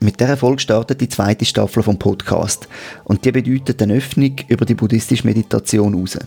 Mit 0.00 0.18
dieser 0.18 0.36
Folge 0.38 0.60
startet 0.60 0.98
die 1.02 1.10
zweite 1.10 1.44
Staffel 1.44 1.82
vom 1.82 1.98
Podcast 1.98 2.68
und 3.04 3.22
die 3.22 3.32
bedeutet 3.32 3.82
eine 3.82 3.96
Öffnung 3.96 4.34
über 4.48 4.64
die 4.64 4.74
buddhistische 4.74 5.26
Meditation 5.26 5.92
heraus. 5.92 6.18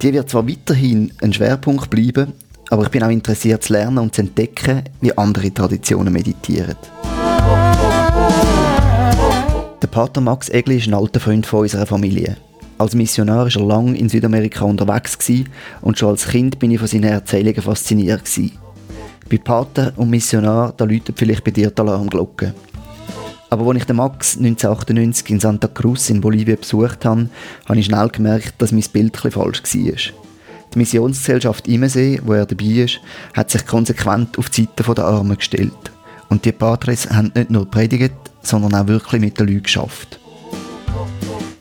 Die 0.00 0.12
wird 0.12 0.30
zwar 0.30 0.48
weiterhin 0.48 1.12
ein 1.20 1.32
Schwerpunkt 1.32 1.90
bleiben, 1.90 2.32
aber 2.70 2.84
ich 2.84 2.90
bin 2.90 3.02
auch 3.02 3.10
interessiert 3.10 3.64
zu 3.64 3.72
lernen 3.72 3.98
und 3.98 4.14
zu 4.14 4.20
entdecken, 4.20 4.84
wie 5.00 5.18
andere 5.18 5.52
Traditionen 5.52 6.12
meditieren. 6.12 6.76
Der 9.82 9.88
Pater 9.90 10.20
Max 10.20 10.48
Egli 10.48 10.76
ist 10.76 10.86
ein 10.86 10.94
alter 10.94 11.18
Freund 11.18 11.44
von 11.44 11.62
unserer 11.62 11.86
Familie. 11.86 12.36
Als 12.78 12.94
Missionar 12.94 13.46
war 13.46 13.56
er 13.56 13.66
lange 13.66 13.98
in 13.98 14.08
Südamerika 14.08 14.64
unterwegs 14.64 15.18
und 15.80 15.98
schon 15.98 16.10
als 16.10 16.28
Kind 16.28 16.60
bin 16.60 16.70
ich 16.70 16.78
von 16.78 16.86
seinen 16.86 17.10
Erzählungen 17.10 17.62
fasziniert. 17.62 18.24
Gewesen. 18.24 18.65
Bei 19.28 19.38
Pater 19.38 19.92
und 19.96 20.10
Missionar, 20.10 20.72
da 20.76 20.84
läutet 20.84 21.18
vielleicht 21.18 21.42
bei 21.42 21.50
dir 21.50 21.70
die 21.70 21.80
Alarmglocke. 21.80 22.54
Aber 23.50 23.66
als 23.66 23.78
ich 23.78 23.84
den 23.84 23.96
Max 23.96 24.36
1998 24.36 25.30
in 25.30 25.40
Santa 25.40 25.66
Cruz 25.66 26.10
in 26.10 26.20
Bolivien 26.20 26.58
besucht 26.60 27.04
habe, 27.04 27.28
habe 27.68 27.78
ich 27.78 27.86
schnell 27.86 28.08
gemerkt, 28.08 28.54
dass 28.58 28.70
mein 28.70 28.84
Bild 28.92 29.16
falsch 29.16 29.62
war. 29.62 29.92
Die 30.74 30.78
Missionsgesellschaft 30.78 31.66
Imensee, 31.66 32.20
wo 32.24 32.34
er 32.34 32.46
dabei 32.46 32.84
ist, 32.84 33.00
hat 33.34 33.50
sich 33.50 33.66
konsequent 33.66 34.38
auf 34.38 34.50
die 34.50 34.62
Seite 34.62 34.94
der 34.94 35.04
Armen 35.04 35.36
gestellt. 35.36 35.72
Und 36.28 36.44
die 36.44 36.52
Patres 36.52 37.10
haben 37.10 37.32
nicht 37.34 37.50
nur 37.50 37.68
predigt, 37.68 38.14
sondern 38.42 38.74
auch 38.74 38.86
wirklich 38.86 39.20
mit 39.20 39.38
den 39.38 39.48
Leuten 39.48 39.64
geschafft. 39.64 40.20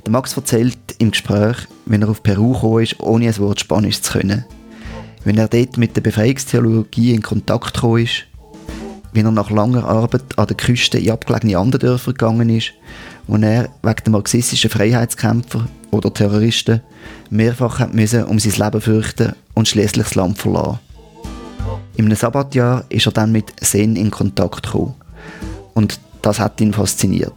Der 0.05 0.11
Max 0.11 0.37
erzählt 0.37 0.77
im 0.99 1.11
Gespräch, 1.11 1.57
wenn 1.85 2.03
er 2.03 2.09
auf 2.09 2.21
Peru 2.21 2.53
gekommen 2.53 2.83
ist, 2.83 2.99
ohne 2.99 3.27
ein 3.27 3.37
Wort 3.39 3.59
Spanisch 3.59 4.01
zu 4.01 4.19
können. 4.19 4.45
Wenn 5.25 5.39
er 5.39 5.47
dort 5.47 5.77
mit 5.77 5.95
der 5.95 6.01
Befreiungstheologie 6.01 7.13
in 7.13 7.23
Kontakt 7.23 7.73
gekommen 7.73 8.03
ist, 8.03 8.25
wie 9.11 9.21
er 9.21 9.31
nach 9.31 9.49
langer 9.49 9.83
Arbeit 9.83 10.37
an 10.37 10.45
der 10.45 10.55
Küste 10.55 10.99
in 10.99 11.09
abgelegene 11.09 11.57
Anderdörfer 11.57 12.11
gegangen 12.11 12.49
ist, 12.49 12.73
wo 13.25 13.35
er 13.37 13.69
wegen 13.81 14.03
der 14.05 14.11
marxistischen 14.11 14.69
Freiheitskämpfer 14.69 15.67
oder 15.89 16.13
Terroristen 16.13 16.81
mehrfach 17.31 17.79
hat 17.79 17.91
um 17.91 18.39
sein 18.39 18.65
Leben 18.65 18.81
fürchten 18.81 19.33
und 19.55 19.67
schließlich 19.67 20.05
das 20.05 20.15
Land 20.15 20.37
verlassen. 20.37 20.79
Einem 21.97 22.15
Sabbatjahr 22.15 22.85
ist 22.89 23.07
er 23.07 23.11
dann 23.11 23.31
mit 23.31 23.51
Zen 23.61 23.95
in 23.95 24.11
Kontakt 24.11 24.63
gekommen. 24.63 24.93
Und 25.73 25.99
das 26.21 26.39
hat 26.39 26.61
ihn 26.61 26.73
fasziniert. 26.73 27.33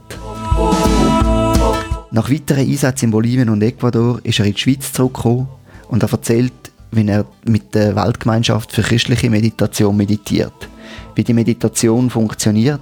Nach 2.11 2.29
weiteren 2.29 2.69
Einsätzen 2.69 3.05
in 3.05 3.11
Bolivien 3.11 3.49
und 3.49 3.63
Ecuador 3.63 4.19
ist 4.23 4.39
er 4.39 4.45
in 4.45 4.53
die 4.53 4.59
Schweiz 4.59 4.91
zurückgekommen 4.93 5.47
und 5.87 6.03
er 6.03 6.11
erzählt, 6.11 6.53
wie 6.91 7.07
er 7.07 7.25
mit 7.45 7.75
der 7.75 7.95
Weltgemeinschaft 7.95 8.71
für 8.71 8.81
christliche 8.81 9.29
Meditation 9.29 9.95
meditiert, 9.95 10.69
wie 11.15 11.23
die 11.23 11.33
Meditation 11.33 12.09
funktioniert 12.09 12.81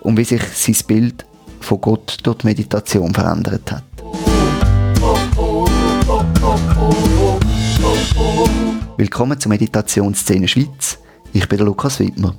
und 0.00 0.16
wie 0.16 0.24
sich 0.24 0.42
sein 0.42 0.76
Bild 0.86 1.24
von 1.60 1.80
Gott 1.80 2.18
durch 2.22 2.38
die 2.38 2.46
Meditation 2.46 3.14
verändert 3.14 3.72
hat. 3.72 3.84
Willkommen 8.96 9.38
zur 9.38 9.50
Meditationsszene 9.50 10.48
Schweiz. 10.48 10.98
Ich 11.32 11.48
bin 11.48 11.58
der 11.58 11.66
Lukas 11.66 12.00
Wittmer. 12.00 12.34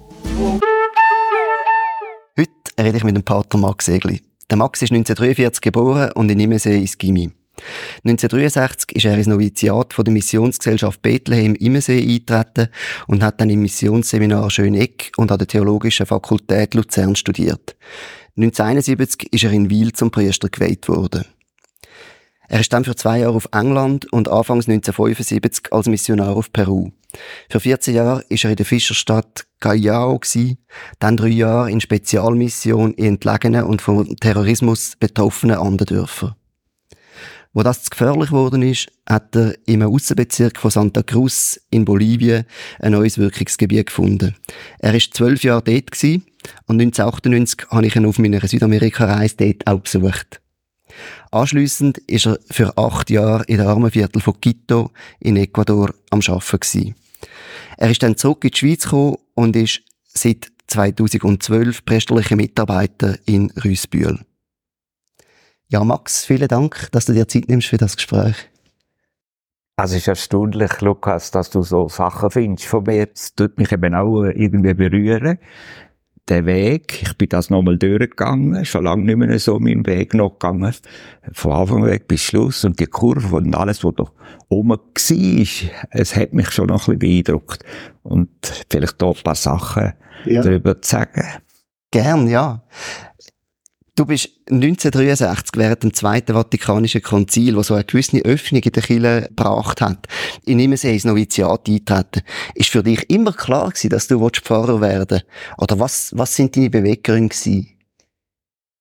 Heute 2.37 2.51
rede 2.79 2.97
ich 2.97 3.03
mit 3.03 3.15
dem 3.15 3.23
Pater 3.23 3.57
Max 3.57 3.87
Egli. 3.87 4.21
Der 4.49 4.57
Max 4.57 4.81
ist 4.81 4.91
1943 4.91 5.61
geboren 5.61 6.11
und 6.13 6.29
in 6.29 6.39
Imensee 6.39 6.79
ins 6.79 6.97
Gimi. 6.97 7.31
1963 8.03 8.95
ist 8.95 9.05
er 9.05 9.17
ins 9.17 9.27
Noviziat 9.27 9.93
von 9.93 10.05
der 10.05 10.13
Missionsgesellschaft 10.13 11.01
Bethlehem 11.01 11.55
Imensee 11.55 12.01
eingetreten 12.01 12.69
und 13.07 13.23
hat 13.23 13.41
dann 13.41 13.49
im 13.49 13.61
Missionsseminar 13.61 14.49
Schöneck 14.49 15.11
und 15.17 15.31
an 15.31 15.39
der 15.39 15.47
Theologischen 15.47 16.05
Fakultät 16.05 16.73
Luzern 16.73 17.15
studiert. 17.15 17.75
1971 18.37 19.33
ist 19.33 19.43
er 19.43 19.51
in 19.51 19.69
Wiel 19.69 19.93
zum 19.93 20.11
Priester 20.11 20.49
geweiht 20.49 20.87
worden. 20.87 21.25
Er 22.49 22.61
ist 22.61 22.71
dann 22.71 22.85
für 22.85 22.95
zwei 22.95 23.19
Jahre 23.19 23.35
auf 23.35 23.49
England 23.51 24.11
und 24.13 24.29
anfangs 24.29 24.69
1975 24.69 25.73
als 25.73 25.87
Missionar 25.87 26.35
auf 26.35 26.53
Peru. 26.53 26.91
Für 27.49 27.59
14 27.59 27.95
Jahre 27.95 28.23
ist 28.29 28.43
er 28.43 28.51
in 28.51 28.55
der 28.55 28.65
Fischerstadt 28.65 29.45
Callao 29.59 30.19
dann 30.99 31.17
drei 31.17 31.27
Jahre 31.27 31.71
in 31.71 31.81
Spezialmission 31.81 32.93
in 32.93 33.15
entlegenen 33.15 33.63
und 33.63 33.81
vom 33.81 34.15
Terrorismus 34.17 34.95
betroffenen 34.97 35.57
Anderdörfern. 35.57 36.35
Wo 37.53 37.63
das 37.63 37.83
zu 37.83 37.89
gefährlich 37.89 38.29
geworden 38.29 38.61
ist, 38.61 38.87
hat 39.07 39.35
er 39.35 39.55
im 39.65 39.81
Außenbezirk 39.81 40.59
von 40.59 40.71
Santa 40.71 41.01
Cruz 41.03 41.59
in 41.69 41.85
Bolivien 41.85 42.45
ein 42.79 42.91
neues 42.91 43.17
Wirkungsgebiet 43.17 43.87
gefunden. 43.87 44.35
Er 44.79 44.93
ist 44.93 45.13
zwölf 45.13 45.43
Jahre 45.43 45.63
dort 45.63 46.03
und 46.67 46.81
1998 46.81 47.69
habe 47.69 47.87
ich 47.87 47.95
ihn 47.95 48.05
auf 48.05 48.19
meiner 48.19 48.45
Südamerika-Reise 48.45 49.35
dort 49.37 49.67
auch 49.67 49.79
besucht. 49.79 50.41
Anschliessend 51.31 51.97
ist 51.99 52.25
er 52.25 52.39
für 52.49 52.77
acht 52.77 53.09
Jahre 53.09 53.43
in 53.45 53.57
der 53.57 53.67
Armenviertel 53.67 54.21
von 54.21 54.39
Quito 54.39 54.91
in 55.19 55.37
Ecuador 55.37 55.93
am 56.09 56.21
Arbeiten. 56.25 56.95
Er 57.77 57.91
ist 57.91 58.01
dann 58.03 58.17
zurück 58.17 58.43
in 58.43 58.51
die 58.51 58.57
Schweiz 58.57 58.83
gekommen 58.83 59.17
und 59.35 59.55
ist 59.55 59.81
seit 60.05 60.47
2012 60.67 61.85
priesterlicher 61.85 62.35
Mitarbeiter 62.35 63.17
in 63.25 63.51
Rüssbühl. 63.63 64.19
Ja, 65.69 65.83
Max, 65.83 66.25
vielen 66.25 66.47
Dank, 66.47 66.89
dass 66.91 67.05
du 67.05 67.13
dir 67.13 67.27
Zeit 67.27 67.49
nimmst 67.49 67.67
für 67.67 67.77
das 67.77 67.95
Gespräch. 67.95 68.35
Also 69.75 69.95
es 69.95 70.01
ist 70.01 70.07
erstaunlich, 70.07 70.81
Lukas, 70.81 71.29
dass 71.31 71.49
du 71.49 71.61
so 71.61 71.87
Sachen 71.87 72.31
findest 72.31 72.67
von 72.67 72.83
mir. 72.83 73.07
Es 73.13 73.35
tut 73.35 73.57
mich 73.57 73.71
eben 73.71 73.93
auch 73.93 74.23
irgendwie 74.23 74.73
berühren 74.73 75.37
der 76.27 76.45
Weg, 76.45 77.01
ich 77.01 77.17
bin 77.17 77.29
das 77.29 77.49
nochmal 77.49 77.77
durchgegangen, 77.77 78.65
schon 78.65 78.83
lange 78.83 79.03
nicht 79.03 79.15
mehr 79.17 79.39
so 79.39 79.59
meinen 79.59 79.85
Weg 79.85 80.13
noch 80.13 80.31
gegangen, 80.31 80.73
von 81.31 81.51
Anfang 81.53 81.85
weg 81.85 82.07
bis 82.07 82.21
Schluss 82.21 82.65
und 82.65 82.79
die 82.79 82.85
Kurve 82.85 83.37
und 83.37 83.55
alles, 83.55 83.83
was 83.83 83.93
da 83.95 84.05
oben 84.49 84.71
war, 84.71 84.79
es 85.91 86.15
hat 86.15 86.33
mich 86.33 86.51
schon 86.51 86.67
noch 86.67 86.87
ein 86.87 86.99
bisschen 86.99 87.23
beeindruckt 87.23 87.63
und 88.03 88.29
vielleicht 88.69 89.01
da 89.01 89.07
ein 89.07 89.23
paar 89.23 89.35
Sachen 89.35 89.93
ja. 90.25 90.41
darüber 90.41 90.81
zu 90.81 90.89
sagen. 90.89 91.23
Gern, 91.91 92.27
ja. 92.27 92.63
Du 93.95 94.05
bist 94.05 94.29
1963 94.49 95.59
während 95.59 95.83
dem 95.83 95.93
Zweiten 95.93 96.33
Vatikanischen 96.33 97.01
Konzil, 97.01 97.55
wo 97.55 97.63
so 97.63 97.73
eine 97.73 97.83
gewisse 97.83 98.19
Öffnung 98.19 98.61
in 98.61 98.71
der 98.71 98.83
Kirche 98.83 99.27
gebracht 99.27 99.81
hat, 99.81 100.07
in 100.45 100.59
Immersee 100.59 100.93
ins 100.93 101.05
Noviziat 101.05 101.67
eintreten. 101.67 102.21
Ist 102.55 102.69
für 102.69 102.83
dich 102.83 103.09
immer 103.09 103.33
klar 103.33 103.69
gewesen, 103.69 103.89
dass 103.89 104.07
du 104.07 104.27
Pfarrer 104.29 104.81
werden 104.81 105.07
willst? 105.09 105.25
Oder 105.57 105.79
was, 105.79 106.11
was 106.15 106.35
sind 106.35 106.55
deine 106.55 106.69
Beweggründe 106.69 107.29
gewesen? 107.29 107.67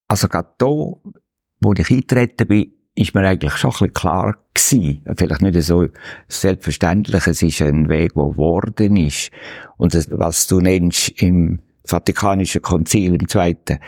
Also 0.08 0.28
gerade 0.28 0.50
da, 0.58 0.66
wo 0.66 1.72
ich 1.76 1.90
eingetreten 1.90 2.46
bin, 2.46 2.72
ist 2.94 3.14
mir 3.14 3.26
eigentlich 3.26 3.56
schon 3.56 3.70
ein 3.70 3.72
bisschen 3.72 3.92
klar 3.92 4.36
gewesen. 4.54 5.02
Vielleicht 5.16 5.42
nicht 5.42 5.62
so 5.62 5.86
selbstverständlich. 6.28 7.26
Es 7.26 7.42
ist 7.42 7.60
ein 7.60 7.88
Weg, 7.88 8.14
der 8.14 8.24
geworden 8.24 8.96
ist. 8.96 9.30
Und 9.76 9.94
das, 9.94 10.08
was 10.10 10.46
du 10.46 10.60
nennst 10.60 11.10
im 11.20 11.60
Vatikanischen 11.84 12.62
Konzil, 12.62 13.14
im 13.14 13.28
Zweiten, 13.28 13.78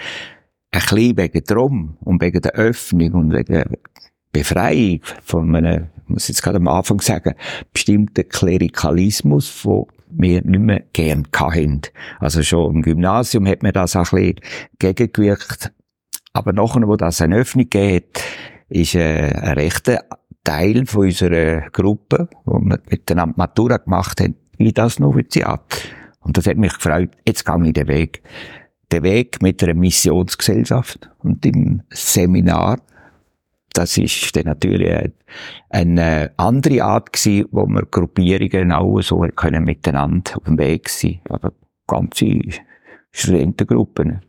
ein 0.71 0.81
bisschen 0.81 1.17
wegen 1.17 1.45
drum 1.45 1.97
und 2.01 2.21
wegen 2.21 2.41
der 2.41 2.53
Öffnung 2.53 3.13
und 3.15 3.33
wegen 3.33 3.53
der 3.53 3.71
Befreiung 4.33 5.01
von 5.25 5.55
einem, 5.55 5.89
ich 6.05 6.09
muss 6.09 6.29
jetzt 6.29 6.43
gerade 6.43 6.59
am 6.59 6.69
Anfang 6.69 7.01
sagen, 7.01 7.35
bestimmten 7.73 8.29
Klerikalismus, 8.29 9.65
wo 9.65 9.89
wir 10.11 10.43
nicht 10.43 10.61
mehr 10.61 10.85
gern 10.93 11.27
hatten. 11.35 11.83
Also 12.19 12.43
schon 12.43 12.77
im 12.77 12.83
Gymnasium 12.83 13.47
hat 13.47 13.63
mir 13.63 13.73
das 13.73 13.97
auch 13.97 14.13
ein 14.13 14.35
bisschen 14.35 14.41
gegengewirkt. 14.79 15.73
Aber 16.33 16.53
nachher, 16.53 16.87
wo 16.87 16.97
das 16.97 17.21
eine 17.21 17.37
Öffnung 17.37 17.69
geht, 17.69 18.23
ist 18.69 18.95
äh, 18.95 19.33
ein 19.33 19.55
rechter 19.55 20.05
Teil 20.45 20.87
von 20.87 21.07
unserer 21.07 21.69
Gruppe, 21.71 22.29
wo 22.45 22.59
wir 22.59 22.79
miteinander 22.91 23.35
Matura 23.37 23.79
gemacht 23.79 24.21
haben, 24.21 24.37
in 24.57 24.73
das 24.73 24.99
Noviziat. 24.99 25.63
Und 26.21 26.37
das 26.37 26.47
hat 26.47 26.57
mich 26.57 26.75
gefreut, 26.75 27.11
jetzt 27.27 27.45
gehe 27.45 27.67
ich 27.67 27.73
den 27.73 27.89
Weg 27.89 28.23
der 28.91 29.03
Weg 29.03 29.43
mit 29.43 29.63
einer 29.63 29.75
Missionsgesellschaft 29.75 31.11
und 31.19 31.45
im 31.45 31.83
Seminar. 31.91 32.81
Das 33.73 33.99
ist 33.99 34.35
dann 34.35 34.47
natürlich 34.47 35.13
eine 35.69 36.33
andere 36.37 36.83
Art 36.83 37.13
gewesen, 37.13 37.49
wo 37.51 37.67
wir 37.67 37.83
Gruppierungen 37.83 38.73
auch 38.73 39.01
so 39.03 39.21
können 39.37 39.65
miteinander 39.65 40.37
auf 40.37 40.45
dem 40.45 40.59
Weg 40.59 40.89
sein. 40.89 41.21
Aber 41.29 41.53
ganze 41.87 42.41
Studentengruppen. 43.13 44.21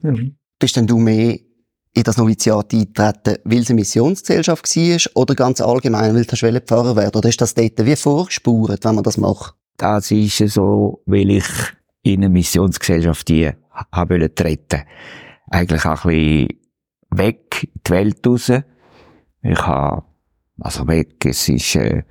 Mhm. 0.00 0.36
Bist 0.58 0.76
denn 0.76 0.86
du 0.86 0.98
mehr 0.98 1.38
in 1.94 2.02
das 2.02 2.16
Noviziat 2.16 2.74
eintreten, 2.74 3.36
weil 3.44 3.60
es 3.60 3.70
eine 3.70 3.80
Missionsgesellschaft 3.80 4.76
war 4.76 4.98
oder 5.14 5.34
ganz 5.34 5.60
allgemein, 5.60 6.14
weil 6.14 6.24
du 6.24 6.60
Pfarrer 6.60 6.96
werden 6.96 7.16
Oder 7.16 7.28
ist 7.28 7.40
das 7.40 7.54
dort 7.54 7.84
wie 7.86 7.96
vorgespurt, 7.96 8.84
wenn 8.84 8.94
man 8.96 9.04
das 9.04 9.16
macht? 9.16 9.54
Das 9.76 10.10
ist 10.10 10.38
so, 10.38 11.02
weil 11.06 11.30
ich 11.30 11.44
in 12.04 12.20
eine 12.20 12.28
Missionsgesellschaft 12.28 13.28
die 13.28 13.50
haben 13.92 14.34
treten 14.34 14.82
Eigentlich 15.50 15.84
auch 15.84 16.04
ein 16.04 16.10
bisschen 16.10 16.48
weg 17.10 17.68
die 17.86 17.90
Welt 17.90 18.26
raus. 18.26 18.52
Ich 19.42 19.66
habe, 19.66 20.04
also 20.60 20.86
weg, 20.86 21.24
es 21.26 21.48
ist, 21.48 21.74
äh, 21.76 22.02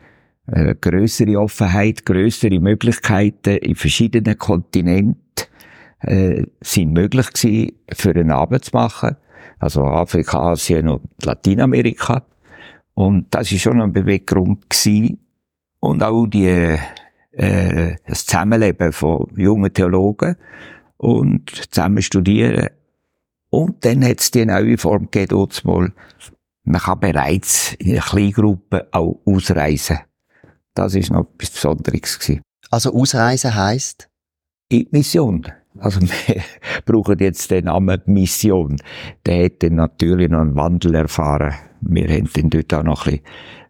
Eine 0.46 0.76
größere 0.76 1.40
Offenheit, 1.40 2.06
größere 2.06 2.60
Möglichkeiten 2.60 3.58
in 3.58 3.76
verschiedenen 3.76 4.38
Kontinenten 4.38 5.48
äh, 6.02 6.44
sind 6.60 6.92
möglich 6.92 7.32
gewesen, 7.32 7.72
für 7.94 8.10
einen 8.10 8.32
Abend 8.32 8.66
zu 8.66 8.72
machen. 8.74 9.16
Also 9.60 9.86
Afrika, 9.86 10.52
Asien 10.52 10.90
und 10.90 11.04
Lateinamerika. 11.24 12.26
Und 12.94 13.34
das 13.34 13.54
ist 13.54 13.62
schon 13.62 13.82
ein 13.82 13.94
Beweggrund 13.94 14.70
gewesen. 14.70 15.20
Und 15.80 16.04
auch 16.04 16.28
die, 16.28 16.78
äh, 17.34 17.96
das 18.08 18.26
Zusammenleben 18.26 18.92
von 18.94 19.28
jungen 19.36 19.74
Theologen 19.74 20.36
und 20.98 21.50
zusammen 21.72 22.02
studieren. 22.02 22.70
Und 23.50 23.86
dann 23.86 24.04
hat 24.06 24.20
es 24.20 24.32
die 24.32 24.46
neue 24.46 24.78
Form 24.78 25.10
gegeben, 25.12 25.48
mal, 25.64 25.92
man 26.64 26.82
kann 26.82 27.00
bereits 27.00 27.74
in 27.74 27.92
einer 27.92 28.02
Kleingruppe 28.02 28.88
auch 28.92 29.20
ausreisen. 29.26 30.00
Das 30.74 30.96
ist 30.96 31.12
noch 31.12 31.28
etwas 31.36 31.52
Besonderes 31.52 32.20
gewesen. 32.20 32.42
Also 32.72 32.94
ausreisen 32.94 33.54
heisst? 33.54 34.10
In 34.70 34.80
die 34.80 34.88
Mission. 34.92 35.46
Also 35.78 36.02
wir 36.02 36.42
brauchen 36.86 37.20
jetzt 37.20 37.52
den 37.52 37.66
Namen 37.66 38.02
Mission. 38.06 38.78
Der 39.26 39.46
hat 39.46 39.62
dann 39.62 39.76
natürlich 39.76 40.30
noch 40.30 40.42
einen 40.42 40.56
Wandel 40.56 40.96
erfahren. 40.96 41.54
Wir 41.82 42.08
haben 42.08 42.30
dann 42.34 42.50
dort 42.50 42.74
auch 42.74 42.84
noch 42.84 43.06
ein 43.06 43.20
bisschen 43.20 43.26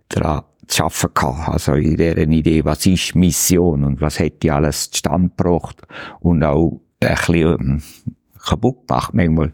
daran 0.09 0.43
zu 0.67 0.83
arbeiten 0.83 1.13
gehabt. 1.13 1.49
Also 1.49 1.73
in 1.73 1.97
dieser 1.97 2.17
Idee, 2.17 2.65
was 2.65 2.85
ist 2.85 3.15
Mission 3.15 3.83
und 3.83 4.01
was 4.01 4.19
hätte 4.19 4.53
alles 4.53 4.91
zustande 4.91 5.29
gebracht 5.35 5.81
und 6.19 6.43
auch 6.43 6.81
ein 6.99 7.15
bisschen 7.15 7.59
ähm, 7.59 7.83
kaputt 8.45 8.87
gemacht 8.87 9.13
manchmal. 9.13 9.53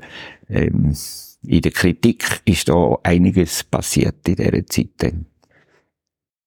Ähm, 0.50 0.96
in 1.44 1.62
der 1.62 1.72
Kritik 1.72 2.42
ist 2.46 2.68
da 2.68 2.98
einiges 3.04 3.64
passiert 3.64 4.28
in 4.28 4.36
dieser 4.36 4.66
Zeit 4.66 4.90
dann. 4.98 5.26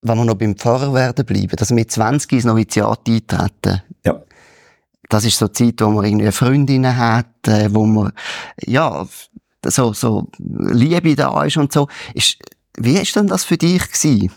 Wenn 0.03 0.19
wir 0.19 0.25
noch 0.25 0.35
beim 0.35 0.57
Pfarrer 0.57 0.93
werden 0.93 1.25
bleiben, 1.25 1.57
dass 1.57 1.71
wir 1.71 1.77
mit 1.77 1.91
20 1.91 2.33
ins 2.33 2.45
Noviziat 2.45 3.09
eintreten. 3.09 3.83
Ja. 4.05 4.21
Das 5.09 5.25
ist 5.25 5.39
so 5.39 5.47
die 5.49 5.53
Zeit, 5.53 5.81
wo 5.81 5.91
man 5.91 6.05
irgendwie 6.05 6.33
Freundinnen 6.33 6.97
hat, 6.97 7.47
wo 7.69 7.87
man, 7.87 8.13
ja, 8.67 9.07
so, 9.65 9.93
so 9.93 10.29
Liebe 10.39 11.15
da 11.15 11.45
ist 11.45 11.57
und 11.57 11.73
so. 11.73 11.87
Ist, 12.15 12.39
wie 12.77 12.99
ist 12.99 13.15
denn 13.15 13.29
das 13.29 13.45
für 13.45 13.57
dich 13.57 13.91
gewesen? 13.91 14.33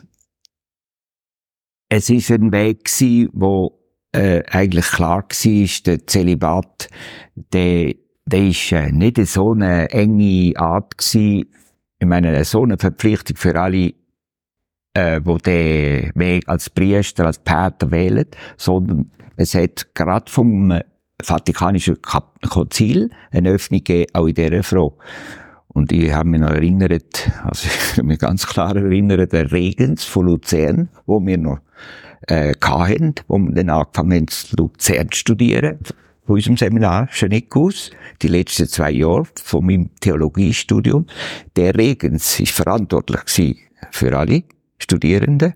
Es 1.97 2.09
ist 2.09 2.29
ein 2.29 2.51
Weg 2.51 2.83
gewesen, 2.83 3.29
wo 3.31 3.79
äh, 4.11 4.43
eigentlich 4.51 4.85
klar 4.85 5.23
war, 5.23 5.69
der 5.85 6.07
Zelibat, 6.07 6.89
der, 7.53 7.95
der 8.25 8.47
ist 8.47 8.69
äh, 8.73 8.91
nicht 8.91 9.25
so 9.27 9.53
eine 9.53 9.89
enge 9.91 10.51
Art 10.57 10.97
gewesen, 10.97 11.45
ich 11.97 12.05
meine, 12.05 12.43
so 12.43 12.63
eine 12.63 12.77
Verpflichtung 12.77 13.37
für 13.37 13.57
alle, 13.57 13.93
äh, 14.93 15.21
wo 15.23 15.37
den 15.37 16.11
Weg 16.15 16.49
als 16.49 16.69
Priester, 16.69 17.27
als 17.27 17.39
Pater 17.39 17.89
wählen, 17.91 18.25
sondern 18.57 19.09
es 19.37 19.55
hat 19.55 19.95
gerade 19.95 20.29
vom 20.29 20.77
Vatikanischen 21.21 22.01
Konzil 22.01 23.09
eine 23.31 23.51
Öffnung 23.51 23.85
gegeben, 23.85 24.11
auch 24.11 24.27
in 24.27 24.33
dieser 24.33 24.63
Frage. 24.63 24.95
Und 25.69 25.93
ich 25.93 26.11
habe 26.11 26.27
mich 26.27 26.41
noch 26.41 26.49
erinnert, 26.49 27.31
also 27.45 27.69
ich 27.91 27.97
habe 27.97 28.07
mich 28.07 28.19
ganz 28.19 28.45
klar 28.45 28.75
erinnert, 28.75 29.31
der 29.31 29.49
Regens 29.53 30.03
von 30.03 30.25
Luzern, 30.25 30.89
wo 31.05 31.25
wir 31.25 31.37
noch 31.37 31.59
äh, 32.27 32.53
hatten, 32.61 33.15
wo 33.27 33.37
wir 33.37 33.53
dann 33.53 33.69
angefangen 33.69 34.13
haben, 34.13 34.27
zu 34.27 34.55
Luzern 34.55 35.09
zu 35.11 35.19
studieren, 35.19 35.79
von 36.25 36.35
unserem 36.35 36.57
Seminar, 36.57 37.07
Schönickus, 37.11 37.91
die 38.21 38.27
letzten 38.27 38.67
zwei 38.67 38.91
Jahre 38.91 39.27
von 39.35 39.65
meinem 39.65 39.91
Theologiestudium. 39.99 41.05
Der 41.55 41.75
Regens 41.75 42.39
ist 42.39 42.51
verantwortlich 42.51 43.55
für 43.91 44.17
alle 44.17 44.43
Studierenden, 44.79 45.53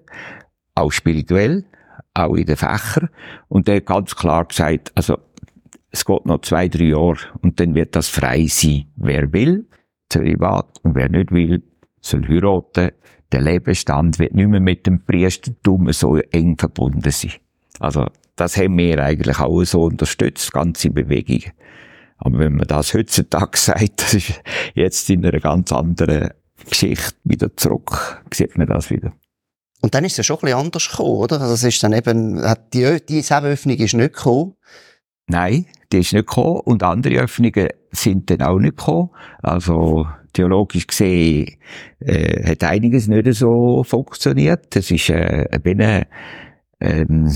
auch 0.75 0.92
spirituell, 0.92 1.66
auch 2.13 2.36
in 2.36 2.45
den 2.45 2.56
Fächern. 2.56 3.10
Und 3.48 3.68
der 3.68 3.77
hat 3.77 3.86
ganz 3.88 4.16
klar 4.16 4.45
gesagt, 4.45 4.92
also, 4.95 5.18
es 5.92 6.06
geht 6.06 6.25
noch 6.25 6.42
zwei, 6.42 6.68
drei 6.68 6.86
Jahre 6.86 7.18
und 7.42 7.60
dann 7.60 7.74
wird 7.74 7.95
das 7.95 8.10
frei 8.10 8.45
sein. 8.48 8.86
Wer 8.95 9.33
will, 9.33 9.68
Zölibat, 10.10 10.80
und 10.83 10.94
wer 10.95 11.10
nicht 11.10 11.31
will, 11.31 11.63
soll 12.00 12.27
heiraten. 12.27 12.92
Der 13.31 13.42
Lebensstand 13.42 14.20
wird 14.20 14.34
nicht 14.34 14.48
mehr 14.48 14.60
mit 14.60 14.88
dem 14.88 15.06
Priestertum 15.06 15.92
so 15.92 16.18
eng 16.18 16.58
verbunden 16.58 17.12
sein. 17.12 17.34
Also, 17.80 18.08
das 18.36 18.58
haben 18.58 18.78
wir 18.78 19.04
eigentlich 19.04 19.40
auch 19.40 19.64
so 19.64 19.84
unterstützt, 19.84 20.52
ganze 20.52 20.90
Bewegungen. 20.90 21.52
Aber 22.18 22.40
wenn 22.40 22.56
man 22.56 22.68
das 22.68 22.94
heutzutage 22.94 23.58
sagt, 23.58 24.02
das 24.02 24.14
ist 24.14 24.42
jetzt 24.74 25.10
in 25.10 25.26
einer 25.26 25.40
ganz 25.40 25.72
anderen 25.72 26.31
Geschichte 26.70 27.16
wieder 27.24 27.56
zurück, 27.56 28.24
sieht 28.34 28.58
man 28.58 28.68
das 28.68 28.90
wieder. 28.90 29.14
Und 29.81 29.96
dann 29.96 30.04
ist 30.04 30.14
es 30.14 30.18
ja 30.18 30.24
schon 30.24 30.38
ein 30.38 30.42
bisschen 30.42 30.60
anders 30.60 30.90
gekommen, 30.90 31.18
oder? 31.18 31.42
Also 31.42 31.54
es 31.54 31.64
ist 31.64 31.81
dann 31.84 31.94
eben, 31.94 32.42
die, 32.74 32.98
die 33.08 33.24
Öffnung 33.34 33.78
ist 33.78 33.94
nicht 33.94 34.14
gekommen. 34.14 34.56
Nein, 35.28 35.68
die 35.92 36.00
ist 36.00 36.12
nicht 36.12 36.28
gekommen 36.28 36.60
und 36.62 36.84
andere 36.84 37.20
Öffnungen 37.20 37.70
sind 37.92 38.30
dann 38.30 38.42
auch 38.42 38.60
nicht 38.60 38.78
gekommen. 38.78 39.12
Also 39.42 40.08
theologisch 40.34 40.88
gesehen 40.88 41.58
äh, 42.00 42.52
hat 42.52 42.64
einiges 42.64 43.08
nicht 43.08 43.34
so 43.34 43.84
funktioniert. 43.84 44.76
Das 44.76 44.92
ist 44.92 45.10
äh, 45.10 45.48
ein 45.52 46.06
ähm, 46.80 47.30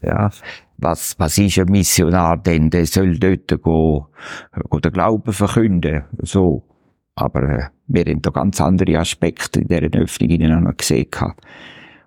ja, 0.00 0.30
was, 0.78 1.18
was 1.18 1.38
ist 1.38 1.58
ein 1.58 1.70
Missionar 1.70 2.36
denn? 2.36 2.70
Der 2.70 2.86
soll 2.86 3.18
dort 3.18 3.48
gehen, 3.48 4.04
gehen 4.70 4.80
den 4.80 4.92
Glauben 4.92 5.32
verkünden. 5.32 6.04
So. 6.22 6.62
Aber 7.14 7.42
äh, 7.42 7.68
wir 7.88 8.04
haben 8.04 8.22
da 8.22 8.30
ganz 8.30 8.60
andere 8.60 8.98
Aspekte 8.98 9.60
in 9.60 9.68
dieser 9.68 10.00
Öffnung 10.00 10.62
noch 10.62 10.76
gesehen. 10.76 11.08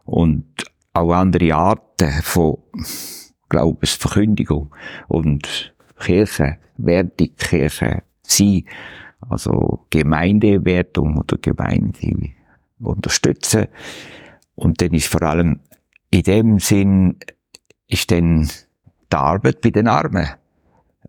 Und 0.06 0.45
auch 0.94 1.12
andere 1.12 1.53
Arten 1.53 2.12
von 2.24 2.57
Glaubensverkündigung 3.50 4.74
und 5.09 5.74
Kirche, 6.00 6.57
Wertung, 6.77 7.30
Kirche 7.38 8.03
sein, 8.24 8.63
also 9.29 9.85
Gemeindewertung 9.89 11.18
oder 11.18 11.38
Gemeinde 11.38 12.31
unterstützen. 12.79 13.68
Und 14.56 14.81
dann 14.81 14.94
ist 14.94 15.07
vor 15.07 15.21
allem 15.23 15.59
in 16.09 16.23
dem 16.23 16.59
Sinn 16.59 17.18
ist 17.88 18.12
dann 18.12 18.50
die 19.12 19.15
Arbeit 19.15 19.62
bei 19.62 19.69
den 19.69 19.88
Armen 19.88 20.27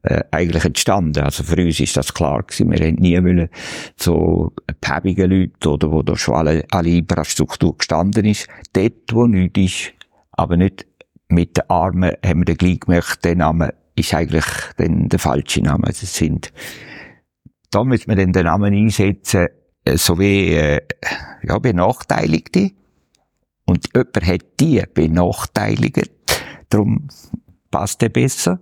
äh, 0.02 0.22
eigentlich 0.30 0.64
entstanden. 0.64 1.24
Also 1.24 1.42
für 1.42 1.56
uns 1.64 1.80
ist 1.80 1.96
das 1.96 2.14
klar 2.14 2.42
gewesen. 2.42 2.70
Wir 2.70 2.86
haben 2.86 2.96
nie 2.96 3.22
wollen 3.22 3.48
so 3.96 4.52
päbige 4.80 5.26
Leute 5.26 5.70
oder 5.70 5.90
wo 5.90 6.02
da 6.02 6.16
schon 6.16 6.34
alle, 6.34 6.64
alle 6.70 6.90
Infrastruktur 6.90 7.76
gestanden 7.76 8.24
ist. 8.24 8.48
Dort, 8.72 9.12
wo 9.12 9.26
nichts 9.26 9.60
ist, 9.60 9.92
aber 10.32 10.56
nicht 10.56 10.86
mit 11.28 11.56
den 11.56 11.70
Armen, 11.70 12.12
haben 12.24 12.40
wir 12.40 12.44
dann 12.46 12.56
gleich 12.56 12.80
gemerkt, 12.80 13.24
der 13.24 13.36
Name 13.36 13.74
ist 13.94 14.14
eigentlich 14.14 14.44
dann 14.76 15.08
der 15.08 15.18
falsche 15.18 15.62
Name. 15.62 15.84
Das 15.86 16.00
sind, 16.00 16.52
da 17.72 17.84
müssen 17.84 18.08
wir 18.08 18.16
dann 18.16 18.32
den 18.32 18.44
Namen 18.44 18.74
einsetzen, 18.74 19.48
äh, 19.84 19.96
so 19.96 20.18
wie, 20.18 20.54
äh, 20.54 20.80
ja, 21.42 21.58
Benachteiligte. 21.58 22.70
Und 23.64 23.88
jemand 23.94 24.26
hat 24.26 24.60
die 24.60 24.82
benachteiligt. 24.92 26.10
Darum 26.68 27.08
passt 27.70 28.02
der 28.02 28.10
besser. 28.10 28.60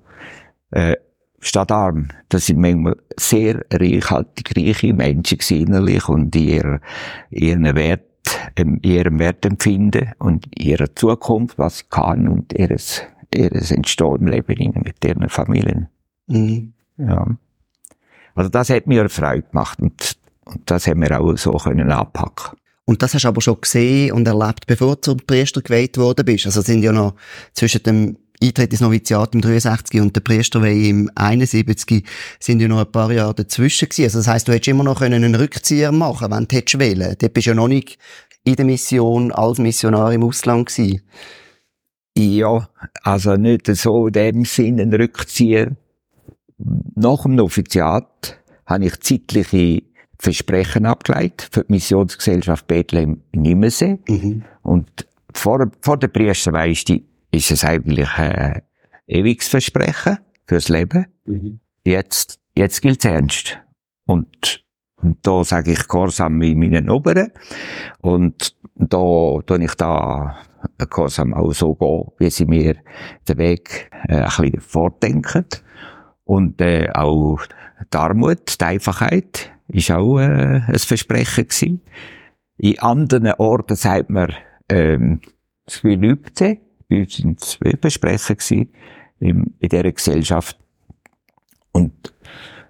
Äh, 0.71 0.97
statt 1.41 1.73
arm. 1.73 2.09
Das 2.29 2.47
sind 2.47 2.61
manchmal 2.61 2.97
sehr 3.19 3.65
reichhaltig 3.73 4.57
reiche 4.57 4.93
Menschen 4.93 5.39
innerlich 5.49 6.09
und 6.09 6.37
ihr, 6.37 6.81
ihren 7.31 7.75
Wert, 7.75 8.05
ähm, 8.57 8.79
ihrem 8.83 9.19
Wertempfinden 9.19 10.13
und 10.19 10.47
ihrer 10.59 10.95
Zukunft, 10.95 11.59
was 11.59 11.79
sie 11.79 11.85
kann 11.89 12.29
und 12.29 12.53
ihres, 12.53 13.03
ihres 13.35 13.71
Entstehen 13.71 14.17
im 14.17 14.27
Leben 14.29 14.83
mit 14.85 15.05
ihren 15.05 15.29
Familien. 15.29 15.89
Mhm. 16.27 16.75
Ja. 16.99 17.27
Also 18.35 18.51
das 18.51 18.71
hat 18.71 18.87
mir 18.87 19.09
Freude 19.09 19.43
gemacht 19.43 19.81
und, 19.81 20.17
und 20.45 20.71
das 20.71 20.87
haben 20.87 21.03
wir 21.03 21.21
auch 21.21 21.37
so 21.37 21.53
können 21.53 21.91
anpacken. 21.91 22.57
Und 22.85 23.03
das 23.03 23.15
hast 23.15 23.25
du 23.25 23.29
aber 23.29 23.41
schon 23.41 23.61
gesehen 23.61 24.13
und 24.13 24.27
erlebt, 24.27 24.67
bevor 24.67 24.97
du 24.97 25.03
zum 25.03 25.19
Priester 25.19 25.63
gewählt 25.63 25.97
worden 25.97 26.25
bist. 26.25 26.47
Also 26.47 26.61
sind 26.61 26.83
ja 26.83 26.93
noch 26.93 27.15
zwischen 27.53 27.83
dem 27.85 28.17
Eintritt 28.43 28.73
ins 28.73 28.81
Noviziat 28.81 29.35
im 29.35 29.43
63 29.43 30.01
und 30.01 30.17
der 30.17 30.23
Priesterweihe 30.23 30.89
im 30.89 31.11
71 31.15 32.05
sind 32.41 32.61
ja 32.61 32.69
noch 32.69 32.81
ein 32.81 32.91
paar 32.91 33.13
Jahre 33.13 33.35
dazwischen 33.35 33.89
gewesen. 33.89 34.05
Also 34.05 34.19
das 34.19 34.29
heisst, 34.29 34.49
du 34.49 34.53
hättest 34.53 34.69
immer 34.69 34.85
noch 34.85 35.03
einen 35.03 35.35
Rückzieher 35.35 35.93
machen 35.93 36.31
wenn 36.31 36.49
du 36.49 36.57
hättest 36.57 36.79
wählen. 36.79 37.15
Dort 37.19 37.35
bist 37.35 37.47
du 37.47 37.51
ja 37.51 37.55
noch 37.55 37.69
nicht 37.69 37.99
in 38.45 38.57
der 38.57 38.65
Mission 38.65 39.31
als 39.31 39.59
Missionar 39.59 40.13
im 40.13 40.25
Ausland 40.25 40.69
gewesen. 40.69 41.03
Ja, 42.17 42.69
also 43.03 43.37
nicht 43.37 43.67
so 43.67 44.07
in 44.07 44.13
dem 44.15 44.45
Sinne 44.45 44.83
ein 44.83 44.95
Rückzieher. 44.95 45.77
Nach 46.95 47.23
dem 47.23 47.35
Noviziat 47.37 48.39
habe 48.67 48.87
ich 48.87 49.01
zeitliche 49.01 49.83
Versprechen 50.19 50.87
abgeleitet 50.87 51.49
für 51.51 51.65
die 51.65 51.73
Missionsgesellschaft 51.73 52.67
Bethlehem 52.67 53.23
in 53.33 53.43
Nimmersee. 53.43 53.99
Mhm. 54.07 54.45
Und 54.63 55.07
vor, 55.33 55.71
vor 55.81 55.97
der 55.97 56.09
Priesterweihe 56.09 56.73
ist 57.31 57.51
es 57.51 57.65
eigentlich 57.65 58.09
ein 58.17 58.63
ewiges 59.07 59.49
Versprechen 59.49 60.19
fürs 60.47 60.69
Leben. 60.69 61.07
Mhm. 61.25 61.61
Jetzt, 61.85 62.39
jetzt 62.55 62.83
gilt's 62.83 63.05
ernst. 63.05 63.59
Und, 64.05 64.65
und 64.97 65.19
da 65.23 65.43
sage 65.45 65.73
ich 65.73 65.89
gehorsam 65.89 66.41
wie 66.41 66.55
meinen 66.55 66.91
Oberen. 66.91 67.33
Und 68.01 68.55
da, 68.75 69.39
da 69.47 69.57
ich 69.57 69.75
da 69.75 70.37
Gehorsam 70.79 71.33
auch 71.35 71.53
so 71.53 71.75
gehen, 71.75 72.13
wie 72.19 72.31
sie 72.31 72.45
mir 72.45 72.77
den 73.29 73.39
Weg 73.39 73.91
äh, 74.09 74.17
ein 74.17 74.25
bisschen 74.25 74.61
vordenken. 74.61 75.47
Und 76.31 76.61
äh, 76.61 76.89
auch 76.95 77.41
die 77.93 77.97
Armut, 77.97 78.61
die 78.61 78.65
Einfachheit, 78.65 79.51
ist 79.67 79.91
auch 79.91 80.21
äh, 80.21 80.61
ein 80.65 80.79
Versprechen 80.79 81.49
gewesen. 81.49 81.81
In 82.57 82.79
anderen 82.79 83.33
Orten 83.33 83.75
sagt 83.75 84.11
man, 84.11 84.33
ähm, 84.69 85.23
das 85.67 85.83
Gelübde, 85.83 86.59
bei 86.89 87.05
sind 87.11 87.43
es 87.43 87.59
Versprechen 87.81 88.37
gewesen, 88.37 88.73
in, 89.19 89.57
in 89.59 89.69
dieser 89.69 89.91
Gesellschaft. 89.91 90.57
Und, 91.73 92.15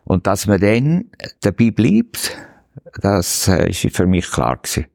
und 0.04 0.26
dass 0.26 0.46
man 0.46 0.58
dann 0.58 1.10
dabei 1.42 1.70
bleibt, 1.70 2.38
das 3.02 3.46
äh, 3.46 3.68
ist 3.68 3.94
für 3.94 4.06
mich 4.06 4.30
klar 4.30 4.56
gewesen. 4.56 4.86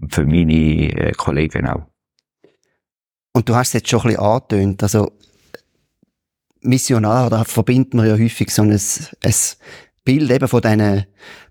Und 0.00 0.14
für 0.14 0.26
meine 0.26 0.92
äh, 0.92 1.10
Kollegen 1.10 1.66
auch. 1.66 1.88
Und 3.32 3.48
du 3.48 3.56
hast 3.56 3.70
es 3.70 3.72
jetzt 3.80 3.90
schon 3.90 4.02
ein 4.02 4.06
bisschen 4.10 4.22
angetönt, 4.22 4.82
also 4.84 5.10
Missionar, 6.62 7.30
da 7.30 7.44
verbindet 7.44 7.94
man 7.94 8.06
ja 8.06 8.14
häufig 8.14 8.50
so 8.50 8.62
ein, 8.62 8.70
ein 8.72 9.34
Bild 10.04 10.30
eben 10.30 10.48
von 10.48 10.60
diesen 10.60 11.06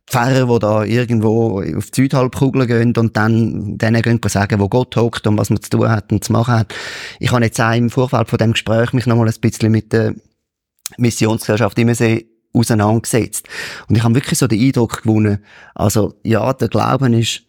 Pfarrer, 0.07 0.45
die 0.45 0.59
da 0.59 0.83
irgendwo 0.83 1.61
auf 1.61 1.91
die 1.91 2.01
Südhalbkugel 2.01 2.67
gehen 2.67 2.93
und 2.97 3.15
dann 3.15 3.77
denen 3.77 4.01
gehen 4.01 4.19
sagen, 4.25 4.59
wo 4.59 4.67
Gott 4.67 4.95
hockt 4.95 5.25
und 5.27 5.37
was 5.37 5.49
man 5.49 5.61
zu 5.61 5.69
tun 5.69 5.89
hat 5.89 6.11
und 6.11 6.23
zu 6.23 6.33
machen 6.33 6.53
hat. 6.53 6.73
Ich 7.19 7.31
habe 7.31 7.45
jetzt 7.45 7.61
auch 7.61 7.73
im 7.73 7.89
Vorfeld 7.89 8.29
von 8.29 8.37
dem 8.37 8.51
Gespräch 8.51 8.93
mich 8.93 9.05
nochmal 9.05 9.27
ein 9.27 9.39
bisschen 9.39 9.71
mit 9.71 9.93
der 9.93 10.13
Missionsgesellschaft 10.97 11.79
Immersee 11.79 12.27
auseinandergesetzt. 12.53 13.47
Und 13.87 13.95
ich 13.95 14.03
habe 14.03 14.15
wirklich 14.15 14.37
so 14.37 14.47
den 14.47 14.59
Eindruck 14.59 15.03
gewonnen, 15.03 15.39
also 15.75 16.15
ja, 16.23 16.51
der 16.53 16.67
Glauben 16.67 17.13
ist 17.13 17.43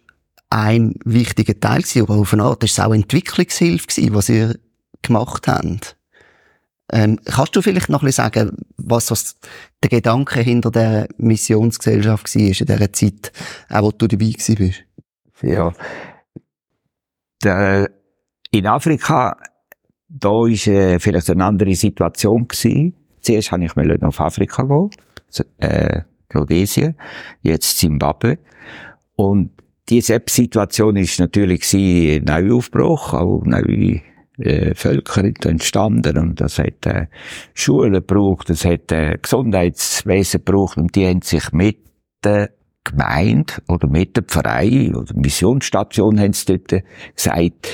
ein 0.50 0.94
wichtiger 1.04 1.58
Teil 1.58 1.82
gewesen, 1.82 2.02
aber 2.02 2.16
auf 2.16 2.32
eine 2.32 2.44
Art 2.44 2.62
ist 2.62 2.72
es 2.72 2.80
auch 2.80 2.94
Entwicklungshilfe 2.94 3.86
gewesen, 3.86 4.14
was 4.14 4.28
ihr 4.28 4.56
gemacht 5.00 5.48
habt. 5.48 5.96
Ähm, 6.90 7.18
kannst 7.24 7.56
du 7.56 7.62
vielleicht 7.62 7.88
noch 7.88 8.02
ein 8.02 8.12
sagen, 8.12 8.56
was 8.76 9.06
das, 9.06 9.36
der 9.82 9.90
Gedanke 9.90 10.40
hinter 10.40 10.70
der 10.70 11.08
Missionsgesellschaft 11.16 12.34
war 12.34 12.42
in 12.42 12.52
dieser 12.52 12.92
Zeit, 12.92 13.32
auch 13.70 13.82
wo 13.82 13.90
du 13.92 14.08
dabei 14.08 14.32
bist? 14.36 14.84
Ja. 15.42 15.72
Der, 17.42 17.90
in 18.50 18.66
Afrika, 18.66 19.36
da 20.08 20.28
war 20.28 20.48
äh, 20.48 20.98
vielleicht 20.98 21.30
eine 21.30 21.44
andere 21.44 21.74
Situation 21.74 22.46
gewesen. 22.46 22.94
Zuerst 23.20 23.52
wollte 23.52 23.64
ich 23.64 23.76
mal 23.76 24.02
auf 24.02 24.20
Afrika 24.20 24.64
gehen, 24.64 24.90
äh, 25.58 26.02
Rhodesien, 26.34 26.96
jetzt 27.40 27.78
Zimbabwe. 27.78 28.38
Und 29.16 29.50
diese 29.88 30.20
Situation 30.28 30.96
ist 30.96 31.20
natürlich 31.20 31.72
ein 31.74 32.24
Neuaufbruch, 32.24 33.14
auch 33.14 33.42
neue 33.44 34.00
äh, 34.38 34.74
Völker 34.74 35.24
entstanden. 35.24 36.18
Und 36.18 36.40
das 36.40 36.58
hat 36.58 36.86
äh, 36.86 37.06
Schulen 37.54 37.92
gebraucht, 37.92 38.50
das 38.50 38.64
hat 38.64 38.92
äh, 38.92 39.18
Gesundheitswesen 39.20 40.44
gebraucht. 40.44 40.76
Und 40.78 40.94
die 40.94 41.06
haben 41.06 41.22
sich 41.22 41.52
mit 41.52 41.78
der 42.24 42.50
Gemeinde 42.84 43.54
oder 43.68 43.88
mit 43.88 44.16
dem 44.16 44.26
Verein 44.28 44.94
oder 44.96 45.14
Missionsstation 45.14 46.18
haben 46.18 46.32
sie 46.32 46.56
dort 46.56 46.82
gesagt, 47.14 47.68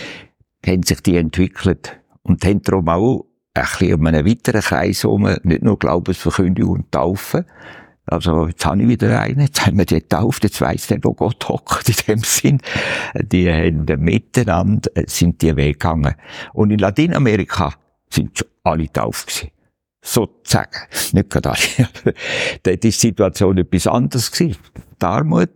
haben 0.67 0.83
sich 0.83 1.01
die 1.01 1.17
entwickelt 1.17 1.99
und 2.23 2.45
haben 2.45 2.63
darum 2.63 2.89
auch 2.89 3.25
ein 3.55 3.63
bisschen 3.63 3.95
um 3.95 4.07
einen 4.07 4.27
weiteren 4.27 4.61
Kreis 4.61 5.05
herum, 5.05 5.29
nicht 5.43 5.63
nur 5.63 5.79
Glaubensverkündigung 5.79 6.73
und 6.73 6.93
Taufen, 6.93 7.45
also, 8.11 8.49
jetzt 8.49 8.65
habe 8.65 8.83
ich 8.83 8.89
wieder 8.89 9.21
einen, 9.21 9.41
jetzt 9.41 9.67
haben 9.67 9.79
wir 9.79 9.85
die 9.85 9.97
getauft, 9.97 10.45
jetzt 10.45 10.61
weiss 10.61 10.87
der, 10.87 10.99
wo 11.03 11.13
Gott 11.13 11.49
hockt, 11.49 11.89
in 11.89 11.95
dem 12.07 12.19
Sinn. 12.19 12.61
Die 13.15 13.51
haben 13.51 13.85
miteinander, 14.03 14.91
äh, 14.95 15.05
sind 15.07 15.43
die 15.43 15.55
Weg 15.57 15.81
gegangen. 15.81 16.15
Und 16.55 16.71
in 16.71 16.79
Lateinamerika 16.79 17.75
sind 18.11 18.39
schon 18.39 18.49
alle 18.65 18.85
getauft 18.85 19.29
gewesen. 19.29 19.51
Sozusagen. 20.01 20.79
Nicht 21.13 21.31
gerade 21.31 21.51
alle. 21.51 22.15
Dort 22.63 22.85
ist 22.85 23.03
die 23.03 23.09
Situation 23.09 23.59
etwas 23.59 23.87
anderes 23.87 24.31
gewesen. 24.31 24.57
Die 25.01 25.05
Armut 25.05 25.51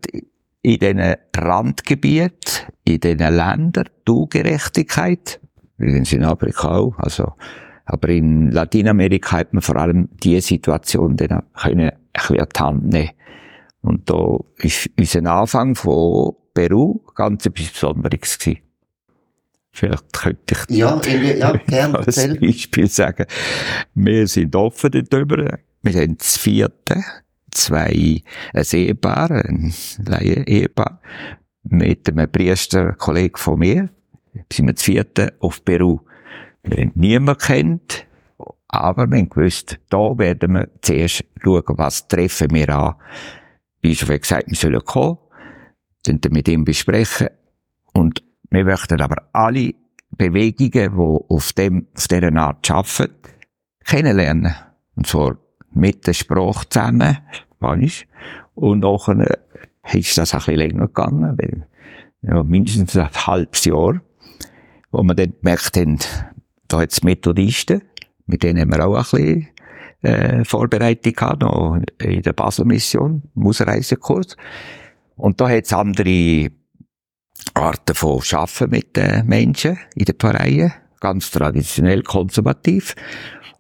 in 0.62 0.78
diesen 0.78 1.14
Randgebieten, 1.36 2.66
in 2.84 3.00
diesen 3.00 3.18
Ländern, 3.18 3.88
die 4.06 4.12
Ungerechtigkeit, 4.12 5.40
übrigens 5.78 6.12
in 6.12 6.24
Afrika 6.24 6.76
auch, 6.76 6.98
also, 6.98 7.32
aber 7.86 8.08
in 8.10 8.50
Lateinamerika 8.50 9.38
hat 9.38 9.52
man 9.54 9.62
vor 9.62 9.76
allem 9.76 10.08
diese 10.22 10.40
Situation 10.40 11.16
dann 11.16 11.42
können 11.54 11.90
an 12.14 12.48
die 12.54 12.60
Hand 12.60 12.84
nehmen. 12.84 13.10
Und 13.80 14.08
da 14.08 14.38
ist 14.58 14.90
unser 14.98 15.26
Anfang 15.26 15.74
von 15.74 16.34
Peru 16.54 17.00
ganz 17.14 17.46
etwas 17.46 17.70
Besonderes 17.70 18.38
gewesen. 18.38 18.60
Vielleicht 19.72 20.12
könnte 20.12 20.54
ich 20.54 20.76
ja, 20.76 21.00
ja, 21.02 21.52
gerne, 21.66 21.98
als 21.98 22.16
Beispiel 22.38 22.88
sagen. 22.88 23.26
Wir 23.94 24.26
sind 24.28 24.54
offen 24.54 24.90
darüber. 25.08 25.58
Wir 25.82 25.92
sind 25.92 26.20
das 26.20 26.36
vierte, 26.36 27.02
zwei, 27.50 28.22
ein 28.52 28.64
Ehepaar, 28.72 29.30
ein 29.30 29.72
Laie-Ehepaar, 30.04 31.00
mit 31.64 32.08
einem 32.08 32.30
Priester, 32.30 32.92
Kollegen 32.92 33.36
von 33.36 33.58
mir, 33.58 33.88
sind 34.52 34.66
wir 34.66 34.74
das 34.74 34.82
vierte 34.82 35.34
auf 35.40 35.64
Peru. 35.64 36.00
Wir 36.62 36.84
haben 36.84 36.92
niemanden 36.94 37.40
kennt, 37.40 38.06
aber 38.72 39.08
wir 39.10 39.18
haben 39.18 39.28
gewusst, 39.30 39.78
da 39.90 40.18
werden 40.18 40.54
wir 40.54 40.68
zuerst 40.80 41.24
schauen, 41.42 41.62
was 41.76 42.08
treffen 42.08 42.50
wir 42.52 42.68
an. 42.70 42.94
Bischof 43.82 44.08
hat 44.08 44.22
gesagt, 44.22 44.48
wir 44.48 44.56
sollen 44.56 44.84
kommen, 44.84 45.18
dann 46.04 46.20
mit 46.30 46.48
ihm 46.48 46.64
besprechen 46.64 47.28
und 47.92 48.24
wir 48.50 48.64
möchten 48.64 49.00
aber 49.00 49.28
alle 49.32 49.74
Bewegungen, 50.10 50.70
die 50.94 51.34
auf, 51.34 51.52
dem, 51.52 51.86
auf 51.94 52.08
dieser 52.08 52.34
Art 52.36 52.70
arbeiten, 52.70 53.14
kennenlernen. 53.84 54.54
Und 54.96 55.06
zwar 55.06 55.36
mit 55.70 56.06
der 56.06 56.14
Sprache 56.14 56.68
zusammen, 56.68 57.18
Spanisch. 57.56 58.06
Und 58.54 58.80
nachher 58.80 59.38
ist 59.92 60.16
das 60.16 60.32
ein 60.32 60.38
bisschen 60.38 60.56
länger 60.56 60.86
gegangen, 60.86 61.38
weil, 61.38 61.66
ja, 62.22 62.42
mindestens 62.42 62.96
ein 62.96 63.10
halbes 63.10 63.64
Jahr, 63.64 64.00
wo 64.90 65.02
wir 65.02 65.14
dann 65.14 65.34
gemerkt 65.40 65.76
haben, 65.76 65.98
da 66.68 66.80
hat 66.80 66.92
es 66.92 67.02
Methodisten, 67.02 67.82
mit 68.26 68.42
denen 68.42 68.60
haben 68.60 68.72
wir 68.72 68.86
auch 68.86 68.96
ein 68.96 69.02
bisschen 69.02 69.48
äh, 70.02 70.44
Vorbereitung 70.44 71.12
gehabt, 71.12 71.42
noch 71.42 71.78
in 71.98 72.22
der 72.22 72.32
Basel-Mission, 72.32 73.22
Ausreisekurs. 73.36 74.36
Und 75.16 75.40
da 75.40 75.48
hat 75.48 75.64
es 75.64 75.72
andere 75.72 76.48
Arten 77.54 77.94
von 77.94 78.20
Arbeiten 78.32 78.70
mit 78.70 78.96
den 78.96 79.26
Menschen 79.26 79.78
in 79.94 80.04
den 80.04 80.16
Pfarreien, 80.16 80.72
ganz 81.00 81.30
traditionell 81.30 82.02
konservativ. 82.02 82.94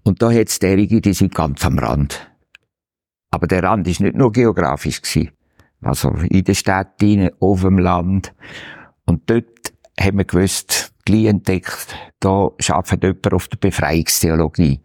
Und 0.04 0.22
da 0.22 0.32
hat 0.32 0.48
es 0.48 0.58
derige, 0.58 1.00
die 1.00 1.12
sind 1.12 1.34
ganz 1.34 1.64
am 1.64 1.78
Rand. 1.78 2.30
Aber 3.30 3.46
der 3.46 3.62
Rand 3.62 3.86
ist 3.88 4.00
nicht 4.00 4.16
nur 4.16 4.32
geografisch 4.32 5.00
gewesen. 5.00 5.30
Also 5.80 6.10
in 6.28 6.44
der 6.44 6.54
Stadt, 6.54 7.02
auf 7.40 7.62
dem 7.62 7.78
Land. 7.78 8.34
Und 9.04 9.28
dort 9.28 9.72
haben 9.98 10.18
wir 10.18 10.24
gewusst, 10.24 10.91
entdeckt, 11.08 11.96
da 12.20 12.50
arbeitet 12.68 13.02
jemand 13.02 13.34
auf 13.34 13.48
der 13.48 13.58
Befreiungstheologie. 13.58 14.80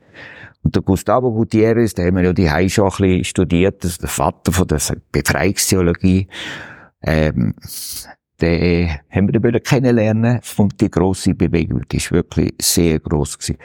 Und 0.63 0.75
der 0.75 0.81
Gustavo 0.81 1.31
Gutierrez, 1.31 1.93
der 1.93 2.07
haben 2.07 2.17
wir 2.17 2.23
ja 2.23 2.33
die 2.33 2.51
Hause 2.51 2.69
schon 2.69 2.85
ein 2.85 2.97
bisschen 2.97 3.23
studiert, 3.23 3.83
das 3.83 3.91
ist 3.91 4.01
der 4.01 4.09
Vater 4.09 4.51
von 4.51 4.67
der 4.67 4.79
Befreiungstheologie, 5.11 6.27
ähm, 7.03 7.53
den 8.41 8.89
haben 9.09 9.33
wir 9.33 9.51
dann 9.51 9.63
kennenlernen 9.63 10.41
und 10.57 10.79
die 10.81 10.91
grosse 10.91 11.33
Bewegung, 11.33 11.83
die 11.91 11.97
ist 11.97 12.11
wirklich 12.11 12.53
sehr 12.61 12.99
gross 12.99 13.37
gewesen. 13.37 13.57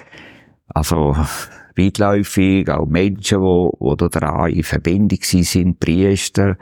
Also, 0.69 1.15
weitläufig, 1.77 2.71
auch 2.71 2.87
Menschen, 2.87 3.41
die, 3.41 3.97
die 3.97 4.21
da 4.21 4.47
in 4.47 4.63
Verbindung 4.63 5.19
sind, 5.21 5.81
Priester, 5.81 6.57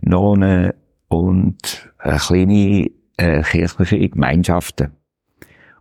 Nonnen 0.00 0.72
und 1.08 1.90
äh, 2.02 2.16
kleine 2.16 2.90
äh, 3.16 3.42
kirchliche 3.42 4.08
Gemeinschaften. 4.08 5.01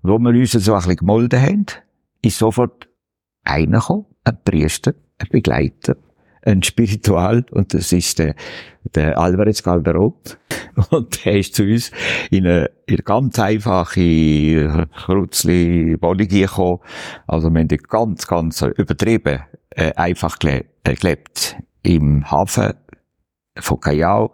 Wo 0.03 0.17
wir 0.19 0.29
uns 0.29 0.51
so 0.51 0.73
ein 0.73 0.77
bisschen 0.77 0.95
gemolden 0.97 1.41
haben, 1.41 1.65
ist 2.21 2.37
sofort 2.37 2.89
einer 3.43 3.79
gekommen, 3.79 4.05
ein 4.23 4.37
Priester, 4.43 4.93
ein 5.17 5.27
Begleiter, 5.29 5.95
ein 6.43 6.63
Spiritual, 6.63 7.45
und 7.51 7.73
das 7.73 7.91
ist 7.91 8.19
der, 8.19 8.35
der 8.95 9.17
Alvarez 9.17 9.59
Calderón. 9.59 10.13
Und 10.89 11.25
der 11.25 11.37
ist 11.37 11.53
zu 11.53 11.63
uns 11.63 11.91
in 12.29 12.47
eine, 12.47 12.71
in 12.85 12.95
eine 12.95 13.03
ganz 13.03 13.37
einfache 13.39 14.87
Krutzli 15.05 15.97
Wohnung 16.01 16.27
gekommen. 16.27 16.79
Also 17.27 17.49
wir 17.49 17.59
haben 17.59 17.67
ganz, 17.67 18.25
ganz 18.25 18.61
übertrieben 18.61 19.41
äh, 19.71 19.93
einfach 19.93 20.37
äh, 20.43 20.63
gelebt. 20.83 21.57
Im 21.83 22.29
Hafen 22.29 22.73
von 23.59 23.79
Callao 23.79 24.33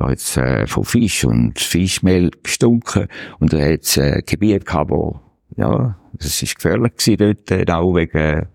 da 0.00 0.08
hat's 0.08 0.38
äh, 0.38 0.66
von 0.66 0.84
Fisch 0.84 1.24
und 1.24 1.58
Fischmehl 1.58 2.30
gestunken 2.42 3.06
und 3.38 3.52
da 3.52 3.58
hat's 3.58 3.98
äh, 3.98 4.22
Gebiet 4.24 4.64
gehabt, 4.64 4.90
wo, 4.90 5.20
ja, 5.56 5.94
es 6.18 6.42
ist 6.42 6.56
gefährlich 6.56 6.96
gewesen 6.96 7.16
dort, 7.18 7.50
äh, 7.50 7.70
auch 7.70 7.94
wegen 7.94 8.48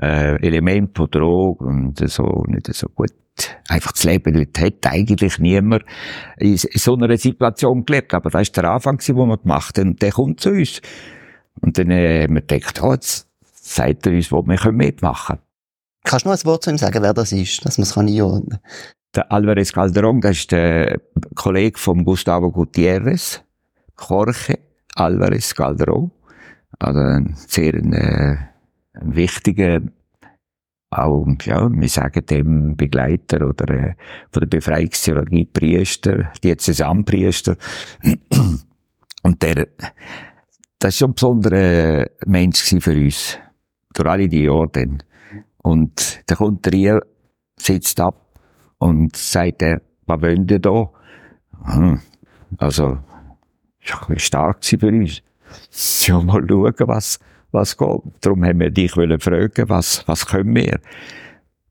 äh, 0.00 0.44
Element 0.44 0.96
von 0.96 1.08
Drogen 1.08 1.66
und 1.66 2.10
so, 2.10 2.44
nicht 2.48 2.74
so 2.74 2.88
gut 2.88 3.12
einfach 3.68 3.92
das 3.92 4.02
Leben 4.02 4.34
dort 4.34 4.58
hat 4.58 4.92
eigentlich 4.92 5.38
niemand 5.38 5.84
in 6.38 6.56
so 6.56 6.96
einer 6.96 7.16
Situation 7.16 7.84
gelebt. 7.84 8.12
Aber 8.12 8.30
das 8.30 8.48
war 8.48 8.62
der 8.62 8.72
Anfang, 8.72 8.98
den 8.98 9.16
wir 9.16 9.36
gemacht 9.36 9.78
haben. 9.78 9.90
Und 9.90 10.02
der 10.02 10.10
kommt 10.10 10.40
zu 10.40 10.50
uns. 10.50 10.80
Und 11.60 11.78
dann 11.78 11.92
äh, 11.92 12.24
haben 12.24 12.34
wir 12.34 12.40
gedacht, 12.40 12.82
oh, 12.82 12.92
jetzt 12.92 13.28
sagt 13.54 14.06
er 14.06 14.12
uns, 14.12 14.32
wo 14.32 14.42
wir 14.42 14.72
mitmachen 14.72 15.36
können. 15.36 15.42
Kannst 16.02 16.24
du 16.24 16.30
noch 16.30 16.36
ein 16.36 16.44
Wort 16.46 16.64
zu 16.64 16.70
ihm 16.70 16.78
sagen, 16.78 17.00
wer 17.00 17.14
das 17.14 17.30
ist, 17.30 17.64
dass 17.64 17.78
man 17.78 17.84
es 17.84 17.96
einordnen 17.96 18.58
kann? 18.58 18.97
Der 19.14 19.32
Alvarez 19.32 19.72
Calderón, 19.72 20.20
das 20.20 20.38
ist 20.38 20.52
der 20.52 21.00
Kollege 21.34 21.78
von 21.78 22.04
Gustavo 22.04 22.50
Gutierrez. 22.50 23.42
Jorge 23.98 24.58
Alvarez 24.94 25.54
Calderón. 25.54 26.10
Also 26.78 27.00
ein 27.00 27.34
sehr 27.34 27.74
äh, 27.74 28.36
ein 28.92 29.16
wichtiger 29.16 29.80
auch, 30.90 31.26
ja, 31.42 31.68
wir 31.70 31.88
sagen 31.88 32.24
dem 32.24 32.76
Begleiter 32.76 33.46
oder 33.46 33.74
äh, 33.74 33.94
von 34.32 34.40
der 34.40 34.46
Befreiungstheologie 34.46 35.44
Priester, 35.44 36.32
Diözesanpriester. 36.42 37.56
Und 39.22 39.42
der, 39.42 39.66
das 40.78 40.94
ist 40.94 40.98
schon 40.98 41.10
ein 41.10 41.14
besonderer 41.14 42.06
Mensch 42.26 42.62
für 42.62 42.92
uns. 42.92 43.38
Durch 43.92 44.08
alle 44.08 44.28
die 44.28 44.44
Jahre 44.44 44.68
dann. 44.72 45.02
Und 45.58 46.22
der 46.28 46.36
kommt 46.36 46.66
hier, 46.72 47.00
sitzt 47.56 48.00
ab 48.00 48.27
und 48.78 49.16
sagt 49.16 49.62
er, 49.62 49.80
was 50.06 50.22
wollt 50.22 50.50
ihr 50.50 50.58
da? 50.58 50.90
Hm. 51.64 52.00
Also, 52.56 52.98
ist 54.08 54.22
stark 54.22 54.64
für 54.64 54.86
uns. 54.86 55.22
Ja, 56.06 56.20
mal 56.20 56.44
schauen, 56.48 56.74
was, 56.78 57.18
was 57.50 57.76
geht. 57.76 58.00
Darum 58.20 58.44
haben 58.44 58.60
wir 58.60 58.70
dich 58.70 58.96
wollen 58.96 59.20
fragen, 59.20 59.68
was, 59.68 60.06
was 60.06 60.26
können 60.26 60.54
wir? 60.54 60.80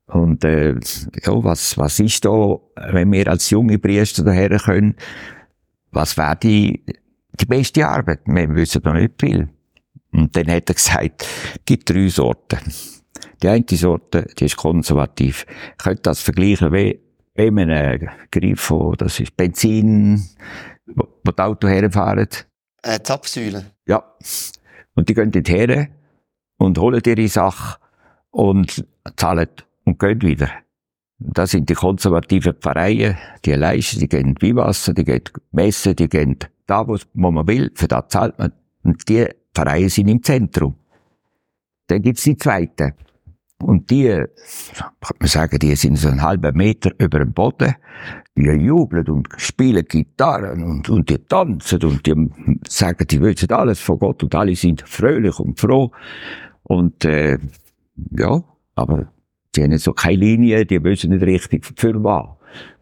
Und, 0.06 0.44
äh, 0.44 0.74
ja, 0.74 1.44
was, 1.44 1.76
was 1.76 2.00
ist 2.00 2.24
da, 2.24 2.56
wenn 2.90 3.12
wir 3.12 3.28
als 3.28 3.50
junge 3.50 3.78
Priester 3.78 4.24
daher 4.24 4.58
können, 4.58 4.94
was 5.92 6.16
wäre 6.16 6.36
die, 6.36 6.82
die 7.38 7.46
beste 7.46 7.86
Arbeit? 7.86 8.20
Wir 8.24 8.54
wissen 8.54 8.82
noch 8.84 8.94
nicht 8.94 9.14
viel. 9.20 9.48
Und 10.12 10.34
dann 10.34 10.50
hat 10.50 10.70
er 10.70 10.74
gesagt, 10.74 11.26
es 11.54 11.60
gibt 11.66 11.90
drei 11.90 12.08
Sorten. 12.08 12.58
Die 13.42 13.48
eine 13.48 13.64
Sorte, 13.70 14.26
die 14.38 14.46
ist 14.46 14.56
konservativ. 14.56 15.46
Ich 15.72 15.84
könnte 15.84 16.02
das 16.02 16.20
vergleichen 16.20 16.72
wie, 16.72 17.00
wenn 17.34 17.54
man 17.54 17.70
einen 17.70 18.10
Griff 18.30 18.60
von, 18.60 18.96
das 18.96 19.20
ist 19.20 19.36
Benzin, 19.36 20.22
wo, 20.86 21.06
wo 21.24 21.30
die 21.30 21.42
Auto 21.42 21.68
herfahren. 21.68 22.28
Äh, 22.82 23.00
Zapfsäule. 23.00 23.64
Ja. 23.86 24.02
Und 24.94 25.08
die 25.08 25.14
gehen 25.14 25.30
dort 25.30 25.48
her 25.48 25.88
und 26.56 26.78
holen 26.78 27.00
ihre 27.06 27.28
Sache 27.28 27.78
und 28.30 28.84
zahlen 29.16 29.48
und 29.84 29.98
gehen 29.98 30.22
wieder. 30.22 30.50
Das 31.20 31.50
sind 31.50 31.68
die 31.68 31.74
konservativen 31.74 32.54
Pfarreien, 32.54 33.16
die 33.44 33.52
leisten, 33.52 34.00
die 34.00 34.08
gehen 34.08 34.36
Weihwasser, 34.40 34.94
die 34.94 35.04
gehen 35.04 35.22
messen, 35.50 35.96
die 35.96 36.08
gehen 36.08 36.38
da, 36.66 36.86
wo 36.86 37.30
man 37.30 37.46
will, 37.48 37.72
für 37.74 37.88
das 37.88 38.08
zahlt 38.08 38.38
man. 38.38 38.52
Und 38.84 39.08
die 39.08 39.26
Pfarreien 39.54 39.88
sind 39.88 40.08
im 40.08 40.22
Zentrum. 40.22 40.76
Dann 41.88 42.02
gibt's 42.02 42.22
die 42.22 42.36
zweite. 42.36 42.94
Und 43.60 43.90
die, 43.90 44.24
man 45.18 45.28
sagen, 45.28 45.58
die 45.58 45.74
sind 45.74 45.96
so 45.96 46.08
einen 46.08 46.22
halben 46.22 46.56
Meter 46.56 46.92
über 46.98 47.18
dem 47.18 47.32
Boden. 47.32 47.74
Die 48.36 48.42
jubeln 48.42 49.08
und 49.08 49.28
spielen 49.36 49.84
Gitarren 49.84 50.62
und, 50.62 50.88
und 50.88 51.10
die 51.10 51.18
tanzen 51.18 51.82
und 51.82 52.06
die 52.06 52.30
sagen, 52.68 53.04
die 53.08 53.20
wissen 53.20 53.50
alles 53.50 53.80
von 53.80 53.98
Gott 53.98 54.22
und 54.22 54.34
alle 54.34 54.54
sind 54.54 54.82
fröhlich 54.82 55.40
und 55.40 55.58
froh. 55.58 55.90
Und, 56.62 57.04
äh, 57.04 57.38
ja, 58.16 58.44
aber 58.76 59.12
die 59.56 59.64
haben 59.64 59.76
so 59.78 59.92
keine 59.92 60.18
Linie, 60.18 60.64
die 60.64 60.82
wissen 60.84 61.10
nicht 61.10 61.24
richtig 61.24 61.66
für 61.76 62.02
was. 62.04 62.28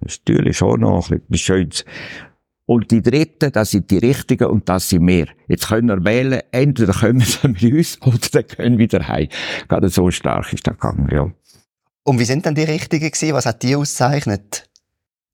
Das 0.00 0.12
ist 0.12 0.28
natürlich 0.28 0.58
schon 0.58 0.80
noch 0.80 1.08
bisschen 1.08 1.36
Schönes. 1.38 1.84
Und 2.66 2.90
die 2.90 3.00
Dritten, 3.00 3.52
das 3.52 3.70
sind 3.70 3.90
die 3.92 3.98
Richtigen 3.98 4.48
und 4.48 4.68
das 4.68 4.88
sind 4.88 5.06
wir. 5.06 5.28
Jetzt 5.46 5.68
können 5.68 5.88
wir 5.88 6.04
wählen, 6.04 6.42
entweder 6.50 6.92
kommen 6.92 7.20
sie 7.20 7.48
mit 7.48 7.62
uns 7.62 8.02
oder 8.02 8.18
dann 8.32 8.46
können 8.46 8.78
wir 8.78 8.84
wieder 8.84 9.06
heim. 9.06 9.28
Gerade 9.68 9.88
so 9.88 10.10
stark 10.10 10.52
ist 10.52 10.66
das 10.66 10.74
gegangen, 10.74 11.08
ja. 11.12 11.30
Und 12.02 12.18
wie 12.18 12.24
sind 12.24 12.44
denn 12.44 12.54
die 12.54 12.64
Richtigen 12.64 13.10
gewesen? 13.10 13.34
Was 13.34 13.46
hat 13.46 13.62
die 13.62 13.76
auszeichnet? 13.76 14.68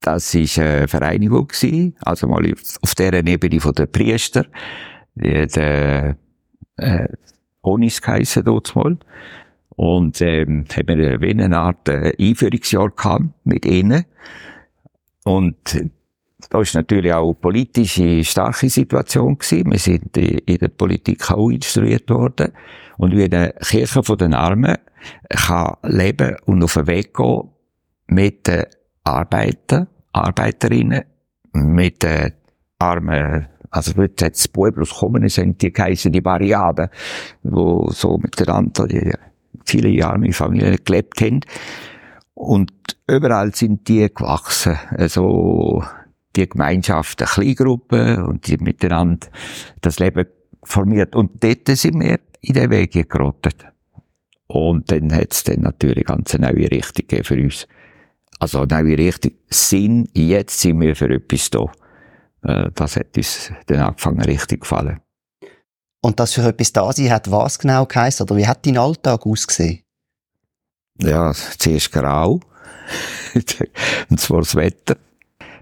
Das 0.00 0.34
war 0.34 0.64
eine 0.64 0.88
Vereinigung 0.88 1.48
gewesen, 1.48 1.96
also 2.00 2.26
mal 2.26 2.44
auf 2.82 2.94
der 2.94 3.14
Ebene 3.14 3.60
von 3.60 3.72
der 3.74 3.86
Priester. 3.86 4.46
Die 5.14 5.42
hat, 5.42 5.56
äh, 5.56 6.14
äh, 6.76 7.08
Onis 7.62 8.02
geheissen 8.02 8.44
dort 8.44 8.74
mal. 8.74 8.98
Und, 9.68 10.20
ähm, 10.20 10.64
haben 10.74 10.98
wir 10.98 11.20
wie 11.20 11.30
eine 11.30 11.56
Art 11.56 11.88
äh, 11.88 12.12
Einführungsjahr 12.18 12.90
gehabt 12.90 13.24
mit 13.44 13.64
ihnen. 13.64 14.04
Und 15.24 15.90
da 16.50 16.60
ist 16.60 16.74
natürlich 16.74 17.12
auch 17.12 17.36
eine 17.42 18.24
starke 18.24 18.68
Situation 18.68 19.38
gewesen. 19.38 19.70
Wir 19.70 19.78
sind 19.78 20.16
in 20.16 20.58
der 20.58 20.68
Politik 20.68 21.30
auch 21.30 21.50
instruiert 21.50 22.08
worden. 22.10 22.52
Und 22.98 23.16
wie 23.16 23.24
eine 23.24 23.54
Kirche 23.60 24.02
von 24.02 24.18
den 24.18 24.34
Armen 24.34 24.76
kann 25.28 25.76
leben 25.82 26.36
und 26.44 26.62
auf 26.62 26.74
den 26.74 26.86
Weg 26.86 27.14
gehen 27.14 27.48
mit 28.06 28.46
den 28.46 28.64
Arbeitern, 29.04 29.88
Arbeiterinnen, 30.12 31.04
mit 31.52 32.02
den 32.02 32.32
armen, 32.78 33.48
also 33.70 33.96
wird 33.96 34.20
jetzt 34.20 34.52
Pueblos 34.52 34.90
kommen, 34.90 35.28
sind 35.28 35.62
die 35.62 35.72
geheißen 35.72 36.12
die 36.12 36.24
Variaden, 36.24 36.88
wo 37.42 37.90
so 37.90 38.18
miteinander 38.18 38.86
die 38.86 39.12
viele 39.64 39.88
Jahre 39.88 40.18
mit 40.18 40.34
Familien 40.34 40.78
gelebt 40.84 41.20
haben. 41.20 41.40
Und 42.34 42.72
überall 43.06 43.54
sind 43.54 43.88
die 43.88 44.12
gewachsen. 44.12 44.78
Also, 44.96 45.84
die 46.36 46.48
Gemeinschaft, 46.48 47.20
eine 47.20 47.28
Kleingruppe 47.28 48.24
und 48.24 48.46
die 48.46 48.56
miteinander 48.58 49.28
das 49.80 49.98
Leben 49.98 50.26
formiert. 50.62 51.14
Und 51.14 51.42
dort 51.42 51.66
sind 51.68 52.00
wir 52.00 52.20
in 52.40 52.54
den 52.54 52.70
Weg 52.70 52.92
gerottet. 53.08 53.66
Und 54.46 54.90
dann 54.90 55.14
hat 55.14 55.32
es 55.32 55.44
dann 55.44 55.60
natürlich 55.60 56.04
ganz 56.04 56.34
eine 56.34 56.52
neue 56.52 56.70
Richtung 56.70 57.06
gegeben 57.06 57.24
für 57.24 57.42
uns. 57.42 57.66
Also 58.38 58.60
eine 58.60 58.82
neue 58.82 58.98
Richtung. 58.98 59.32
Sinn, 59.48 60.08
jetzt 60.12 60.60
sind 60.60 60.80
wir 60.80 60.94
für 60.94 61.10
etwas 61.10 61.50
da. 61.50 61.72
Äh, 62.42 62.70
das 62.74 62.96
hat 62.96 63.16
uns 63.16 63.52
dann 63.66 63.80
angefangen 63.80 64.22
richtig 64.22 64.62
gefallen. 64.62 65.00
Und 66.02 66.18
das 66.18 66.34
für 66.34 66.42
etwas 66.42 66.72
da 66.72 66.92
sein 66.92 67.10
hat 67.10 67.30
was 67.30 67.58
genau 67.58 67.86
geheißen? 67.86 68.24
Oder 68.24 68.36
wie 68.36 68.46
hat 68.46 68.66
dein 68.66 68.76
Alltag 68.76 69.24
ausgesehen? 69.24 69.82
Ja, 70.98 71.32
zuerst 71.32 71.92
grau. 71.92 72.40
und 74.10 74.20
zwar 74.20 74.40
das 74.40 74.54
Wetter. 74.54 74.96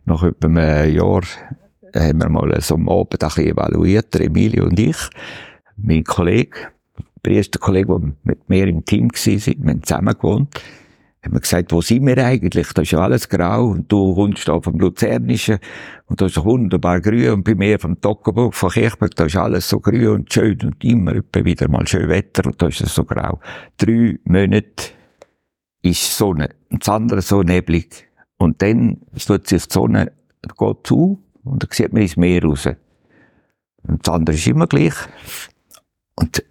Nach 0.05 0.23
etwa 0.23 0.49
einem 0.49 0.95
Jahr 0.95 1.23
haben 1.95 2.19
wir 2.19 2.29
mal 2.29 2.61
so 2.61 2.75
am 2.75 2.89
Abend 2.89 3.23
ein 3.23 3.29
bisschen 3.29 3.47
evaluiert, 3.47 4.15
Emilio 4.17 4.65
und 4.65 4.79
ich, 4.79 4.97
mein 5.77 6.05
Kollege, 6.05 6.69
der 7.25 7.33
erste 7.33 7.59
Kollege, 7.59 7.89
der 7.89 8.13
mit 8.23 8.49
mir 8.49 8.67
im 8.69 8.85
Team 8.85 9.11
war, 9.11 9.27
wir 9.27 9.71
haben 9.71 9.83
zusammen 9.83 10.15
gewohnt, 10.15 10.61
haben 11.23 11.35
wir 11.35 11.41
gesagt, 11.41 11.73
wo 11.73 11.83
sind 11.83 12.07
wir 12.07 12.17
eigentlich? 12.25 12.73
Da 12.73 12.83
ist 12.83 12.93
ja 12.93 13.01
alles 13.01 13.29
grau 13.29 13.67
und 13.67 13.93
du 13.93 14.15
kommst 14.15 14.49
da 14.49 14.59
vom 14.61 14.79
Luzernischen 14.79 15.59
und 16.07 16.21
da 16.21 16.27
ist 16.27 16.43
wunderbar 16.43 17.01
grün 17.01 17.31
und 17.31 17.45
bei 17.45 17.55
mir 17.55 17.79
vom 17.79 18.01
Toggenburg, 18.01 18.55
von 18.55 18.71
Kirchberg, 18.71 19.15
da 19.17 19.27
ist 19.27 19.37
alles 19.37 19.69
so 19.69 19.81
grün 19.81 20.09
und 20.09 20.33
schön 20.33 20.59
und 20.63 20.83
immer 20.83 21.15
wieder 21.35 21.69
mal 21.69 21.87
schön 21.87 22.09
Wetter 22.09 22.47
und 22.47 22.61
da 22.61 22.69
ist 22.69 22.81
es 22.81 22.95
so 22.95 23.05
grau. 23.05 23.39
Drei 23.77 24.19
Monate 24.25 24.93
ist 25.83 26.17
Sonne 26.17 26.51
und 26.71 26.83
das 26.83 26.89
andere 26.89 27.21
so 27.21 27.43
neblig. 27.43 28.10
Und 28.41 28.63
dann 28.63 29.03
tut 29.27 29.47
sich 29.49 29.67
die 29.67 29.73
Sonne 29.73 30.13
geht 30.43 30.87
zu 30.87 31.23
und 31.45 31.63
dann 31.63 31.71
sieht 31.71 31.93
man 31.93 32.01
ins 32.01 32.17
Meer 32.17 32.43
raus. 32.43 32.67
Und 33.83 34.07
das 34.07 34.15
andere 34.15 34.35
ist 34.35 34.47
immer 34.47 34.67
gleich. 34.67 34.95
Und 36.15 36.43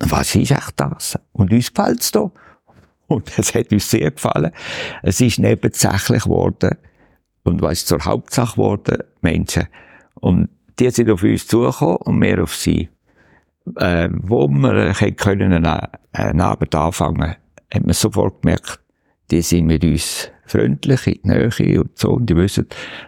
was 0.00 0.34
ist 0.34 0.50
echt 0.50 0.74
das? 0.76 1.18
Und 1.32 1.50
uns 1.50 1.72
gefällt's 1.72 2.12
da. 2.12 2.30
Und 3.06 3.38
es 3.38 3.54
hat 3.54 3.72
uns 3.72 3.90
sehr 3.90 4.10
gefallen. 4.10 4.52
Es 5.02 5.22
ist 5.22 5.38
nebensächlich 5.38 6.24
geworden. 6.24 6.76
Und 7.42 7.62
was 7.62 7.72
ist 7.72 7.88
zur 7.88 8.04
Hauptsache 8.04 8.56
geworden? 8.56 8.98
Menschen. 9.22 9.68
Und 10.16 10.50
die 10.78 10.90
sind 10.90 11.08
auf 11.08 11.22
uns 11.22 11.46
zugekommen 11.46 11.96
und 11.96 12.20
wir 12.20 12.42
auf 12.42 12.54
sie. 12.54 12.90
Äh, 13.76 14.10
wo 14.12 14.46
wir 14.46 14.92
können 15.16 15.54
eine, 15.54 15.88
eine 16.12 16.44
Arbeit 16.44 16.74
anfangen, 16.74 17.36
hat 17.72 17.82
man 17.82 17.94
sofort 17.94 18.42
gemerkt, 18.42 18.83
die 19.30 19.42
sind 19.42 19.66
mit 19.66 19.84
uns 19.84 20.30
freundlich 20.46 21.06
in 21.06 21.20
die 21.24 21.28
Nähe 21.28 21.80
und 21.80 21.98
so, 21.98 22.10
und 22.10 22.28
die 22.28 22.36
wissen, 22.36 22.66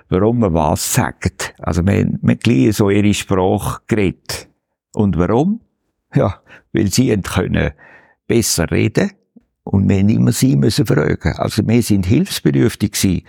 warum 0.09 0.41
man 0.41 0.55
was 0.55 0.95
sagt. 0.95 1.55
Also, 1.59 1.85
wir 1.87 2.01
haben, 2.01 2.19
haben 2.23 2.73
so 2.73 2.91
ihre 2.91 3.15
Sprache 3.15 3.81
geredet. 3.87 4.49
Und 4.95 5.19
warum? 5.19 5.61
Ja, 6.15 6.41
weil 6.73 6.91
sie 6.91 7.15
können 7.19 7.73
besser 8.27 8.71
reden 8.71 9.11
und 9.65 9.89
wir 9.89 9.99
haben 9.99 10.09
immer 10.09 10.33
sie 10.33 10.57
müssen 10.57 10.87
fragen. 10.87 11.35
Also, 11.37 11.67
wir 11.67 11.83
sind 11.83 12.07
hilfsbedürftig 12.07 12.93
gewesen. 12.93 13.23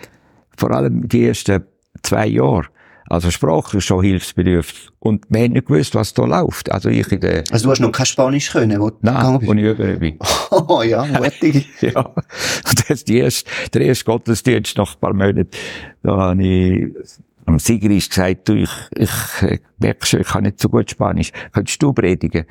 Vor 0.56 0.72
allem 0.72 1.08
die 1.08 1.28
ersten 1.28 1.66
zwei 2.04 2.28
Jahre. 2.28 2.68
Also 3.10 3.32
Sprache 3.32 3.78
ist 3.78 3.86
schon 3.86 4.04
hilfsbedürftig. 4.04 4.90
Und 5.00 5.26
wir 5.30 5.44
haben 5.44 5.54
nicht 5.54 5.68
gewusst, 5.68 5.96
was 5.96 6.14
da 6.14 6.26
läuft. 6.26 6.72
Also 6.72 6.90
ich 6.90 7.10
in 7.12 7.22
der... 7.22 7.44
Also 7.52 7.66
du 7.66 7.72
hast 7.72 7.80
noch 7.80 7.92
kein 7.92 8.06
Spanisch 8.06 8.52
können, 8.52 8.80
wo 8.82 8.90
du 8.90 8.98
Nein, 9.02 9.40
wo 9.42 9.54
ich 9.54 9.64
über 9.64 9.86
bin. 9.96 10.20
Oh 10.52 10.82
ja, 10.82 11.06
mutig. 11.06 11.68
ja. 11.82 12.00
Und 12.00 12.90
das 12.90 13.04
die 13.04 13.18
erste, 13.18 13.50
der 13.74 13.82
erste 13.82 14.06
Gottesdienst 14.06 14.78
nach 14.78 14.96
ein 14.96 15.00
paar 15.00 15.14
Monaten, 15.14 15.50
da 16.04 16.18
habe 16.18 16.44
ich 16.44 16.88
am 17.46 17.60
Sigrist 17.60 18.10
gesagt, 18.12 18.50
du, 18.50 18.56
ich, 18.56 18.72
ich 18.96 19.42
äh, 19.42 19.60
merke 19.80 20.06
schon, 20.06 20.22
ich 20.22 20.28
kann 20.28 20.44
nicht 20.44 20.60
so 20.60 20.70
gut 20.70 20.90
Spanisch. 20.90 21.32
Könntest 21.54 21.82
du 21.82 21.94
predigen? 21.94 22.46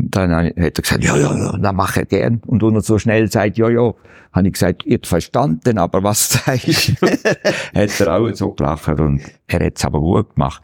Dann 0.00 0.32
hat 0.32 0.56
er 0.56 0.70
gesagt, 0.70 1.02
ja, 1.02 1.16
ja, 1.16 1.36
ja, 1.36 1.58
das 1.58 1.72
mache 1.72 2.02
ich 2.02 2.08
gern. 2.08 2.40
Und 2.46 2.62
wenn 2.62 2.74
er 2.74 2.82
so 2.82 2.98
schnell 2.98 3.30
sagt, 3.30 3.58
ja, 3.58 3.68
ja, 3.68 3.92
habe 4.32 4.46
ich 4.46 4.52
gesagt, 4.52 4.86
ihr 4.86 5.00
verstanden, 5.02 5.78
aber 5.78 6.02
was 6.02 6.28
sagst 6.30 7.00
du? 7.00 7.06
hat 7.74 8.00
er 8.00 8.14
auch 8.14 8.32
so 8.34 8.52
gelacht 8.52 8.88
und 8.88 9.22
er 9.46 9.66
hat 9.66 9.76
es 9.76 9.84
aber 9.84 10.00
gut 10.00 10.34
gemacht. 10.34 10.62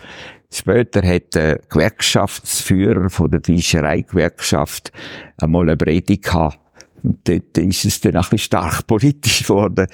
Später 0.52 1.02
hat 1.02 1.34
der 1.34 1.58
Gewerkschaftsführer 1.68 3.10
von 3.10 3.30
der 3.30 3.40
Fischereigewerkschaft 3.42 4.92
einmal 5.38 5.62
eine 5.62 5.76
Predigt 5.76 6.24
gehabt. 6.24 6.60
Und 7.02 7.28
dort 7.28 7.58
ist 7.58 7.84
es 7.84 8.00
dann 8.00 8.14
ein 8.14 8.20
bisschen 8.20 8.38
stark 8.38 8.86
politisch 8.86 9.42
geworden. 9.42 9.88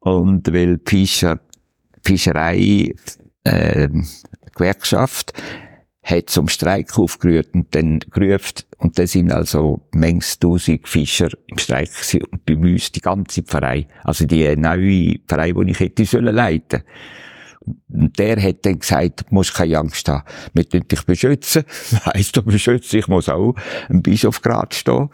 Und 0.00 0.50
weil 0.52 0.78
die 0.78 0.90
Fischer, 0.90 1.40
Fischerei, 2.02 2.94
äh, 3.44 3.88
Gewerkschaft 4.54 5.34
hat 6.08 6.30
zum 6.30 6.48
Streik 6.48 6.98
aufgerührt 6.98 7.54
und 7.54 7.74
dann 7.74 8.00
gerufen. 8.10 8.64
Und 8.78 8.98
da 8.98 9.06
sind 9.06 9.30
also 9.30 9.80
manchmal 9.92 10.38
tausend 10.40 10.88
Fischer 10.88 11.28
im 11.48 11.58
Streik 11.58 11.90
gewesen 11.92 12.24
und 12.30 12.46
bei 12.46 12.56
uns 12.56 12.92
die 12.92 13.00
ganze 13.00 13.42
Pfarrei. 13.42 13.86
Also 14.04 14.24
die 14.24 14.56
neue 14.56 15.18
Pfarrei, 15.26 15.52
die 15.52 15.70
ich 15.70 15.80
hätte 15.80 16.04
sollen 16.04 16.34
leiten 16.34 16.82
und 17.88 18.18
der 18.18 18.42
hat 18.42 18.64
dann 18.64 18.78
gesagt, 18.78 19.20
du 19.20 19.34
musst 19.34 19.54
keine 19.54 19.78
Angst 19.78 20.08
haben. 20.08 20.24
Wir 20.54 20.68
tun 20.68 20.86
dich 20.88 21.02
beschützen. 21.02 21.64
Heisst 22.14 22.36
du 22.36 22.42
beschützen, 22.42 22.98
ich 22.98 23.08
muss 23.08 23.28
auch 23.28 23.54
im 23.88 24.02
Bischofsgrad 24.02 24.74
stehen. 24.74 25.10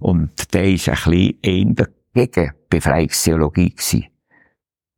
Und 0.00 0.52
der 0.52 0.70
ist 0.72 0.88
ein 0.88 0.94
bisschen 0.94 1.38
eher 1.42 1.88
gegen 2.12 2.52
Befreiungstheologie 2.68 3.70
gewesen. 3.70 4.06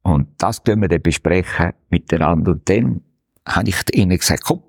Und 0.02 0.28
das 0.38 0.62
können 0.62 0.82
wir 0.82 0.88
dann 0.88 1.02
besprechen 1.02 1.72
miteinander. 1.90 2.52
Und 2.52 2.68
dann 2.68 3.02
habe 3.46 3.68
ich 3.68 3.76
ihnen 3.92 4.18
gesagt, 4.18 4.44
komm, 4.44 4.62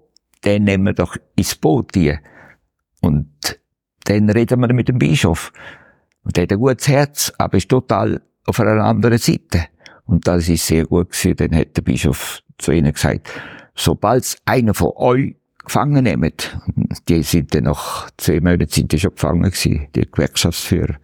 den 0.46 0.64
nehmen 0.64 0.86
wir 0.86 0.94
doch 0.94 1.18
ins 1.36 1.56
Boot 1.56 1.92
hier. 1.94 2.20
Und 3.02 3.60
dann 4.06 4.30
reden 4.30 4.62
wir 4.62 4.74
mit 4.74 4.88
dem 4.88 5.00
Bischof. 5.00 5.52
Und 6.24 6.36
der 6.36 6.44
hat 6.44 6.52
ein 6.52 6.60
gutes 6.60 6.88
Herz, 6.88 7.34
aber 7.38 7.58
ist 7.58 7.70
total 7.70 8.22
auf 8.46 8.60
einer 8.60 8.84
anderen 8.84 9.18
Seite. 9.18 9.66
Und 10.06 10.28
das 10.28 10.50
ist 10.50 10.66
sehr 10.66 10.86
gut 10.86 11.12
gewesen. 11.12 11.36
Dann 11.36 11.56
hat 11.56 11.76
der 11.78 11.82
Bischof 11.82 12.42
zu 12.58 12.72
ihnen 12.72 12.94
gesagt, 12.94 13.30
sobald 13.76 14.38
einer 14.46 14.74
von 14.74 14.92
euch 14.96 15.36
gefangen 15.64 16.06
nehmt, 16.06 16.58
die 17.10 17.24
sind 17.24 17.54
dann 17.54 17.66
nach 17.66 18.10
zwei 18.18 18.40
Monaten 18.40 18.70
sind 18.70 18.92
die 18.92 19.00
schon 19.00 19.12
gefangen 19.12 19.44
gewesen, 19.44 19.88
die 19.96 20.10
Gewerkschaftsführer, 20.10 20.96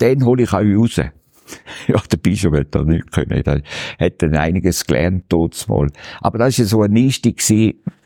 den 0.00 0.24
hole 0.24 0.44
ich 0.44 0.52
euch 0.52 0.76
raus. 0.76 1.00
Ja, 1.88 2.02
der 2.10 2.16
Bischof 2.16 2.54
hat 2.54 2.74
da 2.74 2.82
nicht 2.82 3.12
können. 3.12 3.42
Er 3.44 3.62
hat 3.98 4.22
dann 4.22 4.36
einiges 4.36 4.84
gelernt, 4.84 5.26
dort 5.28 5.68
mal. 5.68 5.88
Aber 6.20 6.38
das 6.38 6.58
war 6.58 6.66
so 6.66 6.82
ein 6.82 6.96
Einstieg 6.96 7.42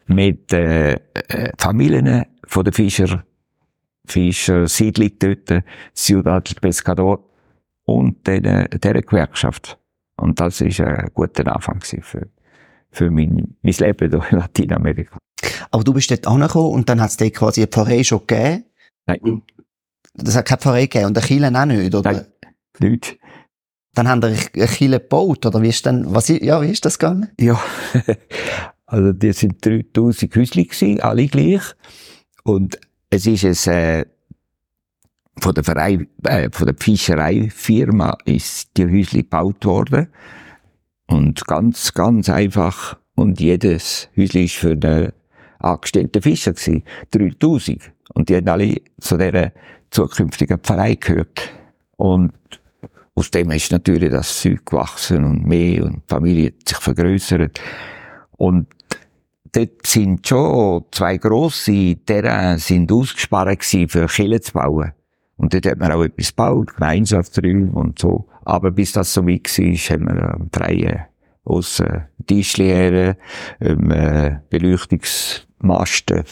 mit, 0.07 0.53
äh, 0.53 0.93
äh, 0.93 1.53
Familien 1.57 2.25
von 2.47 2.65
den 2.65 2.73
Fischer, 2.73 3.25
Fischer 4.07 4.67
Siedlung 4.67 5.13
dort, 5.19 5.65
Ciudad 5.95 6.61
Pescador 6.61 7.25
und 7.85 8.27
den, 8.27 8.43
dieser 8.71 9.03
Gewerkschaft. 9.03 9.79
Und 10.17 10.39
das 10.41 10.61
ist 10.61 10.81
ein 10.81 11.09
guter 11.15 11.55
Anfang 11.55 11.81
für, 11.81 12.29
für 12.91 13.11
mein, 13.11 13.57
mein 13.63 13.75
Leben 13.75 14.11
hier 14.11 14.33
in 14.33 14.39
Lateinamerika. 14.39 15.19
Aber 15.71 15.85
du 15.85 15.95
bist 15.95 16.11
dort 16.11 16.27
angekommen 16.27 16.73
und 16.73 16.89
dann 16.89 17.01
hat 17.01 17.11
es 17.11 17.17
dort 17.17 17.35
quasi 17.35 17.61
eine 17.63 17.69
Pfarrei 17.69 18.03
schon 18.03 18.27
gegeben. 18.27 18.65
Nein, 19.07 19.43
Das 20.15 20.37
hat 20.37 20.47
keine 20.47 20.61
Pfarrei 20.61 20.83
gegeben 20.83 21.07
und 21.07 21.19
eine 21.19 21.27
Kirche 21.27 21.59
auch 21.59 21.65
nicht, 21.65 21.95
oder? 21.95 22.13
Nein. 22.13 22.27
nicht. 22.81 23.19
Dann 23.95 24.09
haben 24.09 24.23
wir 24.23 24.29
eine 24.29 24.37
Kirche 24.37 24.89
gebaut, 24.89 25.47
oder 25.47 25.63
wie 25.63 25.69
ist 25.69 25.85
denn, 25.85 26.05
was, 26.15 26.29
ja, 26.29 26.63
wie 26.63 26.71
ist 26.71 26.85
das 26.85 26.99
gegangen? 26.99 27.31
Ja, 27.41 27.61
also 28.87 29.13
die 29.13 29.33
sind 29.33 29.65
3000 29.65 30.37
Häusli 30.37 30.65
gewesen, 30.65 31.01
alle 31.01 31.27
gleich. 31.27 31.63
Und 32.45 32.79
es 33.11 33.27
ist 33.27 33.45
es, 33.45 33.67
äh, 33.67 34.05
von 35.41 35.55
der 35.55 35.65
Verein, 35.65 36.07
äh, 36.25 36.51
von 36.53 36.67
der 36.67 36.77
Fischereifirma 36.79 38.17
ist 38.25 38.77
die 38.77 38.85
Häusli 38.85 39.23
gebaut 39.23 39.65
worden. 39.65 40.09
Und 41.07 41.47
ganz, 41.47 41.93
ganz 41.95 42.29
einfach. 42.29 42.99
Und 43.17 43.41
jedes 43.41 44.09
Häusli 44.17 44.45
ist 44.45 44.57
für 44.57 44.73
einen 44.73 45.13
angestellten 45.59 46.23
Fischer 46.23 46.53
gewesen. 46.53 46.85
3000. 47.11 47.93
Und 48.15 48.29
die 48.29 48.37
haben 48.37 48.49
alle 48.49 48.77
zu 49.01 49.17
dieser 49.17 49.53
zukünftigen 49.91 50.59
Pfarrei 50.59 50.95
gehört. 50.95 51.53
Und 51.97 52.33
aus 53.21 53.31
dem 53.31 53.51
ist 53.51 53.71
natürlich 53.71 54.11
das 54.11 54.41
Zeug 54.41 54.65
gewachsen 54.65 55.25
und 55.25 55.47
mehr 55.47 55.85
und 55.85 55.97
die 55.97 56.09
Familie 56.09 56.47
hat 56.47 56.69
sich 56.69 56.79
vergrößert. 56.79 57.61
Und 58.39 58.67
dort 59.53 59.87
sind 59.87 60.27
schon 60.27 60.87
zwei 60.91 61.19
grosse 61.19 61.97
Terrains 61.97 62.67
sind 62.67 62.91
ausgespart 62.91 63.61
gewesen, 63.61 63.89
für 63.91 64.07
Kirchen 64.07 64.41
zu 64.41 64.53
bauen. 64.55 64.93
Und 65.37 65.53
dort 65.53 65.67
hat 65.67 65.79
man 65.79 65.93
auch 65.93 66.03
etwas 66.03 66.29
gebaut, 66.29 66.75
Gemeinschaftsräume 66.77 67.71
und 67.73 67.99
so. 67.99 68.27
Aber 68.47 68.71
bis 68.71 68.93
das 68.93 69.13
so 69.13 69.27
weit 69.27 69.47
war, 69.59 69.67
haben 69.67 70.07
wir 70.07 70.35
einen 70.35 70.51
freien 70.51 71.01
Aussen 71.45 72.07
Tischli 72.27 72.69
her, 72.69 73.19
ähm, 73.61 73.91
äh, 73.91 74.39
Beleuchtungsmasten, 74.49 76.25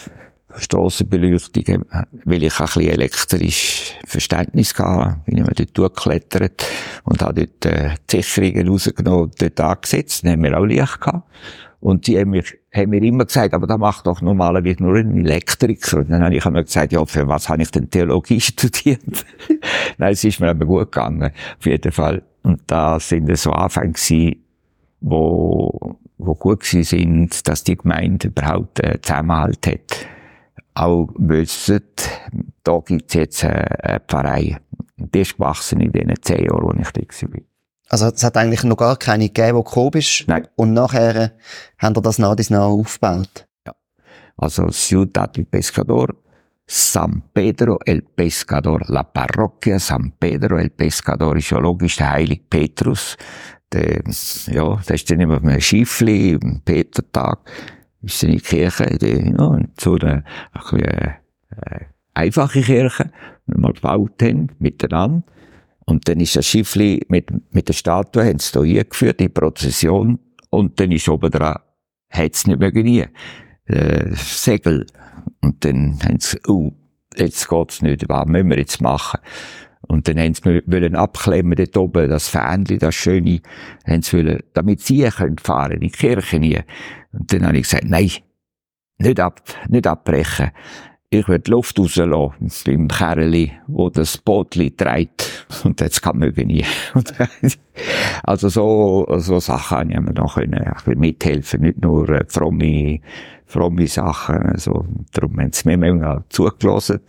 Strassenbeleuchtung, 0.59 1.85
weil 2.25 2.43
ich 2.43 2.53
auch 2.55 2.59
ein 2.61 2.65
bisschen 2.65 2.91
elektrisch 2.91 3.95
Verständnis 4.05 4.77
hatte, 4.77 5.21
bin 5.25 5.37
ich 5.37 5.43
mir 5.43 5.53
dort 5.53 5.77
durchgeklettert 5.77 6.65
und 7.03 7.21
habe 7.21 7.45
dort 7.45 7.65
äh, 7.65 7.95
die 8.09 8.21
Sicherungen 8.21 8.67
rausgenommen 8.67 9.23
und 9.23 9.41
dort 9.41 9.59
angesetzt. 9.59 10.23
Dann 10.23 10.33
haben 10.33 10.43
wir 10.43 10.57
auch 10.57 10.65
Licht 10.65 11.01
gehabt. 11.01 11.23
Und 11.81 12.07
die 12.07 12.19
haben 12.19 12.31
mir, 12.31 12.43
haben 12.73 12.89
mir 12.89 13.01
immer 13.01 13.25
gesagt, 13.25 13.53
aber 13.53 13.65
da 13.65 13.77
macht 13.77 14.05
doch 14.05 14.21
normalerweise 14.21 14.83
nur 14.83 14.95
ein 14.95 15.25
Elektriker. 15.25 15.99
Und 15.99 16.09
dann 16.09 16.23
habe 16.23 16.35
ich 16.35 16.45
immer 16.45 16.63
gesagt, 16.63 16.91
ja, 16.91 17.05
für 17.05 17.27
was 17.27 17.47
habe 17.47 17.61
ich 17.61 17.71
denn 17.71 17.89
Theologie 17.89 18.41
studiert? 18.41 19.01
Nein, 19.97 20.11
es 20.11 20.23
ist 20.23 20.39
mir 20.39 20.49
aber 20.49 20.65
gut 20.65 20.91
gegangen, 20.91 21.31
auf 21.57 21.65
jeden 21.65 21.91
Fall. 21.91 22.21
Und 22.43 22.61
da 22.67 22.99
sind 22.99 23.35
so 23.37 23.51
Anfänge 23.51 23.93
gewesen, 23.93 24.43
wo, 25.01 25.97
wo 26.17 26.35
gut 26.35 26.61
gewesen 26.61 26.83
sind, 26.83 27.47
dass 27.47 27.63
die 27.63 27.77
Gemeinde 27.77 28.27
überhaupt 28.27 28.83
äh, 28.83 28.99
Zusammenhalt 29.01 29.65
hat. 29.65 30.07
Auch 30.79 31.09
wissen, 31.17 31.81
da 32.63 32.79
gibt's 32.79 33.13
jetzt 33.13 33.43
äh, 33.43 33.47
eine 33.47 33.99
Pfarrei. 34.07 34.57
Die 34.95 35.19
ist 35.19 35.35
gewachsen 35.35 35.81
in 35.81 35.91
den 35.91 36.13
zehn 36.21 36.45
Jahren, 36.45 36.63
wo 36.63 36.73
ich 36.73 36.89
da 36.91 37.01
war. 37.01 37.41
Also 37.89 38.05
es 38.07 38.23
hat 38.23 38.37
eigentlich 38.37 38.63
noch 38.63 38.77
gar 38.77 38.95
keine 38.95 39.27
gegeben, 39.27 39.57
wo 39.57 39.61
du 39.61 39.65
gekommen 39.65 39.91
bist. 39.91 40.23
Nein. 40.27 40.47
Und 40.55 40.73
nachher 40.73 41.15
äh, 41.15 41.29
haben 41.79 41.97
wir 41.97 42.01
das 42.01 42.17
nach 42.17 42.31
und 42.31 42.49
nach 42.49 42.61
aufgebaut. 42.61 43.45
Also 44.37 44.69
Ciudad 44.69 45.35
del 45.35 45.43
Pescador, 45.43 46.15
San 46.65 47.23
Pedro 47.33 47.77
el 47.85 48.01
Pescador, 48.01 48.79
la 48.87 49.03
Parroquia 49.03 49.79
San 49.79 50.13
Pedro 50.17 50.57
el 50.59 50.69
Pescador 50.69 51.35
ist 51.35 51.49
ja 51.49 51.57
logisch 51.57 51.97
der 51.97 52.11
heilige 52.11 52.43
Petrus. 52.49 53.17
Der, 53.73 54.01
ja, 54.47 54.75
der 54.77 54.95
ist 54.95 55.11
dann 55.11 55.19
immer 55.19 55.35
auf 55.35 55.43
einem 55.43 55.59
Schiffli, 55.59 56.39
am 56.41 56.61
Petertag, 56.63 57.39
ist 58.01 58.21
die 58.21 58.39
Kirche, 58.39 58.97
die, 58.97 59.33
ja, 59.37 59.59
so 59.79 59.95
eine, 59.95 60.23
ein 60.53 60.61
bisschen, 60.61 60.83
äh, 60.83 61.85
einfache 62.13 62.61
Kirche, 62.61 63.11
die 63.47 63.53
wir 63.53 63.59
mal 63.59 63.73
gebaut 63.73 64.21
haben, 64.21 64.51
miteinander. 64.59 65.23
Und 65.85 66.07
dann 66.07 66.19
ist 66.19 66.35
das 66.35 66.45
Schiffli 66.45 67.03
mit, 67.09 67.31
mit 67.53 67.67
der 67.67 67.73
Statue, 67.73 68.23
haben 68.23 68.39
sie 68.39 68.51
da 68.53 68.61
eingeführt, 68.61 69.21
in 69.21 69.33
Prozession, 69.33 70.19
und 70.51 70.79
dann 70.79 70.91
ist 70.91 71.09
oben 71.09 71.31
dran, 71.31 71.59
hat 72.09 72.47
nicht 72.47 72.59
mehr 72.59 72.71
nie 72.71 73.05
äh, 73.65 74.15
Segel. 74.15 74.85
Und 75.41 75.63
dann 75.65 75.99
haben 76.03 76.19
sie, 76.19 76.39
oh, 76.47 76.71
jetzt 77.15 77.47
geht's 77.47 77.81
nicht, 77.81 78.07
was 78.07 78.27
müssen 78.27 78.49
wir 78.49 78.57
jetzt 78.57 78.81
machen? 78.81 79.19
Und 79.81 80.07
dann 80.07 80.19
haben 80.19 80.33
sie 80.33 80.61
wollen 80.65 80.95
abklemmen 80.95 81.55
dort 81.55 81.77
oben, 81.77 82.09
das 82.09 82.27
Fähnchen, 82.27 82.79
das 82.79 82.95
Schöne, 82.95 83.41
haben 83.87 84.01
sie 84.01 84.17
wollen, 84.17 84.43
damit 84.53 84.81
sie 84.81 85.03
können 85.09 85.37
fahren, 85.37 85.73
in 85.73 85.79
die 85.79 85.89
Kirche 85.89 86.39
nie. 86.39 86.59
Und 87.11 87.31
dann 87.33 87.45
habe 87.45 87.57
ich 87.57 87.63
gesagt, 87.63 87.85
nein, 87.85 88.11
nicht 88.97 89.19
ab, 89.19 89.41
nicht 89.67 89.87
abbrechen. 89.87 90.51
Ich 91.11 91.27
will 91.27 91.39
die 91.39 91.49
Luft 91.49 91.79
rauslassen 91.79 92.51
beim 92.65 92.87
Kerli, 92.87 93.51
wo 93.65 93.89
das 93.89 94.19
Bootli 94.19 94.75
trägt. 94.75 95.47
Und 95.63 95.81
jetzt 95.81 96.01
kann 96.01 96.19
man 96.19 96.31
nie. 96.35 96.65
Also 98.23 98.49
so, 98.49 99.07
so 99.19 99.39
Sachen 99.39 99.77
habe 99.77 99.91
ich 99.91 99.99
mir 99.99 100.13
noch 100.13 100.35
können, 100.35 100.53
ein 100.53 100.73
bisschen 100.73 100.99
mithelfen, 100.99 101.61
nicht 101.61 101.81
nur 101.81 102.09
äh, 102.09 102.25
fromme, 102.27 102.99
fromme 103.45 103.87
Sachen. 103.87 104.35
Also, 104.35 104.85
darum 105.13 105.39
haben 105.39 105.53
sie 105.53 105.69
mir 105.69 105.77
manchmal 105.77 106.25
zugelassen, 106.29 106.99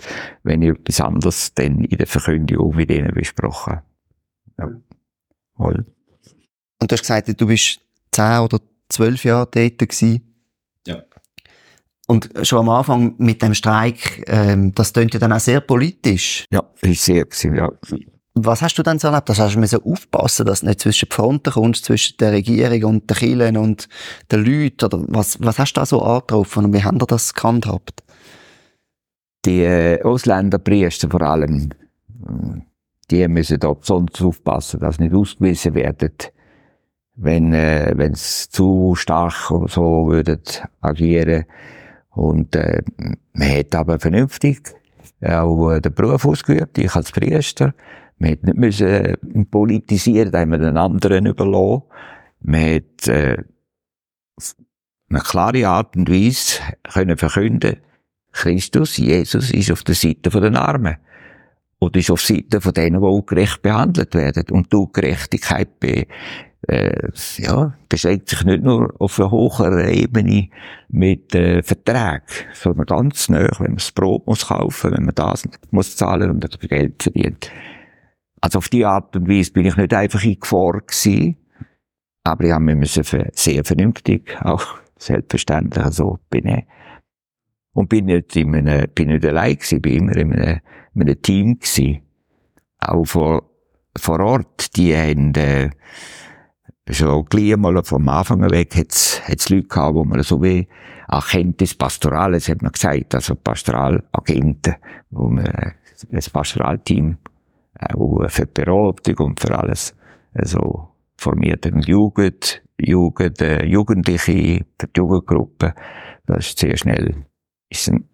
wenn 0.45 0.63
ich 0.63 0.71
etwas 0.71 1.01
anderes 1.01 1.53
dann 1.55 1.85
in 1.85 1.99
der 1.99 2.07
Verkündigung 2.07 2.77
mit 2.77 2.91
ihnen 2.91 3.13
besprochen. 3.13 3.81
Ja. 4.59 4.71
Voll. 5.57 5.85
Und 6.81 6.91
du 6.91 6.95
hast 6.95 7.03
gesagt, 7.03 7.41
du 7.41 7.47
bist 7.47 7.81
10 8.13 8.39
oder 8.39 8.61
zwölf 8.91 9.25
Jahre 9.25 9.49
dort 9.51 9.79
gewesen. 9.79 10.35
Ja. 10.87 11.03
Und 12.07 12.29
schon 12.43 12.59
am 12.59 12.69
Anfang 12.71 13.15
mit 13.19 13.41
dem 13.41 13.55
Streik, 13.55 14.25
ähm, 14.27 14.75
das 14.75 14.93
klingt 14.93 15.15
ja 15.15 15.21
dann 15.21 15.33
auch 15.33 15.41
sehr 15.41 15.61
politisch. 15.61 16.45
Ja, 16.51 16.65
ist 16.81 17.05
sehr 17.05 17.25
gewesen, 17.25 17.55
ja. 17.55 17.71
Was 18.35 18.63
hast 18.63 18.77
du 18.77 18.83
dann 18.83 18.99
so 18.99 19.09
erlebt? 19.09 19.29
Das 19.29 19.39
hast 19.39 19.55
du 19.55 19.61
müssen 19.61 19.83
aufpassen, 19.83 20.47
dass 20.47 20.61
du 20.61 20.67
nicht 20.67 20.81
zwischen 20.81 21.09
die 21.09 21.15
Fronten 21.15 21.53
kommst, 21.53 21.85
zwischen 21.85 22.17
der 22.19 22.33
Regierung 22.33 22.85
und 22.85 23.11
den 23.11 23.17
Kirchen 23.17 23.57
und 23.57 23.89
den 24.31 24.45
Leuten, 24.45 24.85
oder 24.85 25.05
was, 25.09 25.39
was 25.41 25.59
hast 25.59 25.75
du 25.75 25.81
da 25.81 25.87
so 25.87 26.03
angetroffen 26.03 26.67
und 26.67 26.73
wie 26.73 26.83
haben 26.83 27.01
ihr 27.01 27.07
das 27.07 27.35
gehandhabt? 27.35 28.03
Die 29.45 29.63
äh, 29.63 30.03
Ausländerpriester 30.03 31.09
vor 31.11 31.23
allem, 31.23 31.71
äh, 32.09 32.61
die 33.11 33.27
müssen 33.29 33.59
da 33.59 33.73
besonders 33.73 34.21
aufpassen, 34.21 34.81
dass 34.81 34.97
sie 34.97 35.05
nicht 35.05 35.15
ausgewiesen 35.15 35.75
werden, 35.75 36.13
wenn 37.23 37.53
äh, 37.53 37.93
wenn's 37.97 38.49
zu 38.49 38.95
stark 38.97 39.51
oder 39.51 39.69
so 39.69 40.07
würden 40.09 40.41
agieren 40.81 41.45
und 42.11 42.57
äh, 42.57 42.83
man 43.33 43.59
hat 43.59 43.75
aber 43.75 44.01
vernünftig 44.01 44.75
auch 45.23 45.71
äh, 45.73 45.81
den 45.81 45.95
Beruf 45.95 46.25
ausgeübt, 46.25 46.79
ich 46.79 46.95
als 46.95 47.13
Priester. 47.13 47.75
Man 48.19 48.33
hat 48.33 48.43
nicht 48.43 48.57
müssen 48.57 48.89
äh, 48.89 49.17
politisieren, 49.51 50.33
da 50.33 50.41
haben 50.41 50.51
wir 50.51 50.59
den 50.59 50.77
anderen 50.77 51.27
überlassen. 51.27 51.83
Man 52.41 52.75
hat 52.75 53.09
äh, 53.09 53.37
eine 55.11 55.21
klare 55.21 55.69
Art 55.69 55.97
und 55.97 56.11
Weise 56.11 56.61
können 56.93 57.17
verkünden, 57.17 57.77
Christus, 58.33 58.97
Jesus, 58.97 59.51
ist 59.51 59.73
auf 59.73 59.83
der 59.83 59.95
Seite 59.95 60.31
der 60.31 60.55
Armen. 60.55 60.97
Und 61.81 61.97
ist 61.97 62.11
auf 62.11 62.21
Seite 62.21 62.61
von 62.61 62.75
denen, 62.75 63.01
die 63.01 63.07
ungerecht 63.07 63.63
behandelt 63.63 64.15
werden. 64.15 64.45
Und 64.51 64.73
die 64.73 64.87
Gerechtigkeit 64.93 65.81
be, 65.81 66.07
äh, 66.69 67.09
ja, 67.39 67.75
beschränkt 67.89 68.29
sich 68.29 68.45
nicht 68.45 68.63
nur 68.63 68.95
auf 68.99 69.19
einer 69.19 69.31
höheren 69.31 69.89
Ebene 69.89 70.49
mit 70.89 71.35
äh, 71.35 71.63
Verträgen, 71.63 72.23
sondern 72.53 72.85
ganz 72.87 73.31
nah, 73.31 73.49
wenn 73.59 73.69
man 73.69 73.77
das 73.77 73.93
Brot 73.93 74.27
muss 74.27 74.47
kaufen, 74.47 74.93
wenn 74.93 75.07
man 75.07 75.15
das 75.15 75.49
muss 75.71 75.97
zahlen 75.97 76.31
und 76.31 76.45
das 76.45 76.59
Geld 76.61 77.03
verdient. 77.03 77.51
Also 78.43 78.59
auf 78.59 78.69
die 78.69 78.85
Art 78.85 79.17
und 79.17 79.29
Weise 79.29 79.53
bin 79.53 79.67
ich 79.67 79.77
nicht 79.77 79.95
einfach 79.95 80.23
in 80.23 80.39
Gefahr 80.39 80.81
gewesen, 80.81 81.37
aber 82.25 82.45
ich 82.45 82.53
habe 82.53 82.75
mich 82.75 82.93
sehr 82.93 83.65
vernünftig, 83.65 84.37
auch 84.43 84.67
selbstverständlich 84.99 85.87
so 85.87 86.19
benehmen. 86.29 86.65
Und 87.73 87.89
bin 87.89 88.07
nicht 88.07 88.35
in 88.37 88.55
einem, 88.55 88.89
bin 88.95 89.09
nicht 89.09 89.25
allein 89.25 89.55
gewesen, 89.55 89.81
bin 89.81 89.97
immer 89.97 90.17
in 90.17 90.33
einem, 90.33 90.61
in 90.95 91.03
einem 91.03 91.23
Team 91.23 91.59
gewesen. 91.59 92.03
Auch 92.79 93.05
vor, 93.05 93.51
vor 93.97 94.21
Ort, 94.21 94.77
die 94.77 94.97
haben, 94.97 95.35
äh, 95.35 95.71
schon 96.91 97.25
gleich 97.27 97.57
mal 97.57 97.83
vom 97.85 98.09
Anfang 98.09 98.51
weg 98.51 98.75
hat's, 98.77 99.21
hat's 99.27 99.49
Leute 99.49 99.69
gehabt, 99.69 99.95
wo 99.95 100.05
man 100.05 100.23
so 100.23 100.43
wie 100.43 100.67
Agentis 101.09 101.75
Pastorales, 101.75 102.49
hat 102.49 102.63
man 102.63 102.73
gesagt, 102.73 103.15
also 103.15 103.35
Pastoralagenten, 103.35 104.77
wo 105.11 105.29
man, 105.29 105.47
äh, 105.47 105.73
ein 106.13 106.21
Pastoralteam, 106.33 107.19
auch 107.79 108.29
für 108.29 108.47
die 108.47 108.53
Beratung 108.53 109.27
und 109.27 109.41
für 109.41 109.59
alles, 109.59 109.95
also 110.33 110.89
formiert 111.17 111.67
und 111.67 111.87
Jugend, 111.87 112.63
Jugend, 112.79 113.41
äh, 113.43 113.65
Jugendliche, 113.67 114.65
für 114.79 114.87
die 114.87 114.99
Jugendgruppe, 114.99 115.75
das 116.27 116.47
ist 116.47 116.59
sehr 116.59 116.77
schnell 116.77 117.27
ist 117.71 117.89
dann, 117.89 118.05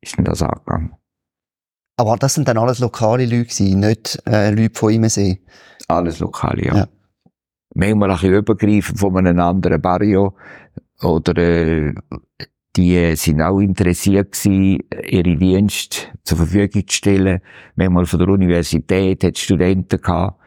ist 0.00 0.18
dann 0.18 0.24
das 0.24 0.42
angegangen. 0.42 0.94
Aber 1.96 2.16
das 2.16 2.34
sind 2.34 2.48
dann 2.48 2.58
alles 2.58 2.80
lokale 2.80 3.24
Leute 3.24 3.44
gewesen, 3.44 3.80
nicht 3.80 4.20
äh, 4.26 4.50
Leute 4.50 4.78
von 4.78 4.92
Imensee? 4.92 5.40
Alles 5.88 6.18
lokale, 6.18 6.64
ja. 6.64 6.76
ja. 6.76 6.88
Manchmal 7.74 8.10
ein 8.10 8.16
bisschen 8.16 8.34
übergreifend 8.34 8.98
von 8.98 9.16
einem 9.16 9.38
anderen 9.38 9.80
Barrio. 9.80 10.36
Oder 11.02 11.36
äh, 11.36 11.94
die 12.76 13.14
sind 13.14 13.40
auch 13.40 13.60
interessiert 13.60 14.32
gewesen, 14.32 14.80
ihre 15.08 15.36
Dienste 15.36 16.08
zur 16.24 16.38
Verfügung 16.38 16.86
zu 16.88 16.96
stellen. 16.96 17.40
Manchmal 17.76 18.06
von 18.06 18.18
der 18.18 18.28
Universität 18.28 19.22
hat 19.22 19.38
Studenten 19.38 20.00
gehabt. 20.00 20.40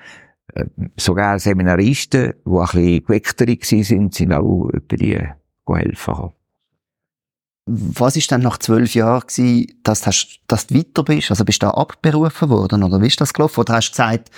Äh, 0.53 0.65
sogar 0.97 1.39
Seminaristen, 1.39 2.33
die 2.45 2.49
ein 2.49 2.65
bisschen 2.65 3.03
geweckter 3.05 3.47
waren, 3.47 4.11
sind 4.11 4.33
auch 4.33 4.69
über 4.69 4.97
die 4.97 5.19
helfen 5.65 6.31
was 7.67 8.15
ist 8.15 8.31
dann 8.31 8.41
nach 8.41 8.57
zwölf 8.59 8.95
Jahren 8.95 9.27
gewesen, 9.27 9.67
dass, 9.83 10.07
hast, 10.07 10.39
dass 10.47 10.67
du 10.67 10.75
weiter 10.75 11.03
bist? 11.03 11.29
Also 11.29 11.43
bist 11.43 11.61
du 11.61 11.67
da 11.67 11.71
abberufen 11.71 12.49
worden 12.49 12.81
oder 12.81 13.01
wie 13.01 13.07
ist 13.07 13.19
das 13.19 13.33
gelaufen? 13.33 13.59
Oder 13.59 13.75
hast 13.75 13.89
du 13.89 13.91
gesagt, 13.91 14.31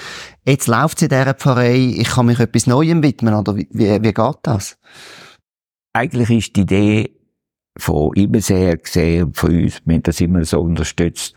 jetzt 0.46 0.68
läuft 0.68 0.98
es 0.98 1.04
in 1.04 1.10
dieser 1.10 1.36
Pfarrei, 1.36 1.76
ich 1.76 2.10
kann 2.10 2.26
mich 2.26 2.39
etwas 2.39 2.65
Neuem 2.65 3.04
widmen 3.04 3.36
oder 3.36 3.56
wie, 3.56 3.68
wie, 3.72 4.13
geht 4.13 4.38
das? 4.42 4.80
Eigentlich 5.94 6.30
ist 6.32 6.56
die 6.56 6.62
Idee 6.62 7.12
von 7.78 8.13
immer 8.15 8.42
sehr 8.42 8.78
gesehen 8.78 9.32
von 9.34 9.52
uns, 9.52 9.82
wir 9.86 9.96
haben 9.96 10.04
das 10.04 10.22
immer 10.22 10.44
so 10.44 10.60
unterstützt, 10.60 11.36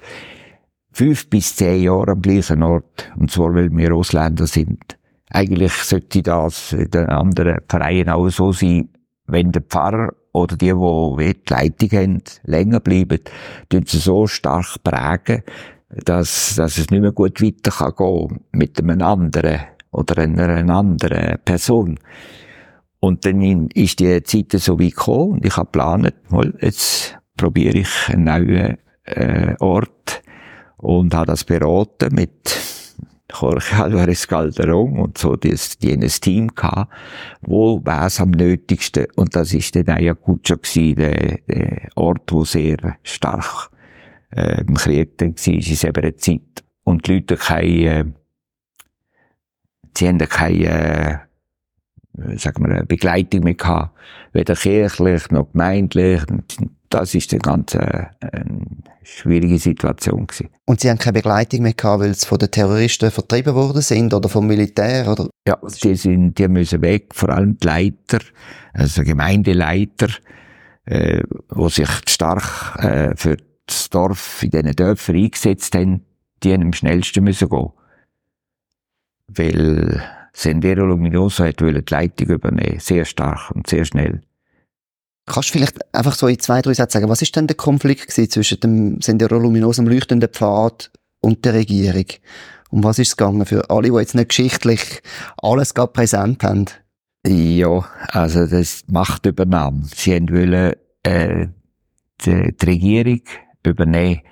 fünf 0.93 1.29
bis 1.29 1.57
zehn 1.57 1.83
Jahre 1.83 2.13
am 2.13 2.23
gleichen 2.23 2.63
Ort, 2.63 3.13
und 3.17 3.31
zwar 3.31 3.55
weil 3.55 3.71
wir 3.71 3.95
Ausländer 3.95 4.47
sind. 4.47 4.99
Eigentlich 5.31 5.73
sollte 5.73 6.23
das 6.23 6.73
in 6.73 6.91
den 6.91 7.07
anderen 7.07 7.59
Vereinen 7.69 8.11
auch 8.11 8.29
so 8.31 8.53
sein, 8.53 8.89
wenn 9.27 9.53
der 9.53 9.63
Pfarrer 9.63 10.13
oder 10.33 10.57
die, 10.57 10.73
die 10.73 11.35
die 11.35 11.53
Leitung 11.53 11.91
haben, 11.99 12.23
länger 12.45 12.81
bleiben, 12.81 13.21
tun 13.69 13.85
sie 13.87 13.99
so 13.99 14.27
stark 14.27 14.83
prägen, 14.83 15.43
dass, 15.91 16.57
dass 16.57 16.79
es 16.79 16.91
nicht 16.91 17.03
mehr 17.03 17.13
gut 17.13 17.43
weiter 17.43 17.71
kann 17.71 17.93
gehen 17.97 18.41
mit 18.53 18.79
einem 18.79 19.03
anderen 19.03 19.61
oder 19.91 20.19
einer 20.19 20.75
anderen 20.75 21.39
Person. 21.45 21.99
Und 22.99 23.27
dann 23.27 23.69
ist 23.69 24.01
die 24.01 24.23
Zeit 24.23 24.53
so 24.53 24.79
wie 24.79 24.91
gekommen 24.91 25.33
und 25.33 25.45
ich 25.45 25.57
habe 25.57 25.67
geplant, 25.67 26.15
jetzt 26.61 27.19
probiere 27.37 27.79
ich 27.79 28.09
einen 28.09 28.25
neuen 28.25 28.79
äh, 29.05 29.55
Ort 29.59 30.23
und 30.77 31.15
habe 31.15 31.27
das 31.27 31.45
beraten 31.45 32.15
mit 32.15 32.59
Jorge 33.33 33.75
Alvarez 33.77 34.29
Calderón 34.29 34.99
und 34.99 35.19
so, 35.19 35.37
die 35.37 35.53
ein 35.53 36.01
Team 36.01 36.49
gehabt, 36.55 36.93
wo 37.41 37.81
wär's 37.85 38.21
am 38.21 38.31
nötigsten, 38.31 39.07
und 39.17 39.35
das 39.35 39.53
ist 39.55 39.75
dann 39.77 39.89
Ayacucho 39.89 40.57
gewesen, 40.57 40.97
der, 40.97 41.39
der 41.49 41.89
Ort, 41.95 42.31
wo 42.31 42.45
sehr 42.45 42.97
stark, 43.03 43.71
äh, 44.31 44.61
im 44.63 44.75
Krieg 44.75 45.19
dann 45.19 45.35
war, 45.35 45.55
in 45.55 45.61
dieser 45.61 46.17
Zeit. 46.17 46.65
Und 46.85 47.07
die 47.07 47.15
Leute 47.15 47.37
keine, 47.37 48.01
äh, 48.01 48.05
sie 49.97 50.09
haben 50.09 50.19
keine, 50.19 51.23
äh, 52.19 52.37
sagen 52.37 52.67
wir, 52.67 52.85
Begleitung 52.85 53.45
mehr 53.45 53.55
gehabt, 53.55 53.97
weder 54.33 54.55
kirchlich 54.55 55.31
noch 55.31 55.53
gemeindlich, 55.53 56.23
das 56.93 57.15
ist 57.15 57.33
eine 57.33 57.41
ganz 57.41 57.75
äh, 57.75 58.07
eine 58.21 58.61
schwierige 59.03 59.59
Situation 59.59 60.27
gewesen. 60.27 60.51
Und 60.67 60.81
Sie 60.81 60.91
haben 60.91 60.99
keine 60.99 61.15
Begleitung 61.15 61.63
mehr 61.63 61.73
gehabt, 61.73 62.03
weil 62.03 62.15
sie 62.15 62.27
von 62.27 62.39
den 62.39 62.51
Terroristen 62.51 63.11
vertrieben 63.11 63.55
worden 63.55 63.83
sind 63.83 64.13
oder 64.15 64.29
vom 64.29 64.47
Militär 64.47 65.09
oder? 65.09 65.29
Ja, 65.47 65.59
die 65.83 65.95
sind, 65.95 66.39
die 66.39 66.49
müssen 66.49 66.83
weg, 66.83 67.15
vor 67.15 67.31
allem 67.31 67.57
die 67.59 67.67
Leiter, 67.67 68.19
also 68.75 69.03
Gemeindeleiter, 69.03 70.09
äh, 70.85 71.23
wo 71.49 71.69
sich 71.69 71.89
stark 72.09 72.77
äh, 72.79 73.17
für 73.17 73.37
das 73.67 73.89
Dorf 73.91 74.43
in 74.43 74.51
diesen 74.51 74.73
Dörfern 74.73 75.17
eingesetzt 75.17 75.75
haben, 75.75 76.05
die 76.43 76.53
haben 76.53 76.63
am 76.63 76.73
schnellsten 76.73 77.25
müssen 77.25 77.49
gehen. 77.49 77.71
Weil 79.29 80.03
Sendero 80.35 80.85
Luminoso 80.85 81.45
hat 81.45 81.61
die 81.61 81.83
Leitung 81.89 82.29
übernehmen, 82.29 82.81
sehr 82.81 83.05
stark 83.05 83.51
und 83.51 83.67
sehr 83.67 83.85
schnell. 83.85 84.23
Kannst 85.27 85.51
du 85.51 85.53
vielleicht 85.53 85.95
einfach 85.95 86.15
so 86.15 86.27
in 86.27 86.39
zwei, 86.39 86.63
drei 86.63 86.75
Sätzen 86.75 86.95
sagen, 86.95 87.09
was 87.09 87.23
ist 87.23 87.35
denn 87.37 87.47
der 87.47 87.57
Konflikt 87.57 88.11
zwischen 88.11 88.61
dem 88.61 89.01
Sendero 89.01 89.39
Luminosum 89.39 89.87
leuchtenden 89.87 90.31
Pfad 90.31 90.91
und 91.21 91.45
der 91.45 91.55
Regierung? 91.55 92.07
Um 92.71 92.83
was 92.83 92.99
ist 92.99 93.09
es 93.09 93.17
gegangen 93.17 93.47
für 93.47 93.71
alle, 93.71 93.91
die 93.91 93.97
jetzt 93.97 94.15
nicht 94.15 94.31
geschichtlich 94.31 95.03
alles 95.37 95.75
gerade 95.75 95.93
präsent 95.93 96.43
haben? 96.43 96.67
Ja, 97.27 97.85
also 98.09 98.47
das 98.47 98.83
Machtübernahme. 98.89 99.83
Sie 99.95 100.11
wollen 100.11 100.73
äh, 101.05 101.49
die, 102.25 102.57
die 102.57 102.67
Regierung 102.67 103.21
übernehmen 103.65 104.23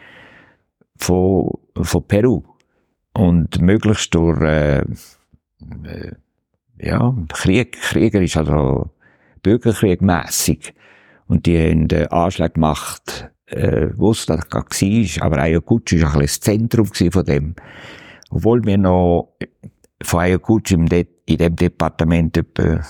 von, 0.97 1.53
von 1.81 2.09
Peru 2.09 2.43
und 3.15 3.61
möglichst 3.61 4.15
durch 4.15 4.41
äh, 4.41 4.81
äh, 4.81 6.13
ja, 6.79 7.15
Krieg, 7.29 7.81
Krieger 7.81 8.23
ist 8.23 8.37
also 8.37 8.91
Bürgerkrieg 9.43 10.03
mässig 10.03 10.75
und 11.27 11.47
die 11.47 11.59
haben 11.59 11.89
den 11.89 12.09
Anschlag 12.09 12.55
gemacht, 12.55 13.31
äh, 13.47 13.89
wo 13.97 14.13
es 14.13 14.27
das 14.27 14.41
war. 14.51 15.25
Aber 15.25 15.39
Ayacucho 15.39 16.01
war 16.01 16.15
ein 16.15 16.21
das 16.21 16.41
Zentrum 16.41 16.87
von 16.87 17.25
dem. 17.25 17.55
Obwohl 18.31 18.65
wir 18.65 18.79
noch 18.79 19.37
von 20.03 20.21
Ayacucho 20.21 20.75
in 20.75 20.87
dem 20.87 21.57
Departement 21.57 22.37
etwa, 22.37 22.63
äh, 22.63 22.81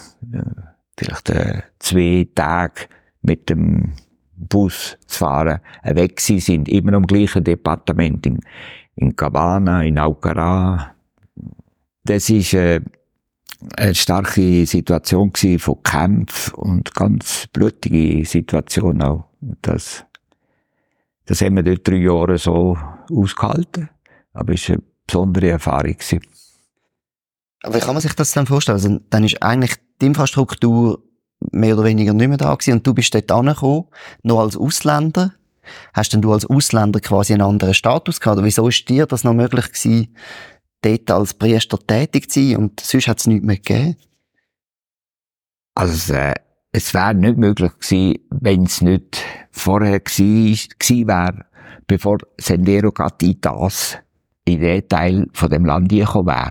vielleicht 0.97 1.31
äh, 1.31 1.63
zwei 1.79 2.29
Tage 2.35 2.89
mit 3.23 3.51
dem 3.51 3.93
Bus 4.35 4.97
zu 5.07 5.19
fahren, 5.19 5.61
äh, 5.83 5.95
weg 5.95 6.21
sie 6.21 6.41
sind, 6.41 6.69
immer 6.69 6.95
im 6.95 7.07
gleichen 7.07 7.45
Departement, 7.45 8.25
in, 8.27 8.41
in 8.97 9.15
Cabana, 9.15 9.83
in 9.83 9.99
Aucara. 9.99 10.95
Das 12.05 12.31
ist, 12.31 12.55
äh, 12.55 12.81
eine 13.77 13.95
starke 13.95 14.67
Situation 14.67 15.33
von 15.59 15.83
Kämpfen 15.83 16.55
und 16.55 16.95
ganz 16.95 17.47
blutige 17.53 18.25
Situation 18.25 19.03
auch. 19.03 19.25
Das, 19.63 20.05
das 21.27 21.41
haben 21.41 21.57
wir 21.57 21.63
dort 21.63 21.87
drei 21.87 21.97
Jahre 21.97 22.39
so 22.39 22.79
ausgehalten. 23.11 23.91
Aber 24.33 24.55
es 24.55 24.69
war 24.69 24.77
eine 24.77 24.85
besondere 25.07 25.51
Erfahrung. 25.51 25.93
Gewesen. 25.93 26.21
Aber 27.63 27.75
wie 27.75 27.81
kann 27.81 27.95
man 27.95 28.01
sich 28.01 28.15
das 28.15 28.33
dann 28.33 28.47
vorstellen? 28.47 28.77
Also, 28.77 29.01
dann 29.11 29.25
ist 29.25 29.43
eigentlich 29.43 29.77
die 30.01 30.07
Infrastruktur 30.07 31.03
mehr 31.53 31.75
oder 31.75 31.85
weniger 31.85 32.13
nicht 32.13 32.29
mehr 32.29 32.39
da 32.39 32.55
gewesen 32.55 32.75
und 32.75 32.87
du 32.87 32.95
bist 32.95 33.15
dort 33.15 33.31
angekommen, 33.33 33.87
noch 34.23 34.41
als 34.41 34.57
Ausländer. 34.57 35.35
Hast 35.93 36.13
denn 36.13 36.23
du 36.23 36.33
als 36.33 36.47
Ausländer 36.47 37.01
quasi 37.01 37.33
einen 37.33 37.43
anderen 37.43 37.75
Status 37.75 38.21
gehabt? 38.21 38.39
Oder 38.39 38.47
wieso 38.47 38.69
ist 38.69 38.89
dir 38.89 39.07
das 39.07 39.25
noch 39.25 39.35
möglich 39.35 39.67
gewesen, 39.67 40.15
dort 40.83 41.11
als 41.11 41.35
Priester 41.35 41.79
tätig 41.79 42.31
zu 42.31 42.43
sein 42.43 42.57
und 42.57 42.81
sonst 42.81 43.09
hat 43.09 43.19
es 43.21 43.27
nichts 43.27 43.47
mehr 43.47 43.57
gegeben? 43.57 43.97
Also, 45.75 46.15
äh, 46.15 46.35
es 46.73 46.95
wäre 46.95 47.15
nicht 47.15 47.37
möglich 47.37 47.73
gewesen, 47.79 48.19
wenn 48.31 48.63
es 48.65 48.81
nicht 48.81 49.25
vorher 49.51 50.01
gewesen 50.01 50.69
wäre, 51.09 51.47
bevor 51.87 52.19
Sendero 52.39 52.93
Gatitas 52.93 53.99
in 54.45 54.61
den 54.61 54.89
Teil 54.89 55.27
von 55.33 55.51
dem 55.51 55.65
Land 55.65 55.89
gekommen 55.89 56.29
wäre. 56.29 56.51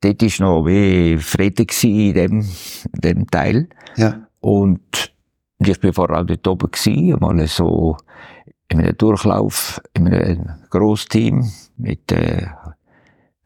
Dort 0.00 0.22
war 0.22 0.46
noch 0.46 0.66
wie 0.66 1.16
Frieden 1.18 1.66
in 1.82 2.14
dem, 2.14 2.40
in 2.40 3.00
dem 3.02 3.26
Teil. 3.28 3.68
Ja. 3.96 4.26
Und 4.40 5.14
ich 5.58 5.82
war 5.82 5.92
vorher 5.92 6.20
auch 6.20 6.26
dort 6.26 6.46
oben 6.46 6.70
gewesen, 6.70 7.18
mal 7.20 7.46
so 7.46 7.96
in 8.68 8.80
einem 8.80 8.96
Durchlauf, 8.96 9.80
in 9.94 10.08
einem 10.08 10.50
Grossteam 10.70 11.50
mit, 11.76 12.10
äh, 12.12 12.46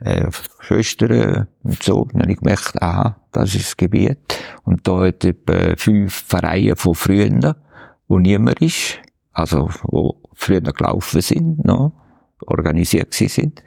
äh, 0.01 0.31
Schwestern 0.61 1.49
und 1.63 1.83
so. 1.83 2.09
Habe 2.15 2.33
ich 2.33 2.39
gemerkt, 2.39 2.83
aha, 2.83 3.17
das 3.33 3.55
ist 3.55 3.67
das 3.67 3.77
Gebiet. 3.77 4.19
Und 4.65 4.87
da 4.87 5.01
hat 5.01 5.25
etwa 5.25 5.77
fünf 5.77 6.25
Vereine 6.27 6.77
von 6.77 6.95
früher, 6.95 7.57
wo 8.09 8.19
niemand 8.19 8.61
ist. 8.61 8.99
Also, 9.33 9.71
wo 9.83 10.21
früher 10.35 10.61
gelaufen 10.61 11.21
sind, 11.21 11.65
noch, 11.65 11.93
organisiert 12.47 13.15
sind. 13.15 13.63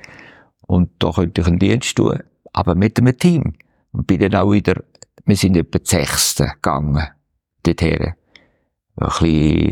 Und 0.62 0.92
da 1.00 1.12
könnte 1.12 1.42
ich 1.42 1.48
einen 1.48 1.60
Dienst 1.60 1.96
tun. 1.96 2.20
Aber 2.52 2.76
mit 2.76 3.00
einem 3.00 3.18
Team. 3.18 3.54
Und 3.92 4.08
bin 4.08 4.20
dann 4.20 4.36
auch 4.36 4.52
wieder, 4.52 4.84
wir 5.26 5.36
sind 5.36 5.56
etwa 5.56 5.80
die 5.80 5.88
Sechste 5.88 6.46
gegangen, 6.56 7.08
dorthin. 7.64 8.14
Ein 8.96 9.08
bisschen 9.08 9.72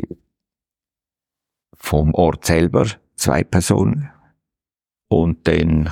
vom 1.75 2.13
Ort 2.13 2.45
selber, 2.45 2.85
zwei 3.15 3.43
Personen. 3.43 4.09
Und 5.07 5.47
dann 5.47 5.89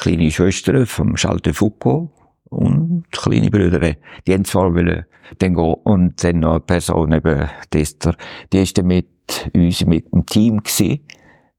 kleine 0.00 0.30
Schwestern 0.30 0.86
vom 0.86 1.14
de 1.14 1.52
Foucault 1.52 2.10
und 2.44 3.04
kleine 3.10 3.50
Brüder. 3.50 3.94
Die 4.26 4.34
haben 4.34 4.44
zwar 4.44 4.74
wollen 4.74 5.04
dann 5.38 5.54
gehen 5.54 5.74
und 5.84 6.24
dann 6.24 6.40
noch 6.40 6.52
eine 6.52 6.60
Person 6.60 7.12
eben, 7.12 7.48
Tester, 7.70 8.16
die 8.52 8.62
ist 8.62 8.76
dann 8.78 8.86
mit 8.86 9.08
uns, 9.54 9.84
mit 9.86 10.12
dem 10.12 10.26
Team 10.26 10.62
gewesen, 10.62 11.00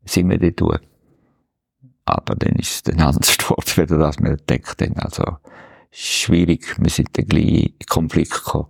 sind 0.04 0.30
wir 0.30 0.38
dort 0.38 0.60
durch. 0.60 0.80
Aber 2.06 2.36
dann 2.36 2.56
ist 2.56 2.71
es 2.71 2.84
dann 2.84 2.99
anders 2.99 3.38
geworden, 3.38 3.77
wieder 3.77 3.97
das 3.97 4.19
wir 4.19 4.32
entdeckt 4.32 4.82
haben. 4.82 4.97
Also, 4.97 5.23
schwierig. 5.91 6.75
Wir 6.80 6.89
sind 6.89 7.17
dann 7.17 7.27
gleich 7.27 7.73
in 7.80 7.86
Konflikt 7.88 8.34
gekommen. 8.34 8.67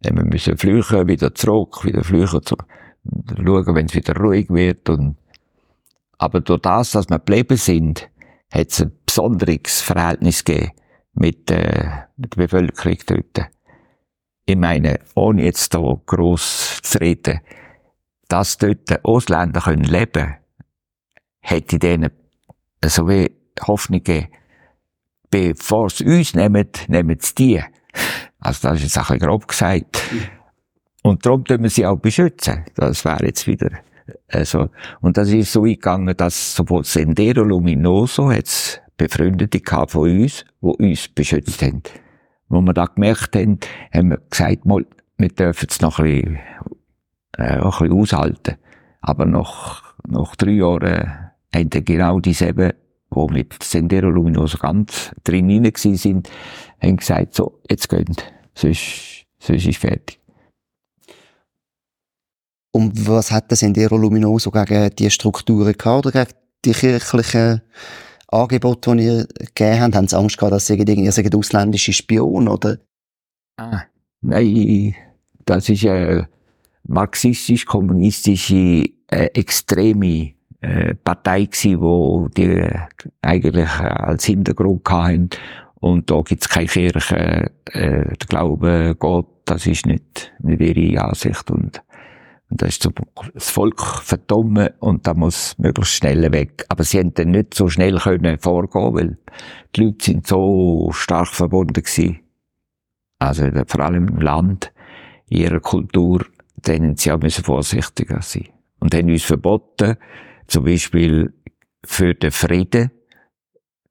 Dann 0.00 0.16
wir 0.16 0.24
müssen 0.24 0.58
flüchen, 0.58 1.08
wieder 1.08 1.34
zurück, 1.34 1.84
wieder 1.84 2.04
flüchen, 2.04 2.42
zurück. 2.42 2.66
schauen, 3.36 3.74
wenn 3.74 3.86
es 3.86 3.94
wieder 3.94 4.14
ruhig 4.16 4.50
wird 4.50 4.88
und 4.90 5.16
aber 6.18 6.40
durch 6.40 6.60
das, 6.62 6.92
dass 6.92 7.08
wir 7.08 7.18
geblieben 7.18 7.56
sind, 7.56 8.10
hat 8.50 8.68
es 8.68 8.82
ein 8.82 8.92
besonderes 9.06 9.80
Verhältnis 9.80 10.44
gegeben 10.44 10.72
mit, 11.14 11.50
äh, 11.50 11.90
mit 12.16 12.36
der 12.36 12.42
Bevölkerung 12.42 12.98
dort. 13.06 13.50
Ich 14.44 14.56
meine, 14.56 15.00
ohne 15.14 15.44
jetzt 15.44 15.74
da 15.74 16.00
gross 16.06 16.80
zu 16.82 17.00
reden, 17.00 17.40
dass 18.28 18.58
dort 18.58 19.04
Ausländer 19.04 19.60
können 19.60 19.84
leben 19.84 20.36
hätte 21.40 21.78
denen 21.78 22.10
so 22.84 23.08
wie 23.08 23.30
Hoffnung 23.66 24.02
gegeben, 24.02 24.28
bevor 25.30 25.90
sie 25.90 26.06
uns 26.06 26.34
nehmen, 26.34 26.68
nehmen 26.88 27.18
sie 27.20 27.34
die. 27.34 27.62
Also 28.38 28.68
das 28.68 28.78
ist 28.78 28.84
jetzt 28.84 28.98
ein 28.98 29.02
bisschen 29.02 29.18
grob 29.18 29.48
gesagt. 29.48 30.02
Und 31.02 31.24
darum 31.24 31.44
tun 31.44 31.62
wir 31.62 31.70
sie 31.70 31.86
auch 31.86 31.96
beschützen. 31.96 32.64
Das 32.74 33.04
wäre 33.04 33.26
jetzt 33.26 33.46
wieder 33.46 33.70
also, 34.28 34.70
und 35.00 35.16
das 35.16 35.30
ist 35.30 35.52
so 35.52 35.62
gegangen, 35.62 36.16
dass 36.16 36.54
sowohl 36.54 36.84
Sendero 36.84 37.42
Luminoso 37.42 38.30
hat's 38.30 38.80
Befreundete 38.96 39.60
gehabt 39.60 39.92
von 39.92 40.10
uns, 40.10 40.44
die 40.60 40.66
uns 40.66 41.08
beschützt 41.08 41.62
haben. 41.62 41.82
Wo 42.48 42.60
wir 42.60 42.74
da 42.74 42.86
gemerkt 42.86 43.36
haben, 43.36 43.58
haben 43.94 44.10
wir 44.10 44.18
gesagt, 44.28 44.66
mal, 44.66 44.84
wir 45.16 45.28
dürfen 45.28 45.68
es 45.70 45.80
noch 45.80 45.98
ein 45.98 46.04
bisschen, 46.04 46.38
äh, 47.36 47.42
ein 47.42 47.62
bisschen 47.62 47.92
aushalten. 47.92 48.56
Aber 49.00 49.24
nach, 49.24 49.94
nach 50.06 50.34
drei 50.36 50.52
Jahren 50.52 51.30
haben 51.54 51.70
dann 51.70 51.84
genau 51.84 52.20
dieselben, 52.20 52.72
die 53.14 53.32
mit 53.32 53.62
Sendero 53.62 54.10
Luminoso 54.10 54.58
ganz 54.58 55.14
drin 55.24 55.48
hinein 55.48 55.72
sind, 55.74 56.28
haben 56.82 56.96
gesagt, 56.96 57.34
so, 57.34 57.60
jetzt 57.70 57.88
geht, 57.88 58.32
sonst, 58.54 59.26
sonst 59.38 59.66
ist 59.66 59.78
fertig. 59.78 60.20
Und 62.78 63.08
was 63.08 63.32
hat 63.32 63.50
das 63.50 63.58
Sendero 63.58 63.96
Luminoso 63.96 64.52
gegen 64.52 64.94
die 64.94 65.10
Strukturen 65.10 65.74
gehabt 65.76 66.06
oder 66.06 66.24
gegen 66.24 66.38
die 66.64 66.70
kirchlichen 66.70 67.60
Angebote, 68.28 68.94
die 68.94 69.04
ihr 69.04 69.26
gegeben 69.26 69.80
habt? 69.80 69.96
Haben 69.96 70.06
sie 70.06 70.16
Angst 70.16 70.38
gehabt, 70.38 70.52
dass 70.52 70.68
sie 70.68 70.76
ihr 70.76 71.10
seid 71.10 71.34
ausländische 71.34 71.92
Spion, 71.92 72.46
oder? 72.46 72.78
Ah, 73.56 73.80
nein, 74.20 74.94
das 75.44 75.68
ist 75.68 75.86
eine 75.86 76.28
marxistisch-kommunistische 76.84 78.84
äh, 79.08 79.24
extreme 79.34 80.34
äh, 80.60 80.94
Partei 81.02 81.46
gewesen, 81.46 81.80
wo 81.80 82.28
die 82.28 82.64
eigentlich 83.22 83.70
als 83.70 84.24
Hintergrund 84.24 84.88
hatten. 84.88 85.30
Und 85.80 86.12
da 86.12 86.20
gibt's 86.20 86.48
keine 86.48 86.66
Kirche, 86.66 87.50
äh, 87.72 88.04
der 88.04 88.26
Glaube 88.28 88.94
Gott, 88.96 89.26
das 89.46 89.66
ist 89.66 89.84
nicht, 89.84 90.32
nicht 90.38 90.60
ihre 90.60 91.02
Ansicht. 91.02 91.50
Und 91.50 91.82
und 92.50 92.62
da 92.62 92.66
ist 92.66 92.88
das 93.34 93.50
Volk 93.50 93.80
verdummen 93.80 94.70
und 94.80 95.06
da 95.06 95.12
muss 95.12 95.56
möglichst 95.58 95.94
schnell 95.94 96.32
weg. 96.32 96.64
Aber 96.68 96.82
sie 96.82 96.98
haben 96.98 97.12
dann 97.12 97.30
nicht 97.30 97.52
so 97.52 97.68
schnell 97.68 97.98
können 97.98 98.38
vorgehen, 98.38 98.94
weil 98.94 99.18
die 99.76 99.84
Leute 99.84 100.04
sind 100.04 100.26
so 100.26 100.90
stark 100.92 101.28
verbunden 101.28 101.82
gewesen. 101.82 102.20
Also 103.18 103.50
vor 103.66 103.80
allem 103.80 104.08
im 104.08 104.20
Land, 104.20 104.72
in 105.28 105.42
ihrer 105.42 105.60
Kultur, 105.60 106.24
denen 106.56 106.96
sie 106.96 107.12
auch 107.12 107.20
müssen 107.20 107.44
vorsichtiger 107.44 108.22
sein. 108.22 108.48
Und 108.80 108.94
haben 108.94 109.10
uns 109.10 109.24
verboten, 109.24 109.96
zum 110.46 110.64
Beispiel 110.64 111.34
für 111.84 112.14
den 112.14 112.30
Frieden 112.30 112.90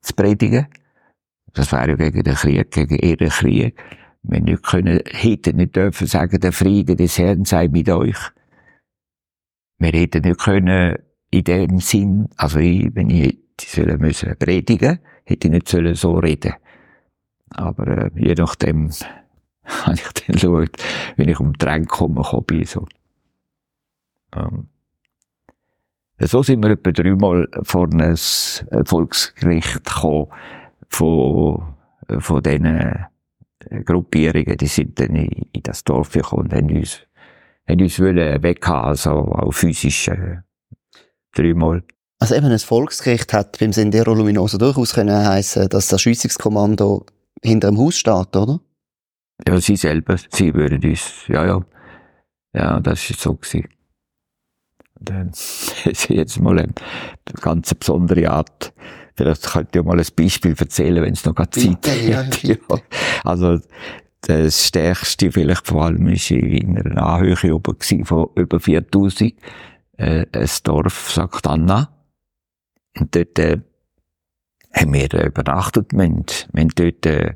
zu 0.02 0.16
predigen. 0.16 0.68
Das 1.54 1.72
wäre 1.72 1.90
ja 1.90 1.96
gegen 1.96 2.24
den 2.24 2.36
Krieg, 2.36 2.72
gegen 2.72 2.98
ihren 2.98 3.30
Krieg. 3.30 3.80
Wir 4.24 4.42
nicht 4.42 4.64
können, 4.64 5.02
hätten 5.06 5.58
nicht 5.58 5.76
dürfen 5.76 6.08
sagen, 6.08 6.40
der 6.40 6.52
Friede 6.52 6.96
des 6.96 7.20
Herrn 7.20 7.46
sei 7.46 7.68
mit 7.68 7.90
euch 7.90 8.18
wir 9.80 9.92
hätten 9.92 10.24
nicht 10.24 10.40
können, 10.40 10.98
in 11.30 11.44
dem 11.44 11.80
Sinn, 11.80 12.30
also 12.38 12.60
ich, 12.60 12.90
wenn 12.96 13.10
ich 13.10 13.38
hätte 13.60 13.98
müssen 13.98 14.38
predigen, 14.38 15.00
hätte 15.26 15.48
ich 15.48 15.54
nicht 15.54 15.68
sollen 15.68 15.96
so 15.96 16.14
reden. 16.14 16.54
Aber 17.50 17.88
äh, 17.88 18.12
je 18.16 18.34
nachdem 18.36 18.90
habe 19.64 19.96
ich 19.96 20.12
dann 20.14 20.34
geschaut, 20.36 20.78
wenn 21.16 21.30
ich 21.30 21.40
um 21.40 21.54
die 21.54 21.86
komme, 21.86 22.22
komme 22.22 22.46
ich 22.54 22.70
so. 22.70 22.86
Ähm. 24.36 24.70
So 26.20 26.42
sind 26.42 26.64
wir 26.64 26.72
etwa 26.72 26.92
dreimal 26.92 27.48
vor 27.62 27.88
ein 27.92 28.18
Volksgericht 28.86 29.86
gekommen 29.86 30.28
von, 30.90 31.76
von 32.20 32.42
diesen 32.42 32.66
äh, 32.66 33.06
Gruppierungen. 33.86 34.58
Die 34.58 34.68
sind 34.68 35.00
dann 35.00 35.16
in, 35.16 35.46
in 35.52 35.62
das 35.62 35.84
Dorf 35.84 36.12
gekommen 36.12 36.44
und 36.46 36.54
haben 36.54 36.76
uns 36.76 37.07
haben 37.68 37.82
uns 37.82 38.00
wollen 38.00 38.44
weghaben, 38.44 38.90
also 38.90 39.12
auch 39.12 39.52
physisch 39.52 40.08
äh, 40.08 40.38
dreimal. 41.34 41.84
Also 42.20 42.36
eben 42.36 42.48
ein 42.48 42.60
Volksgericht 42.60 43.34
hat 43.34 43.60
beim 43.60 43.74
Sendero 43.74 44.14
Luminoso 44.14 44.58
durchaus 44.58 44.94
können 44.94 45.16
heissen, 45.16 45.70
dass 45.70 45.88
das 45.88 46.02
Schützungskommando 46.02 47.06
hinter 47.44 47.70
dem 47.70 47.78
Haus 47.78 47.98
steht, 47.98 48.36
oder? 48.36 48.60
Ja, 49.48 49.62
sie 49.62 49.76
selber, 49.76 50.18
sie 50.32 50.54
würden 50.54 50.84
uns, 50.84 51.28
ja, 51.28 51.46
ja. 51.46 51.64
Ja, 52.54 52.80
das 52.80 53.10
ist 53.10 53.20
so 53.22 53.36
gewesen. 53.36 53.70
Dann 55.00 55.30
ist 55.86 56.10
jetzt 56.10 56.40
mal 56.40 56.58
eine 56.58 56.74
ganz 57.42 57.74
besondere 57.76 58.32
Art. 58.32 58.74
Vielleicht 59.16 59.44
könnt 59.44 59.76
ihr 59.76 59.84
mal 59.84 60.00
ein 60.00 60.06
Beispiel 60.16 60.56
erzählen, 60.58 61.04
wenn 61.04 61.14
es 61.14 61.26
noch 61.26 61.36
gerade 61.36 61.52
Zeit 61.52 61.88
hat. 61.88 62.04
Ja, 62.04 62.24
ja. 62.42 62.58
Also, 63.24 63.60
das 64.28 64.68
stärkste 64.68 65.32
vielleicht 65.32 65.68
vor 65.68 65.86
allem 65.86 66.08
ist 66.10 66.32
in 66.32 66.78
einer 66.78 67.02
Anhöhe 67.02 67.56
oben 67.56 67.78
von 68.04 68.28
über 68.36 68.60
4000, 68.60 69.34
äh, 69.98 70.26
ein 70.32 70.50
Dorf 70.64 71.12
St. 71.12 71.48
Anna. 71.48 71.90
Und 73.00 73.16
dort, 73.16 73.40
äh, 73.40 73.60
haben 74.74 74.94
wir 74.94 75.14
übernachtet. 75.14 75.94
Wir 75.94 76.10
wir 76.10 76.62
haben 76.62 76.72
dort 76.76 77.06
äh, 77.06 77.36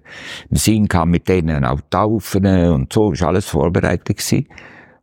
einen 0.50 0.58
Sinn 0.58 0.88
gehabt 0.88 1.10
mit 1.10 1.30
denen 1.30 1.64
auch 1.64 1.80
taufen 1.90 2.46
und 2.46 2.92
so, 2.92 3.14
ist 3.14 3.24
alles 3.24 3.46
vorbereitet 3.48 4.18
gewesen. 4.18 4.48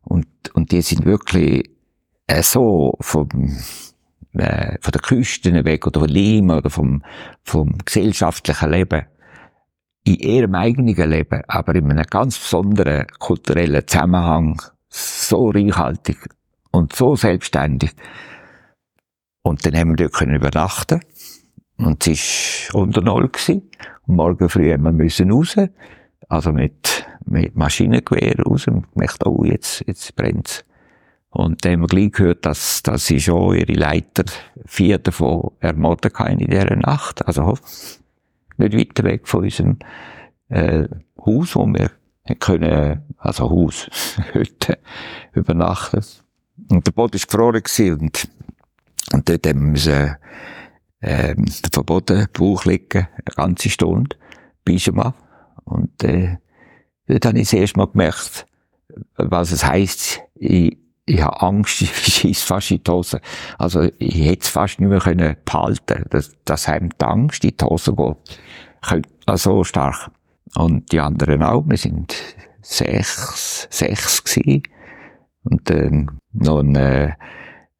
Und, 0.03 0.27
und 0.53 0.71
die 0.73 0.83
sind 0.83 1.07
wirklich 1.07 1.71
äh, 2.27 2.43
so 2.43 2.97
vom, 3.01 3.29
äh, 4.35 4.77
von 4.81 4.93
der 4.93 5.01
Küste 5.01 5.65
weg 5.65 5.87
oder 5.87 6.01
von 6.01 6.09
Lima 6.11 6.59
oder 6.59 6.69
vom, 6.69 7.03
vom 7.45 7.79
gesellschaftlichen 7.79 8.71
Leben 8.71 9.07
in 10.09 10.15
ihrem 10.17 10.55
eigenen 10.55 11.11
Leben, 11.11 11.43
aber 11.49 11.75
in 11.75 11.91
einem 11.91 12.05
ganz 12.05 12.39
besonderen 12.39 13.07
kulturellen 13.19 13.87
Zusammenhang 13.87 14.63
so 14.89 15.51
reichhaltig 15.51 16.17
und 16.71 16.95
so 16.95 17.15
selbstständig. 17.15 17.93
Und 19.43 19.65
dann 19.65 19.77
haben 19.77 19.91
wir 19.91 19.97
dort 19.97 20.15
können 20.15 20.37
übernachten. 20.37 21.01
Und 21.77 22.07
es 22.07 22.69
war 22.73 22.83
unter 22.83 23.03
Null. 23.03 23.29
Gewesen. 23.29 23.71
Und 24.07 24.17
morgen 24.17 24.49
früh 24.49 24.73
haben 24.73 24.83
wir 24.83 24.93
müssen 24.93 25.31
raus. 25.31 25.57
Also 26.29 26.53
mit, 26.53 27.07
mit 27.25 27.55
Maschinengewehr 27.55 28.37
raus. 28.45 28.67
Und 28.67 28.93
gemerkt, 28.93 29.25
oh, 29.27 29.45
jetzt, 29.45 29.85
jetzt 29.87 30.15
brennt's. 30.17 30.65
Und 31.31 31.65
dann 31.65 31.73
haben 31.73 31.81
wir 31.83 31.87
gleich 31.87 32.13
gehört, 32.13 32.47
dass, 32.47 32.83
dass 32.83 33.07
sie 33.07 33.21
schon 33.21 33.55
ihre 33.55 33.73
Leiter, 33.75 34.25
vier 34.65 34.99
davon 34.99 35.53
ermordet 35.61 36.15
haben 36.15 36.41
in 36.41 36.51
dieser 36.51 36.75
Nacht. 36.77 37.27
Also, 37.27 37.59
nicht 38.59 38.77
weiter 38.77 39.05
weg 39.05 39.27
von 39.27 39.45
unserem, 39.45 39.79
äh, 40.49 40.89
Haus, 41.25 41.57
wo 41.57 41.67
wir 41.67 41.91
können, 42.37 43.03
also 43.17 43.51
Haus, 43.51 43.89
Hütte, 44.33 44.79
übernachten. 45.33 46.05
Und 46.71 46.87
der 46.87 46.93
Boden 46.93 47.15
war 47.15 47.21
gefroren 47.21 48.01
und, 48.01 48.29
und 49.13 49.29
dort 49.29 49.47
haben 49.47 49.61
wir 49.61 49.71
müssen, 49.71 50.17
ähm, 51.01 51.47
verboten 51.73 52.27
Bauch 52.33 52.65
liegen, 52.65 53.07
eine 53.15 53.35
ganze 53.37 53.71
Stunde, 53.71 54.17
Pyjama. 54.65 55.15
Und, 55.65 56.03
äh, 56.03 56.39
dort 57.07 57.27
habe 57.27 57.39
ich 57.39 57.45
das 57.45 57.53
erste 57.53 57.79
Mal 57.79 57.87
gemerkt, 57.87 58.47
was 59.17 59.53
es 59.53 59.65
heisst, 59.65 60.21
ich, 60.35 60.77
ich 61.07 61.23
habe 61.23 61.41
Angst, 61.41 61.83
ich 61.83 61.91
schieße 61.91 62.47
fast 62.47 62.71
in 62.71 62.83
die 62.83 62.91
Hose. 62.91 63.21
Also, 63.59 63.89
ich 63.99 64.25
hätte 64.25 64.43
es 64.43 64.49
fast 64.49 64.81
nicht 64.81 64.89
mehr 64.89 65.01
können 65.01 65.37
behalten 65.45 66.05
dass, 66.11 66.33
dass 66.45 66.69
einem 66.69 66.91
die 66.91 67.05
Angst 67.05 67.45
in 67.45 67.57
die 67.57 67.65
Hose 67.65 67.95
geht. 67.95 68.41
Also, 68.81 69.57
so 69.57 69.65
stark. 69.65 70.11
Und 70.57 70.91
die 70.93 71.01
anderen 71.01 71.43
auch. 71.43 71.65
Wir 71.67 71.77
sind 71.77 72.15
sechs, 72.63 73.69
sechs 73.71 74.25
gewesen. 74.25 74.63
Und, 75.45 75.71
ähm, 75.71 76.11
noch 76.33 76.61
ein, 76.61 76.77
äh, 76.77 77.13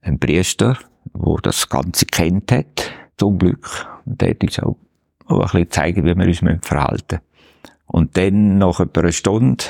ein 0.03 0.19
Priester, 0.19 0.79
der 1.15 1.37
das 1.43 1.69
Ganze 1.69 2.07
kennt 2.07 2.53
hat 2.53 2.91
zum 3.17 3.39
Glück. 3.39 3.87
Und 4.05 4.21
der 4.21 4.31
hat 4.31 4.43
uns 4.43 4.59
auch, 4.61 4.77
auch 5.27 5.37
ein 5.37 5.41
bisschen 5.43 5.61
gezeigt, 5.63 5.97
wie 5.99 6.17
wir 6.17 6.27
uns 6.27 6.67
verhalten 6.67 7.19
müssen. 7.19 7.23
Und 7.87 8.17
dann, 8.17 8.59
nach 8.59 8.81
etwa 8.81 9.01
einer 9.01 9.13
Stunde, 9.13 9.65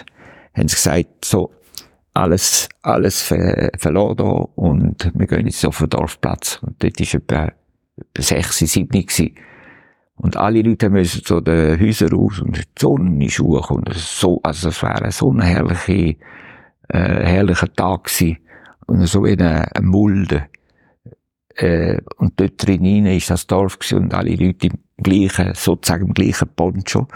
haben 0.54 0.68
sie 0.68 0.74
gesagt, 0.74 1.24
so, 1.24 1.52
alles, 2.14 2.68
alles 2.82 3.22
ver 3.22 3.70
verloren 3.78 4.48
und 4.56 5.10
wir 5.14 5.26
gehen 5.26 5.46
jetzt 5.46 5.64
auf 5.64 5.78
den 5.78 5.90
Dorfplatz. 5.90 6.58
Und 6.62 6.82
dort 6.82 6.98
war 6.98 7.14
etwa, 7.14 7.52
etwa 7.96 8.22
sechs, 8.22 8.58
sieben 8.58 9.06
gewesen. 9.06 9.34
Und 10.18 10.36
alle 10.36 10.62
Leute 10.62 10.90
müssen 10.90 11.24
zu 11.24 11.40
den 11.40 11.80
Häusern 11.80 12.12
raus 12.12 12.40
und 12.40 12.56
die 12.58 12.62
Sonne 12.78 13.24
ist 13.24 13.38
hoch 13.38 13.70
und 13.70 13.92
so, 13.94 14.40
also 14.42 14.68
es 14.68 14.82
wäre 14.82 15.12
so 15.12 15.32
ein 15.32 15.40
herrlicher, 15.40 16.18
äh, 16.88 17.24
herrlicher 17.24 17.72
Tag 17.72 18.04
gewesen. 18.04 18.38
Und 18.86 19.06
so 19.06 19.24
wie 19.24 19.32
eine, 19.32 19.74
eine 19.74 19.86
Mulde. 19.86 20.46
Äh, 21.54 21.98
und 22.16 22.40
dort 22.40 22.66
drin 22.66 23.06
ist 23.06 23.30
das 23.30 23.46
Dorf 23.46 23.78
gewesen 23.78 24.04
und 24.04 24.14
alle 24.14 24.34
Leute 24.34 24.68
im 24.68 24.78
gleichen, 25.02 25.54
sozusagen 25.54 26.08
im 26.08 26.14
gleichen 26.14 26.48
Poncho. 26.48 27.06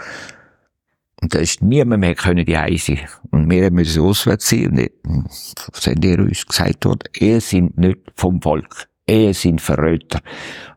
Und 1.21 1.33
da 1.33 1.39
ist 1.39 1.61
niemand 1.61 2.01
mehr 2.01 2.15
können 2.15 2.45
die 2.45 2.57
Eise. 2.57 2.97
Und 3.31 3.49
wir 3.49 3.71
müssen 3.71 4.03
auswärts 4.03 4.49
sein. 4.49 4.89
Und 5.07 5.31
sind 5.31 6.03
ihr 6.03 6.19
uns 6.19 6.45
gesagt 6.45 6.85
worden, 6.85 7.09
ihr 7.17 7.39
sind 7.41 7.77
nicht 7.77 7.99
vom 8.15 8.41
Volk. 8.41 8.87
Ihr 9.07 9.33
sind 9.33 9.61
Verräter. 9.61 10.21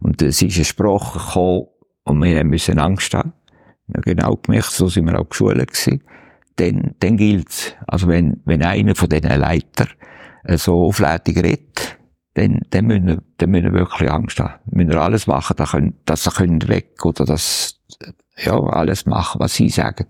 Und 0.00 0.22
es 0.22 0.42
ist 0.42 0.56
eine 0.56 0.64
Sprache 0.64 1.18
gekommen, 1.18 1.66
und 2.06 2.22
wir 2.22 2.44
müssen 2.44 2.78
Angst 2.78 3.12
haben. 3.14 3.32
Wir 3.88 4.00
genau 4.00 4.36
gemerkt, 4.36 4.70
so 4.70 4.88
sind 4.88 5.06
wir 5.06 5.18
auch 5.18 5.28
geschult 5.28 5.58
gewesen. 5.58 6.02
Dann, 6.56 6.94
dann 7.00 7.16
gilt's. 7.16 7.74
Also 7.86 8.08
wenn, 8.08 8.40
wenn 8.44 8.62
einer 8.62 8.94
von 8.94 9.08
diesen 9.08 9.38
Leiter 9.38 9.88
so 10.54 10.84
auflädig 10.86 11.36
redet, 11.36 11.98
dann, 12.34 12.60
dann, 12.70 12.86
müssen 12.86 13.06
wir, 13.06 13.22
dann 13.38 13.50
müssen 13.50 13.72
wir 13.72 13.80
wirklich 13.80 14.10
Angst 14.10 14.38
haben. 14.38 14.54
Wir 14.66 14.84
müssen 14.84 14.98
alles 14.98 15.26
machen, 15.26 15.56
dass, 15.56 15.72
können, 15.72 15.98
dass 16.04 16.24
sie 16.24 16.30
können 16.30 16.68
weg 16.68 17.04
oder 17.04 17.24
dass, 17.24 17.80
ja, 18.36 18.58
alles 18.58 19.06
machen, 19.06 19.40
was 19.40 19.54
sie 19.54 19.68
sagen. 19.68 20.06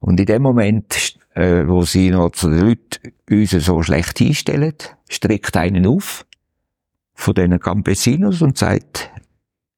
Und 0.00 0.18
in 0.18 0.26
dem 0.26 0.42
Moment, 0.42 1.16
äh, 1.34 1.66
wo 1.66 1.82
sie 1.82 2.10
noch 2.10 2.30
zu 2.30 2.50
den 2.50 2.60
Leuten 2.60 3.12
uns 3.30 3.50
so 3.50 3.82
schlecht 3.82 4.18
hinstellen, 4.18 4.74
streckt 5.08 5.56
einen 5.56 5.86
auf 5.86 6.26
von 7.14 7.34
diesen 7.34 7.60
Campesinos 7.60 8.42
und 8.42 8.58
sagt, 8.58 9.10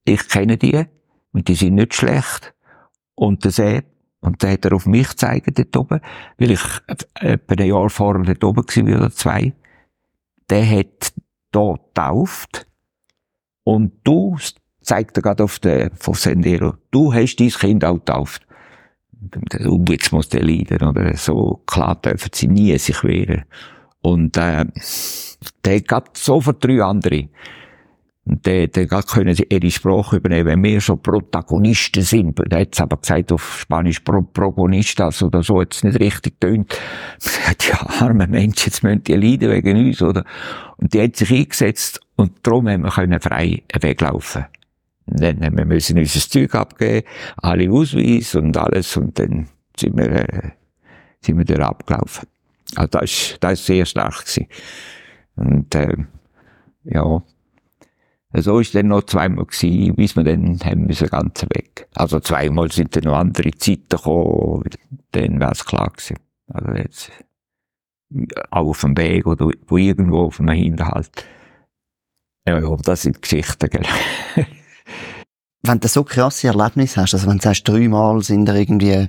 ich 0.05 0.29
kenne 0.29 0.57
die 0.57 0.87
und 1.35 1.49
die 1.49 1.55
sind 1.55 1.75
nicht 1.75 1.95
schlecht. 1.95 2.55
Und 3.15 3.45
der 3.45 3.51
Sepp, 3.51 3.85
und 4.21 4.43
der 4.43 4.53
hat 4.53 4.65
er 4.65 4.73
auf 4.73 4.87
mich 4.87 5.11
gezeigt 5.11 5.59
dort 5.59 5.77
oben, 5.77 6.01
weil 6.39 6.53
ich 6.53 6.63
etwa 7.21 7.55
ein 7.55 7.69
Jahr 7.69 7.91
vorher 7.91 8.25
dort 8.25 8.45
oben 8.45 8.65
war, 8.65 8.97
oder 8.97 9.11
zwei, 9.11 9.53
der 10.49 10.67
hat 10.67 11.13
da 11.51 11.75
getauft 11.75 12.67
und 13.65 13.93
du, 14.05 14.37
zeigt 14.81 15.17
er 15.17 15.23
gerade 15.23 15.45
auf 15.45 15.59
der, 15.59 15.91
von 15.95 16.15
Sendero, 16.15 16.75
du 16.91 17.13
hast 17.13 17.37
dein 17.37 17.51
Kind 17.51 17.85
auch 17.85 17.97
getauft. 17.97 18.47
Und 19.65 19.89
jetzt 19.89 20.13
muss 20.13 20.29
der 20.29 20.43
leiden, 20.43 20.87
oder? 20.87 21.17
So 21.17 21.63
klar 21.67 21.95
dürfen 21.95 22.31
sie 22.35 22.47
nie 22.47 22.77
sich 22.79 23.03
wehren. 23.05 23.45
Und, 24.03 24.37
äh, 24.37 24.67
der 25.65 25.83
hat 25.91 26.17
sofort 26.17 26.63
drei 26.63 26.83
andere. 26.83 27.29
Und 28.27 28.47
der, 28.47 28.69
der 28.69 28.87
können 28.87 29.35
sie 29.35 29.47
ihre 29.51 29.71
Sprache 29.71 30.17
übernehmen, 30.17 30.47
wenn 30.47 30.65
wir 30.65 30.81
schon 30.81 31.03
Protagonisten 31.03 32.03
sind. 32.03 32.39
Der 32.51 32.61
hat 32.61 32.81
aber 32.81 32.97
gesagt 32.97 33.33
auf 33.33 33.59
Spanisch 33.61 34.01
Pro 34.01 34.23
Progonistas 34.23 35.23
oder 35.23 35.43
so, 35.43 35.61
jetzt 35.61 35.85
nicht 35.85 36.01
richtig 36.01 36.41
tönt. 36.41 36.79
Die 37.61 37.73
armen 38.01 38.31
Menschen, 38.31 38.71
jetzt 38.71 38.83
müssen 38.83 39.05
die 39.05 39.15
leiden 39.15 39.51
wegen 39.51 39.77
uns, 39.77 40.01
oder? 40.01 40.25
Und 40.79 40.95
die 40.95 41.03
hat 41.03 41.17
sich 41.17 41.31
eingesetzt 41.31 42.01
und 42.17 42.33
darum 42.43 42.69
haben 42.69 42.85
wir 42.85 42.91
können 42.91 43.21
frei 43.21 43.63
weglaufen. 43.79 44.47
Und 45.07 45.21
dann 45.21 45.41
wir 45.41 45.67
müssen 45.67 45.99
unser 45.99 46.21
Zeug 46.21 46.55
abgeben, 46.55 47.07
alle 47.37 47.71
Ausweis 47.71 48.35
und 48.35 48.57
alles, 48.57 48.97
und 48.97 49.19
dann 49.19 49.49
sind 49.77 49.99
wir, 49.99 50.11
äh, 50.11 50.51
sind 51.21 51.37
wir 51.37 51.45
da 51.45 51.69
abgelaufen. 51.69 52.27
Also 52.75 52.99
das 52.99 53.37
das 53.41 53.61
ist 53.61 53.67
sehr 53.67 53.85
stark 53.85 54.25
gewesen. 54.25 54.47
Und, 55.37 55.75
äh, 55.75 55.97
ja, 56.85 57.23
so 58.43 58.59
ist 58.59 58.75
dann 58.75 58.89
noch 58.89 59.05
zweimal 59.05 59.45
gewesen, 59.45 59.95
bis 59.95 60.17
wir 60.17 60.25
dann 60.25 60.59
haben 60.61 60.87
müssen 60.87 61.09
ganz 61.09 61.43
weg. 61.55 61.89
Also 61.95 62.21
zweimal 62.21 62.71
sind 62.71 62.97
dann 62.97 63.05
noch 63.05 63.17
andere 63.17 63.53
Zeiten 63.53 63.89
gekommen, 63.89 64.65
dann 65.13 65.41
wäre 65.41 65.53
es 65.53 65.65
klar 65.65 65.91
gewesen. 65.91 66.19
Also 66.49 66.73
jetzt, 66.73 67.13
auch 68.51 68.69
auf 68.69 68.81
dem 68.81 68.97
Weg 68.97 69.27
oder 69.27 69.51
wo 69.67 69.77
irgendwo 69.77 70.27
auf 70.27 70.41
einem 70.41 70.55
Hinterhalt. 70.55 71.27
Ja, 72.47 72.59
ja, 72.59 72.77
das 72.77 73.03
sind 73.03 73.23
Geschichten, 73.23 73.71
gell. 73.71 73.87
wenn 75.63 75.81
du 75.81 75.89
so 75.89 76.05
krasse 76.05 76.49
Erlebnisse 76.49 77.01
hast, 77.01 77.15
also 77.15 77.27
wenn 77.27 77.39
du 77.39 77.45
sagst, 77.45 77.67
dreimal 77.67 78.23
sind 78.23 78.47
da 78.47 78.55
irgendwie 78.55 79.09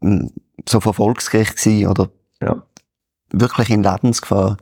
hm, 0.00 0.30
so 0.68 0.80
vor 0.80 0.94
Volksgericht 0.94 1.56
gewesen 1.56 1.88
oder 1.88 2.10
ja. 2.42 2.62
wirklich 3.30 3.70
in 3.70 3.82
Lebensgefahr, 3.82 4.58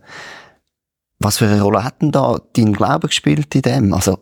was 1.18 1.38
für 1.38 1.46
eine 1.46 1.62
Rolle 1.62 1.84
hat 1.84 2.02
denn 2.02 2.12
da 2.12 2.38
dein 2.54 2.72
Glaube 2.72 3.08
gespielt 3.08 3.54
in 3.54 3.62
dem? 3.62 3.94
Also, 3.94 4.18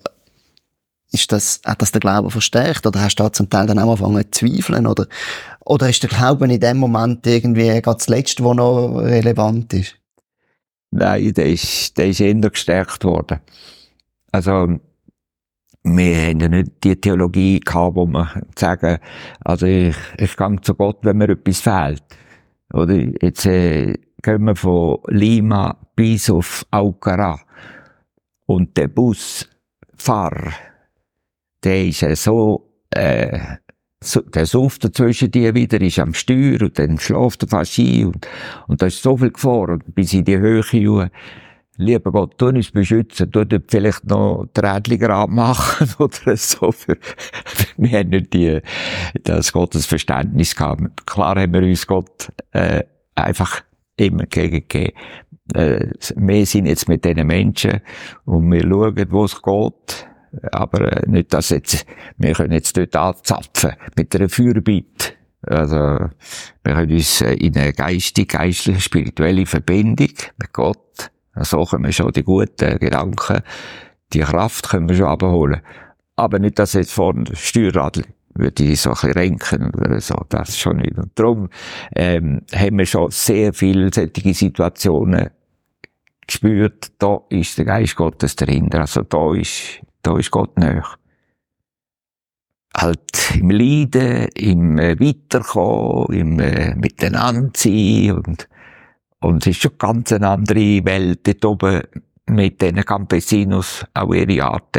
ist 1.13 1.31
das, 1.33 1.61
hat 1.65 1.81
das 1.81 1.93
der 1.93 2.01
Glaube 2.01 2.31
verstärkt? 2.31 2.87
Oder 2.87 3.01
hast 3.01 3.17
du 3.17 3.23
da 3.23 3.33
zum 3.33 3.49
Teil 3.49 3.67
dann 3.67 3.79
auch 3.79 3.91
angefangen 3.91 4.25
zu 4.31 4.47
zweifeln? 4.47 4.87
Oder, 4.87 5.07
oder 5.65 5.89
ist 5.89 6.03
der 6.03 6.11
Glaube 6.11 6.53
in 6.53 6.61
dem 6.61 6.79
Moment 6.79 7.27
irgendwie 7.27 7.67
gerade 7.81 7.99
das 7.99 8.09
Letzte, 8.09 8.45
was 8.45 8.57
noch 8.57 8.99
relevant 8.99 9.73
ist? 9.73 9.97
Nein, 10.91 11.33
der 11.35 11.47
ist, 11.47 11.97
der 11.99 12.09
ist 12.09 12.21
eher 12.21 12.35
gestärkt 12.35 13.05
worden. 13.05 13.41
Also, 14.31 14.79
wir 15.85 16.17
haben 16.17 16.41
ja 16.41 16.49
nicht 16.49 16.73
die 16.83 17.01
Theologie 17.01 17.61
gehabt, 17.61 17.97
wo 17.97 18.07
wir 18.07 18.43
sagen, 18.57 18.99
also 19.45 19.67
ich, 19.67 19.97
ich 20.19 20.37
gehe 20.37 20.61
zu 20.63 20.75
Gott, 20.75 20.99
wenn 21.03 21.19
mir 21.19 21.29
etwas 21.31 21.61
fehlt. 21.61 22.03
Oder 22.73 22.95
jetzt, 23.21 23.45
äh, 23.47 23.95
gehen 24.23 24.45
wir 24.45 24.57
von 24.57 24.99
Lima 25.09 25.77
bis 25.95 26.31
auf 26.31 26.67
Aukara. 26.71 27.41
Und 28.47 28.77
der 28.77 28.89
Busfahrer, 28.89 30.53
der 31.63 31.87
ist 31.87 32.03
ja 32.03 32.15
so, 32.15 32.71
äh, 32.91 33.39
der 34.35 34.47
sauft 34.47 34.85
dazwischen 34.85 35.31
die 35.31 35.55
wieder, 35.55 35.81
ist 35.81 35.99
am 35.99 36.13
Steuer 36.13 36.61
und 36.61 36.79
dann 36.79 36.99
schläft 36.99 37.43
er 37.43 37.49
fast 37.49 37.79
ein 37.79 38.07
und, 38.07 38.29
und 38.69 38.83
da 38.83 38.87
ist 38.87 39.03
so 39.03 39.17
viel 39.17 39.31
gefahren, 39.31 39.83
bis 39.95 40.13
in 40.13 40.25
die 40.25 40.37
Höhe, 40.37 41.11
lieber 41.77 42.13
Gott, 42.13 42.39
tu 42.39 42.47
uns 42.47 42.71
beschützen, 42.71 43.31
tu 43.31 43.45
dort 43.45 43.71
vielleicht 43.71 44.05
noch 44.05 44.47
die 44.57 44.61
Rädchen 44.61 45.35
machen 45.35 45.89
oder 45.99 46.37
so. 46.37 46.71
Für, 46.73 46.97
wir 47.77 47.99
haben 47.99 48.11
nicht 48.11 48.33
die, 48.33 48.61
das 49.23 49.53
Gottes 49.53 49.87
Verständnis 49.87 50.55
gehabt. 50.55 51.07
Klar 51.07 51.41
haben 51.41 51.53
wir 51.53 51.63
uns 51.63 51.87
Gott 51.87 52.31
äh, 52.53 52.85
einfach 53.15 53.63
immer 53.97 54.23
entgegengegeben. 54.23 54.93
Äh, 55.53 55.91
wir 56.17 56.47
sind 56.47 56.67
jetzt 56.67 56.89
mit 56.89 57.05
diesen 57.05 57.27
Menschen 57.27 57.81
und 58.25 58.51
wir 58.51 58.63
schauen, 58.63 59.07
wo 59.11 59.25
es 59.25 59.43
geht. 59.43 60.09
Aber 60.53 60.93
äh, 60.93 61.09
nicht, 61.09 61.33
dass 61.35 61.51
jetzt, 61.51 61.87
wir 62.17 62.33
können 62.33 62.53
jetzt 62.53 62.77
dort 62.77 62.97
anzapfen 62.97 63.73
mit 63.97 64.15
einer 64.15 64.29
Fürbitte. 64.29 65.13
Also, 65.43 65.77
wir 65.77 66.75
können 66.75 66.93
uns 66.93 67.21
äh, 67.21 67.35
in 67.35 67.57
eine 67.57 67.73
geistige, 67.73 68.39
geistliche, 68.39 68.81
spirituelle 68.81 69.45
Verbindung 69.45 70.09
mit 70.39 70.53
Gott 70.53 71.11
so 71.43 71.65
können 71.65 71.85
wir 71.85 71.93
schon 71.93 72.13
die 72.13 72.23
guten 72.23 72.79
Gedanken, 72.79 73.43
die 74.13 74.21
Kraft 74.21 74.69
können 74.69 74.89
wir 74.89 74.97
schon 74.97 75.07
abholen. 75.07 75.61
Aber 76.17 76.39
nicht, 76.39 76.59
dass 76.59 76.75
jetzt 76.75 76.93
vor 76.93 77.13
dem 77.13 77.27
Steuerrad 77.35 78.03
würde 78.35 78.65
ich 78.65 78.81
so 78.81 78.91
ein 78.91 78.95
bisschen 78.95 79.13
renken 79.13 79.71
oder 79.75 80.01
so, 80.01 80.15
das 80.29 80.59
schon 80.59 80.79
nicht. 80.79 80.97
Und 80.99 81.19
darum 81.19 81.49
ähm, 81.95 82.43
haben 82.55 82.79
wir 82.79 82.87
schon 82.87 83.11
sehr 83.11 83.53
viele 83.53 83.91
solche 83.93 84.35
Situationen 84.35 85.31
gespürt, 86.27 86.93
da 86.99 87.21
ist 87.29 87.59
der 87.59 87.67
Geist 87.67 87.97
Gottes 87.97 88.37
dahinter, 88.37 88.81
also 88.81 89.03
da 89.03 89.35
ist, 89.35 89.81
da 90.03 90.19
ist 90.19 90.31
Gott 90.31 90.59
näher. 90.59 90.85
Halt 92.77 93.37
im 93.39 93.51
Leiden, 93.51 94.29
im 94.35 94.79
äh, 94.79 94.99
Weiterkommen, 94.99 96.19
im 96.19 96.41
äh, 96.41 96.75
Miteinander 96.75 98.17
und 98.17 98.49
und 99.25 99.47
es 99.47 99.57
ist 99.57 99.63
schon 99.63 99.79
ganz 99.79 100.13
eine 100.13 100.29
andere 100.29 100.85
Welt 100.85 101.27
dort 101.27 101.45
oben 101.47 101.83
mit 102.27 102.61
diesen 102.61 102.85
Campesinos, 102.85 103.87
auch 103.95 104.13
ihre 104.13 104.45
Art 104.45 104.77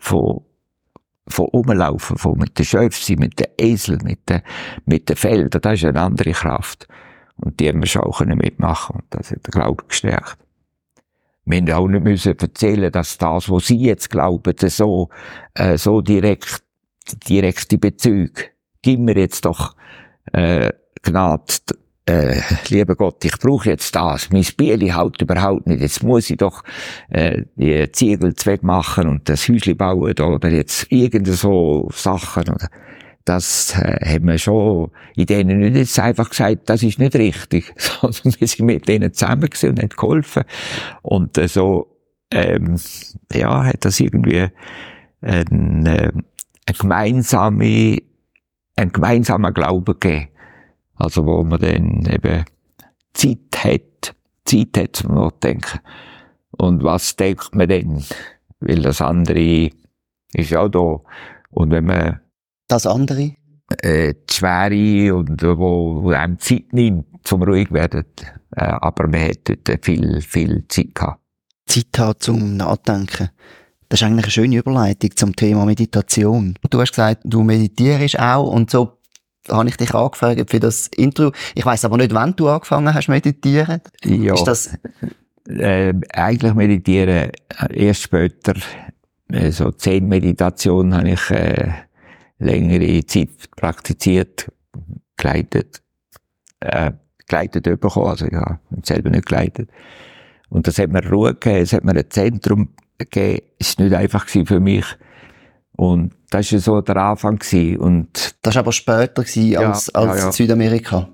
von, 0.00 0.40
von 1.28 1.46
Umlaufen, 1.46 2.16
von 2.16 2.38
mit 2.38 2.58
den 2.58 2.64
Schöpfen, 2.64 3.18
mit 3.18 3.38
den 3.38 3.46
Esel, 3.58 3.98
mit 4.02 4.28
den, 4.28 4.42
mit 4.86 5.08
den 5.08 5.16
Feldern. 5.16 5.60
Das 5.62 5.74
ist 5.74 5.84
eine 5.84 6.00
andere 6.00 6.32
Kraft. 6.32 6.88
Und 7.36 7.60
die 7.60 7.68
haben 7.68 7.80
wir 7.80 7.86
schon 7.86 8.02
auch 8.02 8.20
mitmachen 8.20 8.96
Und 8.96 9.04
das 9.10 9.30
hat 9.30 9.46
den 9.46 9.50
Glauben 9.50 9.86
gestärkt. 9.88 10.38
Wir 11.44 11.58
haben 11.58 11.72
auch 11.72 11.88
nicht 11.88 12.04
müssen 12.04 12.38
erzählen, 12.38 12.92
dass 12.92 13.16
das, 13.16 13.50
was 13.50 13.66
Sie 13.66 13.78
jetzt 13.78 14.10
glauben, 14.10 14.54
so, 14.58 15.08
äh, 15.54 15.78
so 15.78 16.02
direkt, 16.02 16.62
direkte 17.26 17.78
Bezüge, 17.78 18.50
gib 18.82 19.00
mir 19.00 19.16
jetzt 19.16 19.46
doch, 19.46 19.74
äh, 20.32 20.70
Gnade, 21.02 21.54
äh, 22.08 22.40
lieber 22.68 22.96
Gott, 22.96 23.22
ich 23.24 23.38
brauche 23.38 23.68
jetzt 23.68 23.94
das, 23.94 24.30
mein 24.30 24.46
Bieli 24.56 24.88
haut 24.88 25.20
überhaupt 25.20 25.66
nicht, 25.66 25.82
jetzt 25.82 26.02
muss 26.02 26.30
ich 26.30 26.38
doch 26.38 26.64
äh, 27.10 27.42
die 27.56 27.92
Ziegel 27.92 28.34
machen 28.62 29.08
und 29.08 29.28
das 29.28 29.46
Häusli 29.46 29.74
bauen 29.74 30.18
oder 30.18 30.48
jetzt 30.48 30.90
irgend 30.90 31.26
so 31.26 31.88
Sachen 31.92 32.48
oder 32.48 32.68
das 33.26 33.74
äh, 33.78 34.14
haben 34.14 34.26
wir 34.26 34.38
schon 34.38 34.90
in 35.16 35.26
denen 35.26 35.58
nicht 35.58 35.76
jetzt 35.76 35.98
einfach 36.00 36.30
gesagt, 36.30 36.70
das 36.70 36.82
ist 36.82 36.98
nicht 36.98 37.14
richtig, 37.14 37.74
sondern 37.76 38.40
wir 38.40 38.48
sind 38.48 38.64
mit 38.64 38.88
denen 38.88 39.12
zusammen 39.12 39.50
gewesen 39.50 39.70
und 39.70 39.82
haben 39.82 39.88
geholfen. 39.90 40.44
Und 41.02 41.36
äh, 41.36 41.46
so 41.46 41.94
ähm, 42.32 42.76
ja 43.34 43.64
hat 43.64 43.84
das 43.84 44.00
irgendwie 44.00 44.48
ein, 45.20 45.84
äh, 45.86 46.10
ein 46.12 46.74
gemeinsame 46.78 47.98
ein 48.76 48.92
gemeinsamer 48.92 49.52
Glaube 49.52 49.94
gegeben 49.94 50.28
also 50.98 51.24
wo 51.24 51.44
man 51.44 51.60
dann 51.60 52.06
eben 52.06 52.44
Zeit 53.14 53.64
hat, 53.64 54.14
Zeit 54.44 54.76
hat 54.76 54.96
zum 54.96 55.14
Nachdenken. 55.14 55.78
Und 56.52 56.82
was 56.82 57.16
denkt 57.16 57.54
man 57.54 57.68
denn? 57.68 58.04
Weil 58.60 58.82
das 58.82 59.00
andere 59.00 59.70
ist 60.32 60.54
auch 60.54 60.68
da. 60.68 61.00
Und 61.50 61.70
wenn 61.70 61.84
man... 61.84 62.20
Das 62.66 62.86
andere? 62.86 63.32
Äh, 63.82 64.14
die 64.28 64.34
Schwere 64.34 65.14
und 65.14 65.42
wo, 65.42 66.02
wo 66.02 66.10
einem 66.10 66.38
Zeit 66.38 66.72
nimmt, 66.72 67.06
zum 67.22 67.42
ruhig 67.42 67.70
werden. 67.70 68.04
Äh, 68.56 68.64
aber 68.64 69.06
man 69.08 69.20
hat 69.20 69.48
dort 69.48 69.84
viel, 69.84 70.20
viel 70.20 70.64
Zeit 70.68 70.94
gehabt. 70.94 71.20
Zeit 71.66 71.98
hat 71.98 72.22
zum 72.22 72.56
Nachdenken. 72.56 73.30
Das 73.88 74.00
ist 74.00 74.06
eigentlich 74.06 74.24
eine 74.24 74.32
schöne 74.32 74.56
Überleitung 74.56 75.16
zum 75.16 75.36
Thema 75.36 75.64
Meditation. 75.64 76.54
Du 76.68 76.80
hast 76.80 76.90
gesagt, 76.90 77.22
du 77.24 77.42
meditierst 77.42 78.18
auch 78.18 78.50
und 78.50 78.70
so 78.70 78.97
habe 79.50 79.68
ich 79.68 79.76
dich 79.76 79.94
angefragt 79.94 80.50
für 80.50 80.60
das 80.60 80.88
Interview. 80.88 81.30
Ich 81.54 81.64
weiß 81.64 81.84
aber 81.84 81.96
nicht, 81.96 82.14
wann 82.14 82.34
du 82.36 82.48
angefangen 82.48 82.92
hast 82.92 83.08
meditieren. 83.08 83.80
Ja. 84.04 84.34
Ist 84.34 84.44
das 84.44 84.78
äh, 85.48 85.94
eigentlich 86.12 86.54
meditieren 86.54 87.30
erst 87.70 88.02
später. 88.02 88.54
Äh, 89.30 89.50
so 89.50 89.70
zehn 89.72 90.08
Meditationen 90.08 90.94
habe 90.94 91.10
ich 91.10 91.30
äh, 91.30 91.72
längere 92.38 93.04
Zeit 93.06 93.50
praktiziert, 93.56 94.50
geleitet, 95.16 95.82
äh, 96.60 96.92
geleitet 97.26 97.64
bekommen. 97.64 98.08
Also 98.08 98.26
ich 98.26 98.34
habe 98.34 98.58
selber 98.82 99.10
nicht 99.10 99.26
geleitet. 99.26 99.70
Und 100.48 100.66
das 100.66 100.78
hat 100.78 100.90
mir 100.90 101.06
Ruhe 101.06 101.34
gegeben, 101.34 101.62
es 101.62 101.72
hat 101.72 101.84
mir 101.84 101.94
ein 101.94 102.10
Zentrum 102.10 102.70
gegeben. 102.96 103.42
Es 103.58 103.78
war 103.78 103.84
nicht 103.84 103.94
einfach 103.94 104.26
für 104.26 104.60
mich, 104.60 104.86
und 105.78 106.12
das 106.30 106.52
war 106.52 106.58
so 106.58 106.80
der 106.80 106.96
Anfang. 106.96 107.38
Gewesen. 107.38 107.78
Und 107.78 108.36
das 108.42 108.54
war 108.54 108.60
aber 108.60 108.72
später 108.72 109.22
gewesen 109.22 109.56
als, 109.56 109.90
ja, 109.94 110.00
als 110.00 110.18
ja, 110.18 110.26
ja. 110.26 110.32
Südamerika? 110.32 111.08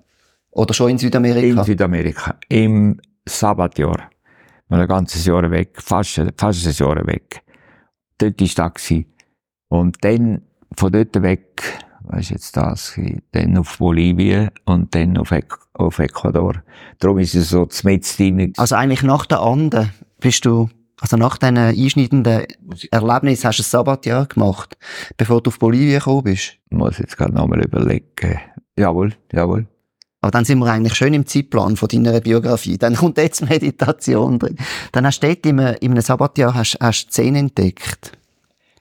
Oder 0.50 0.74
schon 0.74 0.90
in 0.90 0.98
Südamerika? 0.98 1.60
In 1.60 1.64
Südamerika. 1.64 2.36
Im 2.48 3.00
Sabbatjahr. 3.26 4.10
ein 4.68 4.86
ganzes 4.86 5.24
Jahr 5.24 5.50
weg. 5.50 5.80
Fast, 5.80 6.20
fast 6.36 6.66
ein 6.66 6.72
Jahr 6.72 7.06
weg. 7.06 7.42
Dort 8.18 8.40
war 8.40 8.70
das. 8.70 8.88
Gewesen. 8.88 9.06
Und 9.68 10.04
dann, 10.04 10.42
von 10.76 10.92
dort 10.92 11.20
weg, 11.22 11.62
was 12.04 12.20
ist 12.20 12.30
jetzt 12.30 12.56
das? 12.56 12.98
Dann 13.32 13.56
auf 13.56 13.78
Bolivien 13.78 14.50
und 14.64 14.94
dann 14.94 15.16
auf, 15.16 15.32
auf 15.72 15.98
Ecuador. 15.98 16.62
Darum 16.98 17.18
ist 17.18 17.34
es 17.34 17.50
so 17.50 17.66
mit 17.82 18.18
drin. 18.18 18.52
Also 18.56 18.76
eigentlich 18.76 19.02
nach 19.02 19.26
der 19.26 19.40
Ande 19.40 19.90
bist 20.20 20.44
du 20.44 20.68
also 21.01 21.16
nach 21.16 21.38
diesen 21.38 21.59
einschneidenden 21.59 22.47
Erlebnissen 22.90 23.49
hast 23.49 23.59
du 23.59 23.62
ein 23.62 23.64
Sabbatjahr 23.64 24.26
gemacht, 24.26 24.76
bevor 25.16 25.42
du 25.42 25.49
auf 25.49 25.59
Bolivien 25.59 25.99
gekommen 25.99 26.24
bist? 26.24 26.59
Ich 26.70 26.76
muss 26.76 26.99
jetzt 26.99 27.16
gerade 27.16 27.34
nochmal 27.34 27.64
überlegen. 27.64 28.40
Jawohl, 28.76 29.12
jawohl. 29.32 29.66
Aber 30.20 30.30
dann 30.30 30.45
sind 30.45 30.59
wir 30.61 30.72
eigentlich 30.72 30.95
schön 30.95 31.12
im 31.12 31.26
Zeitplan 31.26 31.76
von 31.76 31.88
deiner 31.88 32.20
Biografie. 32.20 32.78
Dann 32.78 32.95
kommt 32.95 33.18
jetzt 33.18 33.49
Meditation 33.49 34.38
drin. 34.38 34.57
Dann 34.92 35.07
hast 35.07 35.20
du 35.20 35.26
dort 35.26 35.45
in 35.45 35.61
einem, 35.61 35.76
in 35.80 35.90
einem 35.90 36.01
Sabbatjahr 36.01 36.55
hast, 36.55 36.78
hast 36.80 37.12
Szene 37.12 37.40
entdeckt. 37.40 38.12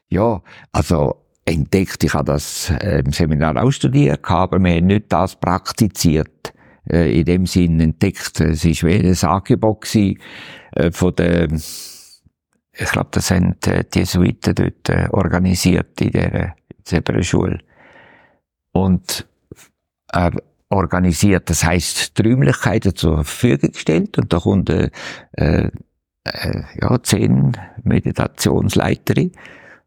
Ja, 0.09 0.41
also 0.71 1.17
entdeckt, 1.43 2.03
ich 2.03 2.13
habe 2.13 2.31
das 2.31 2.71
äh, 2.79 2.99
im 2.99 3.11
Seminar 3.11 3.61
auch 3.61 3.71
studiert, 3.71 4.21
aber 4.23 4.59
wir 4.59 4.75
haben 4.75 4.87
nicht 4.87 5.11
das 5.11 5.35
praktiziert. 5.35 6.53
Äh, 6.89 7.19
in 7.19 7.25
dem 7.25 7.45
Sinn 7.45 7.79
entdeckt. 7.79 8.41
Es 8.41 8.65
war 8.65 8.89
wie 8.89 8.95
ein 8.95 9.29
Angebot 9.29 9.95
äh, 9.95 10.91
von 10.91 11.15
der 11.15 11.47
ich 12.73 12.91
glaube, 12.91 13.09
das 13.11 13.31
haben 13.31 13.55
äh, 13.65 13.83
die 13.83 13.99
Jesuiten 13.99 14.55
dort 14.55 14.89
äh, 14.89 15.07
organisiert 15.11 16.01
in 16.01 16.11
der 16.11 16.55
Zebraschule. 16.83 17.59
Und 18.71 19.27
er 20.11 20.31
organisiert, 20.69 21.49
das 21.49 21.63
heisst, 21.63 22.17
die 22.17 22.23
Räumlichkeiten 22.23 22.95
zur 22.95 23.17
Verfügung 23.17 23.71
gestellt 23.71 24.17
und 24.17 24.33
da 24.33 24.39
kommt 24.39 24.69
äh, 24.69 24.89
äh, 25.33 25.69
ja, 26.23 27.03
zehn 27.03 27.55
Meditationsleiterin 27.83 29.31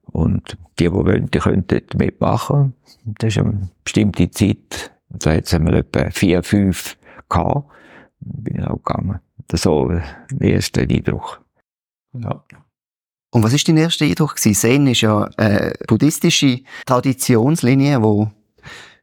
und 0.05 0.57
die, 0.79 0.85
die 0.85 0.93
wollen, 0.93 1.31
die 1.31 1.39
können 1.39 1.67
dort 1.67 1.95
mitmachen. 1.95 2.75
Das 3.05 3.35
ist 3.35 3.39
eine 3.39 3.69
bestimmte 3.83 4.31
Zeit. 4.31 4.93
Da 5.09 5.33
jetzt 5.35 5.53
haben 5.53 5.67
wir 5.67 5.75
etwa 5.75 6.11
vier, 6.11 6.43
fünf 6.43 6.97
gehabt. 7.29 7.69
Bin 8.21 8.61
ich 8.61 8.67
auch 8.67 8.77
gegangen. 8.83 9.21
Das 9.49 9.61
ist 9.61 9.65
so 9.65 9.89
der 9.89 10.41
erste 10.41 10.83
Eindruck. 10.83 11.41
Ja. 12.13 12.45
Und 13.31 13.43
was 13.43 13.53
ist 13.53 13.69
dein 13.69 13.77
erster 13.77 14.05
Eindruck 14.05 14.37
gewesen? 14.37 14.55
Zen 14.55 14.87
ist 14.87 15.01
ja 15.03 15.29
eine 15.37 15.73
buddhistische 15.87 16.61
Traditionslinie, 16.87 18.03
wo 18.03 18.31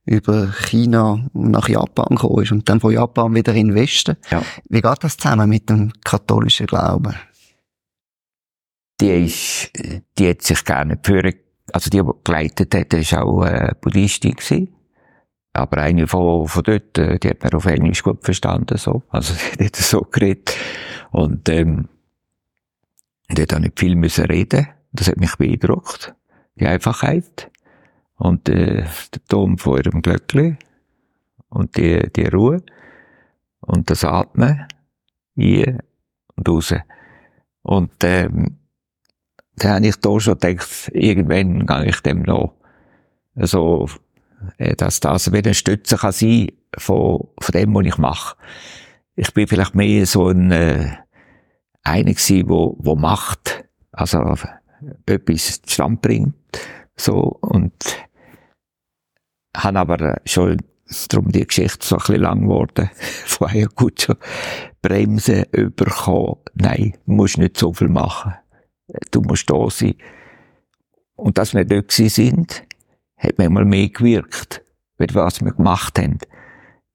über 0.05 0.51
China 0.51 1.30
nach 1.34 1.69
Japan 1.69 2.15
gekommen 2.15 2.43
ist 2.43 2.51
und 2.51 2.67
dann 2.67 2.80
von 2.80 2.93
Japan 2.93 3.34
wieder 3.36 3.53
in 3.53 3.67
den 3.67 3.76
Westen. 3.76 4.17
Ja. 4.32 4.43
Wie 4.69 4.82
geht 4.82 5.03
das 5.03 5.17
zusammen 5.17 5.49
mit 5.49 5.69
dem 5.69 5.93
katholischen 6.03 6.67
Glauben? 6.67 7.15
Die 8.99 9.26
ist, 9.26 9.71
die 10.17 10.30
hat 10.30 10.41
sich 10.41 10.63
gerne 10.63 10.99
für, 11.01 11.34
also 11.71 11.89
die, 11.89 12.01
die 12.01 12.11
geleitet 12.24 12.76
hat, 12.76 12.93
ist 12.93 13.13
auch 13.13 13.43
äh, 13.43 13.74
Buddhistin 13.82 14.34
gewesen. 14.34 14.76
Aber 15.53 15.78
eine 15.78 16.07
von, 16.07 16.47
von 16.47 16.63
dort, 16.63 16.97
äh, 16.97 17.19
die 17.19 17.30
hat 17.30 17.43
man 17.43 17.53
auf 17.53 17.65
Englisch 17.65 18.03
gut 18.03 18.24
verstanden, 18.24 18.78
so. 18.78 19.03
Also, 19.09 19.34
die 19.59 19.65
hat 19.65 19.76
so 19.76 20.01
geredet. 20.01 20.55
Und, 21.11 21.47
ähm, 21.49 21.89
und 23.30 23.39
dort 23.39 23.53
habe 23.53 23.67
ich 23.67 23.74
viel 23.78 23.95
müssen 23.95 24.26
reden. 24.26 24.67
Das 24.91 25.07
hat 25.07 25.17
mich 25.17 25.36
beeindruckt. 25.36 26.13
Die 26.55 26.67
Einfachheit. 26.67 27.49
Und 28.15 28.47
äh, 28.49 28.84
der 28.84 29.26
Ton 29.28 29.57
von 29.57 29.78
ihrem 29.78 30.01
Glöckli. 30.01 30.57
Und 31.49 31.78
die, 31.78 32.11
die 32.15 32.28
Ruhe. 32.28 32.61
Und 33.61 33.89
das 33.89 34.03
Atmen. 34.03 34.67
Hier 35.36 35.80
und 36.36 36.49
raus. 36.49 36.76
Und, 37.63 37.91
ähm, 38.03 38.57
dann 39.55 39.74
habe 39.74 39.88
ich 39.88 39.95
da 39.97 40.19
schon 40.19 40.38
gedacht, 40.38 40.91
irgendwann 40.93 41.65
gehe 41.65 41.86
ich 41.86 41.99
dem 42.01 42.24
noch 42.24 42.53
so, 43.36 43.88
äh, 44.57 44.76
dass 44.76 44.99
das 44.99 45.32
wieder 45.32 45.47
eine 45.47 45.53
Stütze 45.53 45.97
kann 45.97 46.11
sein 46.11 46.51
von, 46.78 47.28
von 47.39 47.53
dem, 47.53 47.74
was 47.74 47.86
ich 47.86 47.97
mache. 47.97 48.36
Ich 49.15 49.34
bin 49.34 49.47
vielleicht 49.47 49.76
mehr 49.76 50.05
so 50.05 50.30
ein, 50.30 50.51
äh, 50.51 50.97
einer 51.84 52.11
gewesen, 52.11 52.49
wo, 52.49 52.75
wo 52.79 52.95
macht, 52.95 53.65
also 53.91 54.36
etwas 55.05 55.61
zustande 55.61 55.99
bringt, 56.01 56.36
so, 56.95 57.38
und 57.41 57.73
habe 59.55 59.79
aber 59.79 60.21
schon 60.25 60.57
darum 61.09 61.31
die 61.31 61.45
Geschichte 61.45 61.86
so 61.86 61.95
ein 61.95 61.99
bisschen 61.99 62.21
lang 62.21 62.41
geworden, 62.41 62.89
vorher 63.25 63.67
gut 63.67 64.01
schon 64.01 64.17
Bremsen 64.81 65.45
überkommen. 65.51 66.38
Nein, 66.55 66.97
du 67.05 67.13
musst 67.13 67.38
nicht 67.38 67.57
so 67.57 67.73
viel 67.73 67.89
machen. 67.89 68.34
Du 69.11 69.21
musst 69.21 69.49
da 69.49 69.69
sein. 69.69 69.95
Und 71.15 71.38
dass 71.38 71.53
wir 71.53 71.65
dort 71.65 71.91
sind, 71.91 72.63
hat 73.17 73.38
manchmal 73.38 73.65
mehr 73.65 73.89
gewirkt, 73.89 74.63
mit 74.97 75.15
was 75.15 75.41
wir 75.41 75.53
gemacht 75.53 75.97
haben. 75.99 76.17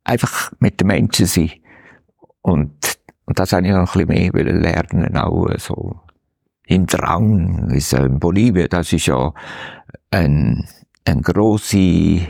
Einfach 0.04 0.52
mit 0.58 0.80
den 0.80 0.88
Menschen 0.88 1.26
sein. 1.26 1.52
Und, 2.42 2.87
und 3.28 3.38
das 3.38 3.52
habe 3.52 3.66
ich 3.66 3.72
noch 3.72 3.94
ein 3.94 4.06
bisschen 4.06 4.32
mehr 4.32 4.54
lernen, 4.54 5.14
auch 5.18 5.48
so 5.58 6.00
im 6.66 6.86
Drang, 6.86 7.70
in 7.70 8.18
Bolivien, 8.18 8.68
das 8.70 8.90
ist 8.94 9.04
ja 9.04 9.34
ein, 10.10 10.66
ein 11.04 11.20
grosse 11.20 12.22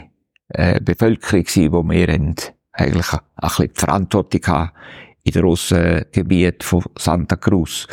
äh, 0.48 0.80
Bevölkerung 0.80 1.44
gewesen, 1.44 1.72
wo 1.72 1.84
wir 1.84 2.08
eigentlich 2.08 2.42
ein, 2.72 3.20
bisschen 3.36 3.68
die 3.68 3.78
Verantwortung 3.80 4.68
in 5.22 5.32
den 5.32 5.42
Russengebiet 5.42 6.64
von 6.64 6.82
Santa 6.96 7.36
Cruz. 7.36 7.86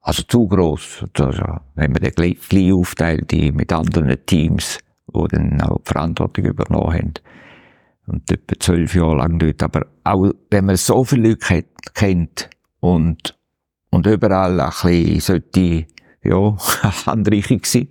Also 0.00 0.22
zu 0.22 0.46
gross. 0.46 1.04
Also, 1.18 1.42
wenn 1.74 1.90
man 1.90 2.00
den 2.00 2.12
gleich 2.12 2.72
aufteilt 2.72 3.32
mit 3.32 3.72
anderen 3.72 4.24
Teams, 4.24 4.78
die 5.12 5.28
dann 5.30 5.60
auch 5.62 5.78
die 5.78 5.92
Verantwortung 5.92 6.44
übernommen 6.44 6.94
haben. 6.94 7.14
Und 8.10 8.30
etwa 8.30 8.58
zwölf 8.58 8.94
Jahre 8.94 9.18
lang 9.18 9.38
dort. 9.38 9.62
Aber 9.62 9.86
auch 10.02 10.32
wenn 10.50 10.64
man 10.64 10.76
so 10.76 11.04
viele 11.04 11.28
Leute 11.30 11.64
kennt 11.94 12.50
und, 12.80 13.38
und 13.90 14.06
überall 14.06 14.60
ein 14.60 14.66
bisschen 14.68 15.20
sollte, 15.20 15.86
ja, 16.24 16.56
handreichig 17.06 17.66
sein, 17.66 17.88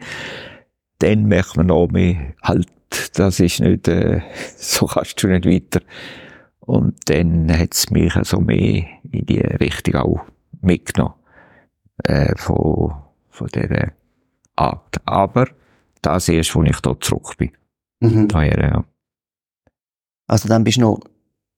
dann 0.99 1.23
merkt 1.23 1.55
man 1.55 1.71
auch 1.71 1.87
mehr, 1.87 2.33
halt, 2.43 2.67
das 3.13 3.39
ist 3.39 3.61
nicht, 3.61 3.87
äh, 3.87 4.21
so 4.57 4.87
kannst 4.87 5.23
du 5.23 5.27
nicht 5.27 5.45
weiter. 5.45 5.85
Und 6.59 6.97
dann 7.09 7.49
hat 7.57 7.73
es 7.73 7.89
mich 7.89 8.11
so 8.13 8.19
also 8.19 8.41
mehr 8.41 8.85
in 9.09 9.25
die 9.25 9.39
Richtung 9.39 9.95
auch 9.95 10.21
mitgenommen, 10.61 11.15
äh, 12.03 12.35
von, 12.35 12.93
von 13.29 13.47
dieser 13.47 13.93
Art. 14.57 14.97
Aber 15.05 15.47
das 16.01 16.27
erst, 16.27 16.55
als 16.55 16.69
ich 16.69 16.79
da 16.81 16.99
zurück 16.99 17.37
bin. 17.37 17.51
Mhm. 18.01 18.27
Daher, 18.27 18.59
ja. 18.59 18.85
Also 20.29 20.47
dann 20.47 20.63
bist 20.63 20.77
du 20.77 20.81
noch 20.81 20.99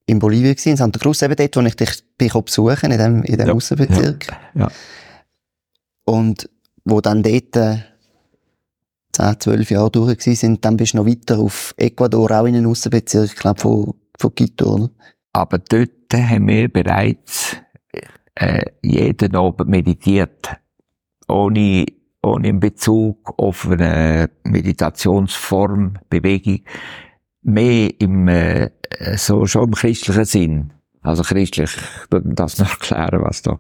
in 0.05 0.19
Bolivien 0.19 0.55
gewesen, 0.55 0.69
in 0.69 0.77
Santa 0.77 0.97
Cruz, 0.97 1.21
eben 1.21 1.35
dort, 1.35 1.55
wo 1.57 1.61
ich 1.61 1.75
dich 1.75 1.91
bin 2.17 2.29
besuchen 2.29 2.91
in 2.91 2.97
dem, 2.97 3.23
in 3.23 3.37
dem 3.37 3.47
ja. 3.47 3.53
Aussenbezirk. 3.53 4.27
Ja. 4.55 4.61
ja. 4.61 4.71
Und 6.05 6.49
wo 6.85 7.01
dann 7.01 7.21
dort 7.21 7.55
äh, 7.57 7.79
10, 9.11 9.39
12 9.39 9.71
Jahre 9.71 9.91
durch 9.91 10.23
sind, 10.23 10.63
dann 10.63 10.77
bist 10.77 10.93
du 10.93 10.97
noch 10.97 11.05
weiter 11.05 11.37
auf 11.37 11.73
Ecuador, 11.77 12.31
auch 12.31 12.45
in 12.45 12.53
den 12.53 12.65
Aussenbezirk, 12.65 13.25
ich 13.25 13.35
glaube, 13.35 13.59
von, 13.59 13.93
von 14.17 14.33
Quito, 14.33 14.73
oder? 14.73 14.89
Aber 15.33 15.59
dort 15.59 16.13
haben 16.13 16.47
wir 16.47 16.69
bereits 16.69 17.57
äh, 18.35 18.63
jeden 18.81 19.35
Abend 19.35 19.69
meditiert, 19.69 20.49
ohne, 21.27 21.85
ohne 22.23 22.47
einen 22.47 22.59
Bezug 22.61 23.33
auf 23.37 23.69
eine 23.69 24.29
Meditationsform, 24.43 25.95
Bewegung, 26.09 26.61
mehr 27.43 27.89
im, 27.99 28.27
äh, 28.27 28.69
so 29.15 29.45
schon 29.45 29.65
im 29.65 29.71
christlichen 29.73 30.25
Sinn. 30.25 30.73
Also 31.03 31.23
christlich, 31.23 31.71
das 32.09 32.59
noch 32.59 32.69
erklären, 32.69 33.23
was 33.23 33.41
da 33.41 33.59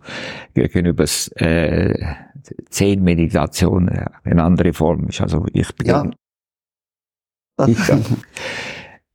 gegenüber 0.53 1.05
äh, 1.37 2.15
zehn 2.69 3.03
Meditationen 3.03 4.05
eine 4.23 4.43
andere 4.43 4.73
Form 4.73 5.07
ist. 5.07 5.21
Also 5.21 5.45
ich 5.51 5.73
bin 5.75 5.87
ja. 5.87 6.11
ich, 7.67 7.77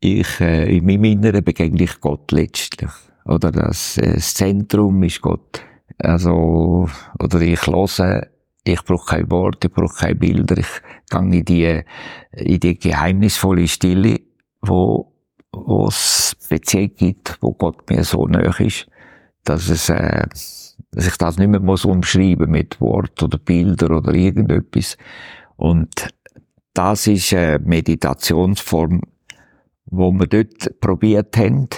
ich 0.00 0.40
äh, 0.40 0.76
in 0.76 0.86
meinem 0.86 1.04
Inneren 1.04 1.44
begegne 1.44 1.84
ich 1.84 2.00
Gott 2.00 2.32
letztlich. 2.32 2.90
Oder 3.26 3.52
das, 3.52 3.96
äh, 3.98 4.14
das 4.14 4.34
Zentrum 4.34 5.02
ist 5.04 5.20
Gott. 5.20 5.62
Also, 5.98 6.88
oder 7.20 7.40
ich 7.40 7.64
höre, 7.66 8.26
ich 8.64 8.84
brauche 8.84 9.16
kein 9.16 9.30
Wort, 9.30 9.64
ich 9.64 9.72
brauche 9.72 9.94
keine 9.94 10.14
Bilder, 10.16 10.58
ich 10.58 10.82
gehe 11.08 11.20
in 11.20 11.44
die, 11.44 11.82
in 12.32 12.60
die 12.60 12.78
geheimnisvolle 12.78 13.68
Stille, 13.68 14.20
wo, 14.68 15.12
wo 15.52 15.86
es 15.88 16.36
Beziehung 16.48 16.94
gibt, 16.96 17.38
wo 17.40 17.52
Gott 17.52 17.88
mir 17.90 18.04
so 18.04 18.26
nahe 18.26 18.52
ist, 18.58 18.86
dass 19.44 19.68
es, 19.68 19.88
äh, 19.88 20.26
dass 20.90 21.06
ich 21.06 21.16
das 21.16 21.38
nicht 21.38 21.48
mehr 21.48 21.60
muss 21.60 21.84
umschreiben 21.84 22.50
mit 22.50 22.80
Wort 22.80 23.22
oder 23.22 23.38
Bilder 23.38 23.96
oder 23.96 24.14
irgendetwas. 24.14 24.96
Und 25.56 26.08
das 26.74 27.06
ist 27.06 27.32
eine 27.32 27.58
Meditationsform, 27.58 29.00
wo 29.86 30.12
wir 30.12 30.26
dort 30.26 30.80
probiert 30.80 31.36
haben. 31.36 31.68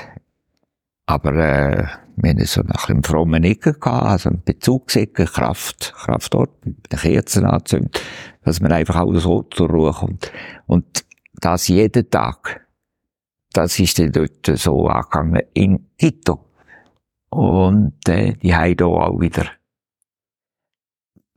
Aber 1.07 1.35
äh, 1.35 1.87
wir 2.17 2.31
haben 2.31 2.45
so 2.45 2.63
nach 2.63 2.87
dem 2.87 3.03
frommen 3.05 3.45
Ecke 3.45 3.75
gehabt, 3.75 4.07
also 4.07 4.31
einen 4.31 4.43
Bezugsecke, 4.43 5.25
Kraft, 5.25 5.95
Kraftort, 5.97 6.67
mit 6.67 6.93
den 6.93 6.99
Kerzen 6.99 7.45
anzünden, 7.45 7.91
dass 8.45 8.61
man 8.61 8.73
einfach 8.73 8.97
auch 8.97 9.15
so 9.15 9.43
zur 9.45 9.71
Ruhe 9.71 9.93
kommt. 9.93 10.33
Und 10.67 11.05
das 11.41 11.69
jeden 11.69 12.11
Tag. 12.11 12.68
Das 13.53 13.79
ist 13.79 13.99
dann 13.99 14.13
dort 14.13 14.47
so 14.59 14.89
angegangen 14.89 15.43
in 15.55 15.87
Quito. 15.99 16.45
Und 17.31 18.09
äh, 18.09 18.35
die 18.35 18.55
haben 18.55 18.75
hier 18.77 18.87
auch 18.87 19.21
wieder. 19.21 19.47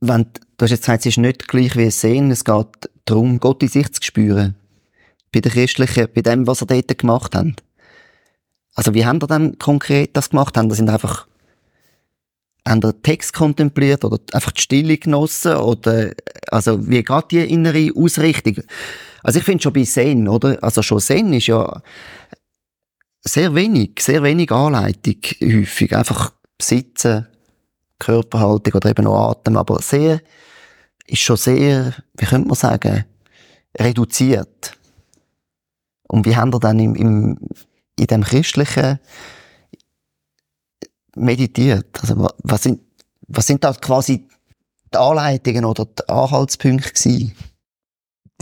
Wenn, 0.00 0.24
du 0.56 0.64
hast 0.64 0.70
jetzt 0.70 0.82
gesagt, 0.82 1.00
es 1.00 1.06
ist 1.06 1.18
nicht 1.18 1.48
gleich 1.48 1.76
wie 1.76 1.84
es 1.84 2.00
sehen, 2.00 2.30
es 2.30 2.44
geht 2.44 2.90
darum, 3.04 3.38
Gott 3.40 3.62
in 3.62 3.68
sich 3.68 3.92
zu 3.92 4.02
spüren. 4.02 4.56
Bei 5.32 5.40
den 5.40 5.52
Christlichen, 5.52 6.08
bei 6.14 6.22
dem, 6.22 6.46
was 6.46 6.62
ihr 6.62 6.66
dort 6.66 6.98
gemacht 6.98 7.34
habt. 7.34 7.62
Also 8.74 8.94
wie 8.94 9.04
haben 9.04 9.20
ihr 9.22 9.26
dann 9.26 9.58
konkret 9.58 10.16
das 10.16 10.30
gemacht? 10.30 10.56
Haben 10.56 10.70
ihr 10.70 10.92
einfach 10.92 11.26
haben 12.66 12.80
ihr 12.84 13.02
Text 13.02 13.32
kontempliert 13.32 14.04
oder 14.04 14.18
einfach 14.32 14.52
die 14.52 14.62
Stille 14.62 14.98
genossen? 14.98 15.56
Oder, 15.56 16.12
also, 16.48 16.88
wie 16.88 17.02
geht 17.02 17.30
die 17.30 17.38
innere 17.38 17.90
Ausrichtung? 17.94 18.62
Also, 19.22 19.38
ich 19.38 19.44
finde 19.44 19.62
schon 19.62 19.72
bei 19.72 19.84
Zen, 19.84 20.28
oder? 20.28 20.58
Also, 20.62 20.82
schon 20.82 21.00
Zen 21.00 21.32
ist 21.32 21.46
ja 21.46 21.82
sehr 23.20 23.54
wenig, 23.54 24.00
sehr 24.00 24.22
wenig 24.22 24.50
Anleitung 24.50 25.16
häufig. 25.42 25.94
Einfach 25.96 26.32
sitzen, 26.60 27.26
Körperhaltung 27.98 28.74
oder 28.74 28.90
eben 28.90 29.06
auch 29.06 29.30
Atem, 29.30 29.56
aber 29.56 29.80
sehr, 29.80 30.20
ist 31.06 31.20
schon 31.20 31.36
sehr, 31.36 31.94
wie 32.16 32.26
könnte 32.26 32.48
man 32.48 32.56
sagen, 32.56 33.04
reduziert. 33.78 34.76
Und 36.08 36.26
wie 36.26 36.36
haben 36.36 36.52
wir 36.52 36.60
dann 36.60 36.78
im, 36.78 36.94
im, 36.94 37.38
in 37.98 38.06
dem 38.06 38.22
christlichen 38.22 38.98
meditiert? 41.14 42.00
Also, 42.00 42.28
was 42.42 42.62
sind, 42.62 42.80
was 43.28 43.46
sind 43.46 43.62
da 43.64 43.72
quasi 43.72 44.28
die 44.92 44.98
Anleitungen 44.98 45.64
oder 45.64 45.86
die 45.86 46.08
Anhaltspunkte 46.08 46.90
gewesen? 46.90 47.34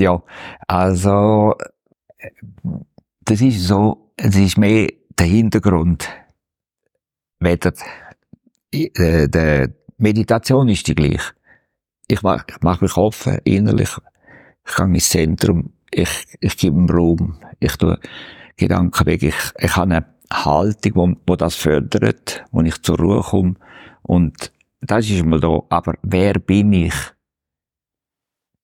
Ja, 0.01 0.22
also, 0.66 1.55
das 3.20 3.42
ist 3.42 3.66
so, 3.66 4.12
es 4.16 4.34
ist 4.34 4.57
mehr 4.57 4.88
der 5.18 5.26
Hintergrund. 5.26 6.09
Weder, 7.38 7.74
äh, 8.72 9.28
der 9.28 9.74
Meditation 9.98 10.70
ist 10.70 10.88
die 10.88 10.94
gleich. 10.94 11.20
Ich 12.09 12.22
mache 12.22 12.46
mach 12.62 12.80
mich 12.80 12.96
offen, 12.96 13.40
innerlich. 13.44 13.90
Ich 14.66 14.74
gehe 14.74 14.86
ins 14.86 15.11
Zentrum. 15.11 15.74
Ich, 15.90 16.24
ich 16.40 16.57
gebe 16.57 16.78
ihm 16.78 16.88
Raum. 16.88 17.38
Ich 17.59 17.76
tue 17.76 18.01
Gedanken 18.57 19.05
weg. 19.05 19.22
Ich, 19.22 19.53
ich 19.59 19.76
habe 19.76 19.96
eine 19.96 20.07
Haltung, 20.32 20.92
wo, 20.94 21.12
wo 21.26 21.36
das 21.36 21.57
fördert, 21.57 22.42
wo 22.53 22.62
ich 22.62 22.80
zur 22.80 22.96
Ruhe 22.96 23.20
komme. 23.20 23.57
Und 24.01 24.51
das 24.80 25.11
ist 25.11 25.26
mal 25.26 25.40
da. 25.40 25.61
Aber 25.68 25.92
wer 26.03 26.34
bin 26.38 26.72
ich? 26.72 26.94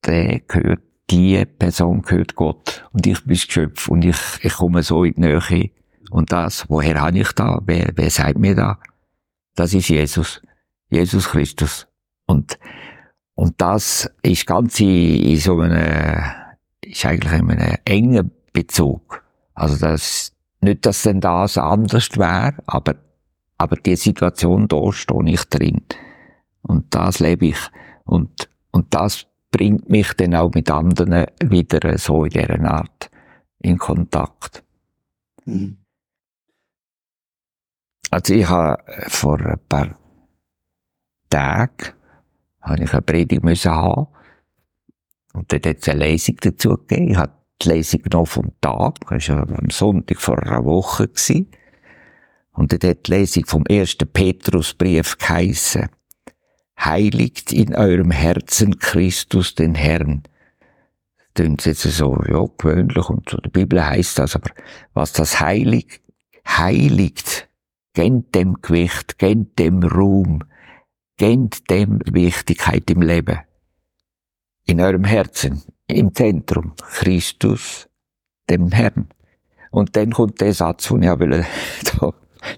Der 0.06 0.40
gehört 0.40 0.85
die 1.10 1.44
Person 1.44 2.02
gehört 2.02 2.34
Gott 2.34 2.88
und 2.92 3.06
ich 3.06 3.22
bin 3.24 3.34
das 3.34 3.46
Geschöpf 3.46 3.88
und 3.88 4.04
ich, 4.04 4.16
ich 4.42 4.54
komme 4.54 4.82
so 4.82 5.04
in 5.04 5.14
die 5.14 5.20
Nähe. 5.20 5.70
Und 6.10 6.32
das, 6.32 6.68
woher 6.68 7.00
habe 7.00 7.18
ich 7.18 7.32
da? 7.32 7.60
Wer, 7.64 7.92
wer 7.94 8.10
sagt 8.10 8.38
mir 8.38 8.54
da? 8.54 8.78
Das 9.54 9.74
ist 9.74 9.88
Jesus. 9.88 10.40
Jesus 10.90 11.28
Christus. 11.28 11.86
Und, 12.26 12.58
und 13.34 13.60
das 13.60 14.10
ist 14.22 14.46
ganz 14.46 14.78
in, 14.80 15.22
in 15.22 15.36
so 15.38 15.60
einem, 15.60 16.22
ist 16.82 17.04
eigentlich 17.04 17.32
in 17.32 17.50
einem 17.50 17.76
engen 17.84 18.30
Bezug. 18.52 19.22
Also 19.54 19.78
das, 19.78 20.32
nicht, 20.60 20.86
dass 20.86 21.02
denn 21.02 21.20
das 21.20 21.58
anders 21.58 22.16
wäre, 22.16 22.54
aber, 22.66 22.96
aber 23.58 23.76
die 23.76 23.96
Situation, 23.96 24.68
da 24.68 24.92
stehe 24.92 25.30
ich 25.30 25.44
drin. 25.44 25.82
Und 26.62 26.94
das 26.94 27.20
lebe 27.20 27.46
ich. 27.46 27.58
Und, 28.04 28.48
und 28.70 28.94
das 28.94 29.26
bringt 29.50 29.88
mich 29.88 30.12
dann 30.14 30.34
auch 30.34 30.52
mit 30.54 30.70
anderen 30.70 31.26
wieder 31.42 31.96
so 31.98 32.24
in 32.24 32.30
dieser 32.30 32.60
Art 32.64 33.10
in 33.60 33.78
Kontakt. 33.78 34.62
Mhm. 35.44 35.78
Also 38.10 38.34
ich 38.34 38.48
habe 38.48 38.82
vor 39.08 39.40
ein 39.40 39.58
paar 39.68 39.98
Tagen 41.28 41.96
habe 42.66 42.82
ich 42.82 42.92
eine 42.92 43.02
Predigt 43.02 43.44
müssen 43.44 43.70
haben. 43.70 44.08
Und 45.32 45.52
dann 45.52 45.60
hat 45.64 45.78
es 45.78 45.88
eine 45.88 46.00
Lesung 46.00 46.36
dazu 46.40 46.76
gegeben. 46.76 47.10
Ich 47.10 47.16
habe 47.16 47.32
die 47.62 47.68
Lesung 47.68 48.02
noch 48.12 48.26
vom 48.26 48.52
Tag. 48.60 49.00
Das 49.08 49.28
war 49.28 49.48
am 49.48 49.70
Sonntag 49.70 50.20
vor 50.20 50.42
einer 50.42 50.64
Woche. 50.64 51.08
Gewesen. 51.08 51.50
Und 52.52 52.72
dann 52.72 52.90
hat 52.90 53.06
die 53.06 53.10
Lesung 53.12 53.44
vom 53.46 53.66
ersten 53.66 54.08
Petrusbrief 54.08 55.18
geheissen. 55.18 55.88
Heiligt 56.78 57.52
in 57.52 57.74
eurem 57.74 58.10
Herzen 58.10 58.78
Christus 58.78 59.54
den 59.54 59.74
Herrn. 59.74 60.22
Klingt 61.34 61.66
jetzt 61.66 61.82
so, 61.82 62.18
ja, 62.28 62.46
gewöhnlich 62.58 63.08
und 63.10 63.28
so. 63.28 63.38
Die 63.38 63.50
Bibel 63.50 63.84
heißt 63.84 64.18
das, 64.18 64.36
aber 64.36 64.50
was 64.94 65.12
das 65.12 65.40
heiligt, 65.40 66.00
heiligt, 66.46 67.48
kennt 67.94 68.34
dem 68.34 68.60
Gewicht, 68.62 69.18
kennt 69.18 69.58
dem 69.58 69.82
Ruhm, 69.82 70.44
kennt 71.18 71.68
dem 71.70 72.00
Wichtigkeit 72.10 72.90
im 72.90 73.02
Leben. 73.02 73.40
In 74.64 74.80
eurem 74.80 75.04
Herzen, 75.04 75.62
im 75.86 76.14
Zentrum, 76.14 76.74
Christus, 76.76 77.88
dem 78.48 78.70
Herrn. 78.72 79.08
Und 79.70 79.96
dann 79.96 80.12
kommt 80.12 80.40
der 80.40 80.54
Satz, 80.54 80.88
den 80.88 81.02
ich 81.02 81.18
will, 81.18 81.44
da 82.00 82.12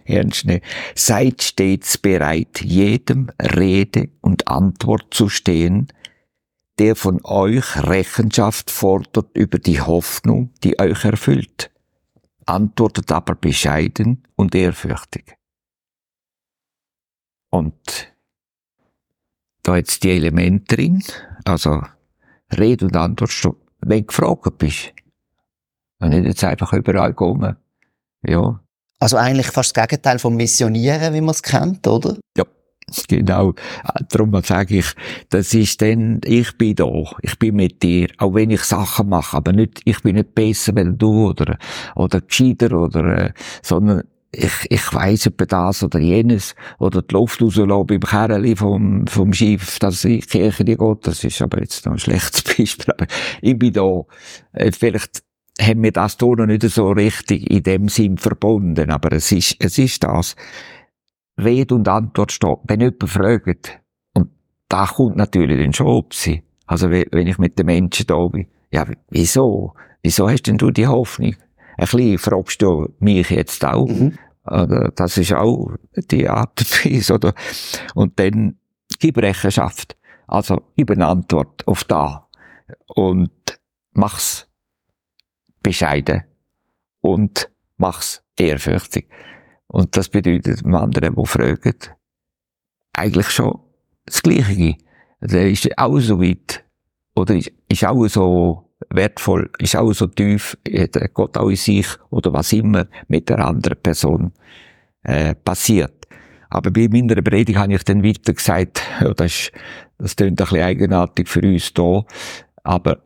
nehmen. 0.07 0.61
Seid 0.95 1.43
stets 1.43 1.99
bereit, 1.99 2.61
jedem 2.62 3.30
Rede 3.41 4.09
und 4.20 4.49
Antwort 4.49 5.12
zu 5.12 5.28
stehen, 5.28 5.89
der 6.78 6.95
von 6.95 7.20
euch 7.24 7.76
Rechenschaft 7.76 8.70
fordert 8.70 9.36
über 9.36 9.59
die 9.59 9.80
Hoffnung, 9.80 10.53
die 10.62 10.78
euch 10.78 11.05
erfüllt. 11.05 11.70
Antwortet 12.47 13.11
aber 13.12 13.34
bescheiden 13.34 14.24
und 14.36 14.55
ehrfürchtig. 14.55 15.36
Und 17.51 18.12
da 19.62 19.76
jetzt 19.76 20.03
die 20.03 20.11
Elemente 20.11 20.76
drin, 20.76 21.03
also 21.45 21.82
Rede 22.57 22.86
und 22.86 22.97
Antwort, 22.97 23.57
wenn 23.80 24.01
du 24.01 24.07
gefragt 24.07 24.59
bist. 24.59 24.93
Und 25.99 26.11
nicht 26.11 26.24
jetzt 26.24 26.45
einfach 26.45 26.72
überall 26.72 27.12
kommen. 27.14 27.57
Ja. 28.22 28.61
Also 29.01 29.16
eigentlich 29.16 29.49
fast 29.49 29.76
das 29.76 29.88
Gegenteil 29.88 30.18
vom 30.18 30.36
Missionieren, 30.36 31.14
wie 31.14 31.20
man 31.20 31.30
es 31.30 31.42
kennt, 31.42 31.86
oder? 31.86 32.16
Ja. 32.36 32.44
Genau. 33.07 33.55
Darum 34.09 34.42
sage 34.42 34.78
ich, 34.78 34.86
das 35.28 35.53
ist 35.53 35.82
dann, 35.82 36.22
ich 36.24 36.57
bin 36.57 36.74
da, 36.74 36.90
ich 37.20 37.38
bin 37.38 37.57
mit 37.57 37.82
dir, 37.82 38.09
auch 38.16 38.32
wenn 38.32 38.49
ich 38.49 38.62
Sachen 38.62 39.11
mache, 39.11 39.36
aber 39.36 39.53
nicht, 39.53 39.82
ich 39.84 40.01
bin 40.01 40.16
nicht 40.16 40.34
besser, 40.34 40.74
wenn 40.74 40.96
du 40.96 41.28
oder, 41.28 41.59
oder 41.96 42.22
gescheiter 42.22 42.72
oder, 42.72 43.26
äh, 43.26 43.32
sondern 43.62 44.05
ich, 44.32 44.53
ich 44.70 44.94
weiss 44.94 45.26
etwa 45.26 45.46
das 45.46 45.82
oder 45.82 45.99
jenes, 45.99 46.55
oder 46.78 47.03
die 47.03 47.14
Luft 47.14 47.40
rauslassen 47.40 47.86
beim 47.86 48.01
Kerli 48.01 48.57
vom, 48.57 49.07
vom 49.07 49.32
Schiff, 49.32 49.78
dass 49.78 50.05
ich 50.05 50.28
Kirche 50.28 50.64
nicht 50.64 50.78
geht, 50.78 51.07
das 51.07 51.24
ist 51.24 51.42
aber 51.42 51.61
jetzt 51.61 51.84
noch 51.86 51.92
ein 51.92 51.99
schlechtes 51.99 52.42
Beispiel, 52.57 52.94
aber 52.94 53.07
ich 53.40 53.59
bin 53.59 53.72
da, 53.72 54.03
äh, 54.53 54.72
vielleicht 54.72 55.22
haben 55.61 55.82
wir 55.82 55.92
das 55.92 56.16
hier 56.18 56.36
noch 56.36 56.46
nicht 56.46 56.62
so 56.62 56.90
richtig 56.90 57.50
in 57.50 57.62
dem 57.62 57.88
Sinn 57.88 58.18
verbunden, 58.18 58.90
aber 58.90 59.12
es 59.12 59.32
ist, 59.32 59.56
es 59.59 59.78
ist 59.78 60.04
das. 60.04 60.36
Rede 61.36 61.74
und 61.74 61.88
Antwort 61.88 62.32
steht. 62.32 62.59
Wenn 62.64 62.80
jemand 62.80 63.09
fragt, 63.09 63.80
und 64.14 64.30
da 64.68 64.86
kommt 64.86 65.16
natürlich 65.16 65.61
dann 65.61 65.72
schon 65.72 65.86
ob 65.86 66.14
sie. 66.14 66.42
Also, 66.66 66.90
wenn 66.90 67.26
ich 67.26 67.38
mit 67.38 67.59
den 67.59 67.66
Menschen 67.66 68.06
da 68.06 68.26
bin, 68.26 68.46
ja, 68.70 68.86
wieso? 69.09 69.74
Wieso 70.02 70.28
hast 70.28 70.42
denn 70.42 70.59
du 70.59 70.70
die 70.70 70.86
Hoffnung? 70.86 71.34
Ein 71.76 71.86
bisschen 71.86 72.18
fragst 72.18 72.61
du 72.61 72.92
mich 72.98 73.30
jetzt 73.30 73.64
auch. 73.64 73.86
Mhm. 73.86 74.18
Das 74.94 75.16
ist 75.16 75.32
auch 75.32 75.72
die 76.11 76.28
Art 76.28 76.61
und 76.61 76.84
Weise, 76.84 77.14
oder? 77.14 77.34
Und 77.94 78.18
dann 78.18 78.56
gib 78.98 79.18
Rechenschaft. 79.18 79.96
Also, 80.26 80.62
gib 80.76 80.90
eine 80.90 81.06
Antwort 81.06 81.66
auf 81.66 81.84
da. 81.84 82.28
Und 82.86 83.30
mach's 83.92 84.47
bescheiden. 85.69 86.25
Und 87.01 87.51
mach's 87.77 88.23
ehrfürchtig. 88.37 89.09
Und 89.66 89.97
das 89.97 90.09
bedeutet 90.09 90.64
dem 90.64 90.75
anderen, 90.75 91.14
der 91.14 91.27
fragt, 91.27 91.95
eigentlich 92.95 93.31
schon 93.31 93.61
das 94.07 94.23
Gleiche. 94.23 94.77
Der 95.21 95.51
ist 95.51 95.79
auch 95.79 95.99
so 96.01 96.21
weit, 96.21 96.64
oder 97.14 97.35
ist, 97.35 97.53
ist 97.69 97.85
auch 97.85 98.07
so 98.09 98.71
wertvoll, 98.91 99.51
ist 99.59 99.77
auch 99.77 99.93
so 99.93 100.07
tief, 100.07 100.57
hat 100.73 100.97
Gott 101.14 101.37
auch 101.37 101.51
in 101.51 101.57
sich, 101.57 101.87
oder 102.11 102.33
was 102.33 102.53
immer 102.53 102.87
mit 103.09 103.29
der 103.29 103.45
anderen 103.45 103.81
Person 103.81 104.33
äh, 105.03 105.35
passiert. 105.35 106.07
Aber 106.51 106.71
bei 106.71 106.89
meiner 106.89 107.21
Predigt 107.21 107.59
habe 107.59 107.75
ich 107.75 107.85
dann 107.85 108.03
weiter 108.03 108.33
gesagt, 108.33 108.83
ja, 109.01 109.12
das, 109.12 109.27
ist, 109.27 109.53
das 109.99 110.16
klingt 110.16 110.41
ein 110.41 110.45
bisschen 110.45 110.62
eigenartig 110.62 111.29
für 111.29 111.43
uns 111.43 111.73
hier, 111.77 112.07
aber 112.62 113.03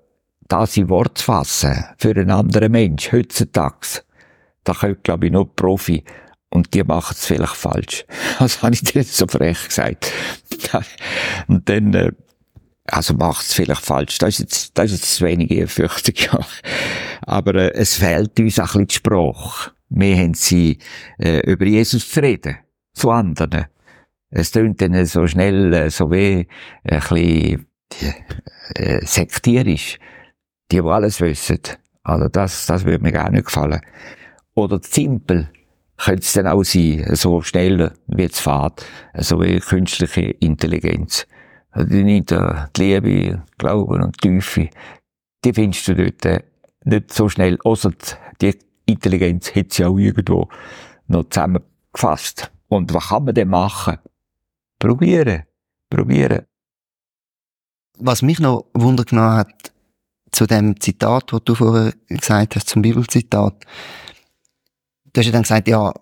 das 0.52 0.76
in 0.76 0.88
Wort 0.90 1.18
zu 1.18 1.24
fassen, 1.24 1.84
für 1.96 2.10
einen 2.10 2.30
anderen 2.30 2.72
Mensch, 2.72 3.10
heutzutage, 3.10 4.02
da 4.64 4.74
könnte, 4.74 5.00
glaube 5.02 5.26
ich, 5.26 5.32
nur 5.32 5.54
Profi 5.54 6.04
und 6.50 6.74
die 6.74 6.84
machen 6.84 7.14
es 7.16 7.26
vielleicht 7.26 7.56
falsch. 7.56 8.04
Also 8.38 8.62
habe 8.62 8.74
ich 8.74 8.82
dir 8.82 9.02
so 9.02 9.26
frech 9.26 9.68
gesagt. 9.68 10.12
Und 11.48 11.68
dann, 11.68 11.94
äh, 11.94 12.12
also 12.84 13.14
macht 13.14 13.42
es 13.46 13.54
vielleicht 13.54 13.80
falsch. 13.80 14.18
Das 14.18 14.34
ist 14.34 14.38
jetzt, 14.40 14.78
das 14.78 14.86
ist 14.86 15.00
jetzt 15.00 15.14
zu 15.16 15.24
wenig 15.24 15.50
ehrfürchtig, 15.50 16.24
ja. 16.32 16.40
Aber 17.22 17.54
äh, 17.54 17.72
es 17.72 17.94
fehlt 17.94 18.38
uns 18.38 18.58
ein 18.58 18.64
bisschen 18.66 18.86
die 18.86 18.94
Sprache. 18.94 19.70
Wir 19.88 20.16
haben 20.16 20.34
sie, 20.34 20.78
äh, 21.18 21.40
über 21.50 21.64
Jesus 21.64 22.10
zu 22.10 22.20
reden. 22.20 22.58
Zu 22.92 23.10
anderen. 23.10 23.66
Es 24.30 24.50
tönt 24.50 24.82
dann 24.82 25.06
so 25.06 25.26
schnell, 25.26 25.72
äh, 25.72 25.90
so 25.90 26.10
wie, 26.10 26.46
ein 26.84 27.00
bisschen, 27.00 27.66
äh, 28.74 29.04
sektierisch. 29.06 29.98
Die, 30.72 30.80
die 30.80 30.88
alles 30.88 31.20
wissen. 31.20 31.60
Also 32.02 32.28
das, 32.28 32.66
das 32.66 32.84
würde 32.84 33.04
mir 33.04 33.12
gar 33.12 33.30
nicht 33.30 33.44
gefallen. 33.44 33.80
Oder 34.54 34.80
simpel 34.82 35.48
könnte 35.98 36.22
es 36.22 36.32
dann 36.32 36.46
auch 36.46 36.62
sein, 36.62 37.06
so 37.14 37.42
schnell 37.42 37.92
wie 38.06 38.24
es 38.24 38.40
fährt, 38.40 38.84
so 39.18 39.40
wie 39.40 39.60
künstliche 39.60 40.22
Intelligenz. 40.22 41.26
Also 41.70 41.88
die, 41.88 42.24
die 42.24 42.64
Liebe, 42.78 43.42
Glauben 43.58 44.02
und 44.02 44.18
Tiefe, 44.18 44.68
die 45.44 45.52
findest 45.52 45.88
du 45.88 45.94
dort 45.94 46.24
äh, 46.24 46.42
nicht 46.84 47.12
so 47.12 47.28
schnell. 47.28 47.58
Außer 47.64 47.92
die 48.40 48.58
Intelligenz 48.86 49.54
hat 49.54 49.72
sie 49.72 49.84
auch 49.84 49.96
irgendwo 49.96 50.48
noch 51.06 51.24
zusammengefasst. 51.28 52.50
Und 52.68 52.92
was 52.92 53.08
kann 53.08 53.24
man 53.24 53.34
denn 53.34 53.48
machen? 53.48 53.98
Probieren. 54.78 55.44
Probieren. 55.88 56.46
Was 57.98 58.22
mich 58.22 58.40
noch 58.40 58.66
Wunder 58.74 59.04
hat, 59.36 59.71
zu 60.32 60.46
dem 60.46 60.80
Zitat, 60.80 61.32
das 61.32 61.40
du 61.44 61.54
vorher 61.54 61.92
gesagt 62.08 62.56
hast, 62.56 62.68
zum 62.68 62.82
Bibelzitat, 62.82 63.64
du 65.12 65.18
hast 65.18 65.26
ja 65.26 65.32
dann 65.32 65.42
gesagt, 65.42 65.68
ja, 65.68 65.92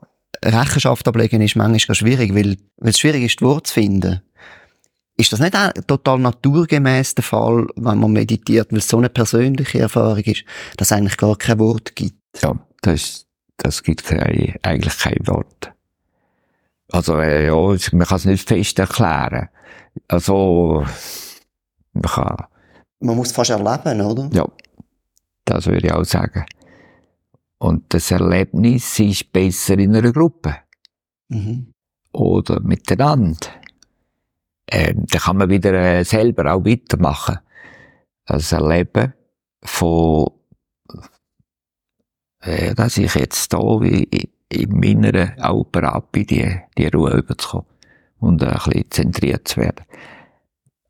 Rechenschaft 0.43 1.07
ablegen 1.07 1.43
ist 1.43 1.57
manchmal 1.57 1.95
schwierig, 1.95 2.35
weil, 2.35 2.57
weil 2.78 2.91
es 2.91 2.99
schwierig 2.99 3.24
ist, 3.24 3.41
die 3.41 3.45
Worte 3.45 3.64
zu 3.64 3.74
finden. 3.74 4.22
Ist 5.16 5.33
das 5.33 5.41
nicht 5.41 5.55
auch 5.55 5.70
total 5.87 6.18
naturgemäß 6.18 7.14
der 7.16 7.24
Fall, 7.24 7.66
wenn 7.76 7.99
man 7.99 8.12
meditiert, 8.12 8.72
weil 8.72 8.78
es 8.78 8.89
so 8.89 8.97
eine 8.97 9.11
persönliche 9.11 9.81
Erfahrung 9.81 10.22
ist, 10.24 10.45
dass 10.78 10.89
es 10.89 10.93
eigentlich 10.93 11.18
gar 11.18 11.37
kein 11.37 11.59
Wort 11.59 11.95
gibt? 11.95 12.16
Ja, 12.41 12.59
das, 12.81 13.26
das 13.59 13.83
gibt 13.83 14.05
keine, 14.05 14.55
eigentlich 14.62 14.97
kein 14.99 15.26
Wort. 15.26 15.72
Also, 16.91 17.18
äh, 17.18 17.47
ja, 17.47 17.55
man 17.93 18.07
kann 18.07 18.16
es 18.16 18.24
nicht 18.24 18.49
fest 18.49 18.78
erklären. 18.78 19.49
Also, 20.09 20.87
man 21.93 22.03
kann... 22.03 22.37
Man 23.01 23.16
muss 23.16 23.28
es 23.28 23.34
fast 23.34 23.51
erleben, 23.51 24.01
oder? 24.01 24.30
Ja, 24.32 24.46
das 25.44 25.66
würde 25.66 25.86
ich 25.86 25.92
auch 25.92 26.05
sagen. 26.05 26.44
Und 27.59 27.92
das 27.92 28.11
Erlebnis 28.11 28.98
ist 28.98 29.32
besser 29.32 29.78
in 29.78 29.94
einer 29.94 30.12
Gruppe. 30.12 30.57
Mhm. 31.28 31.72
Oder 32.12 32.61
miteinander. 32.61 33.48
Ähm, 34.70 35.05
da 35.11 35.18
kann 35.18 35.36
man 35.36 35.51
wieder 35.51 35.72
äh, 35.72 36.05
selber 36.05 36.53
auch 36.55 36.64
weitermachen. 36.64 37.38
Das 38.24 38.53
Erleben 38.53 39.14
von, 39.62 40.30
äh, 42.40 42.74
dass 42.74 42.96
ich 42.96 43.14
jetzt 43.14 43.53
da 43.53 43.59
wie 43.59 44.30
im 44.48 44.82
Inneren 44.82 45.40
auch 45.40 45.64
bereit 45.64 46.12
bin, 46.12 46.26
die, 46.26 46.61
die 46.78 46.86
Ruhe 46.88 47.18
überzukommen 47.18 47.66
und 48.18 48.42
ein 48.42 48.53
bisschen 48.53 48.90
zentriert 48.90 49.48
zu 49.48 49.61
werden. 49.61 49.84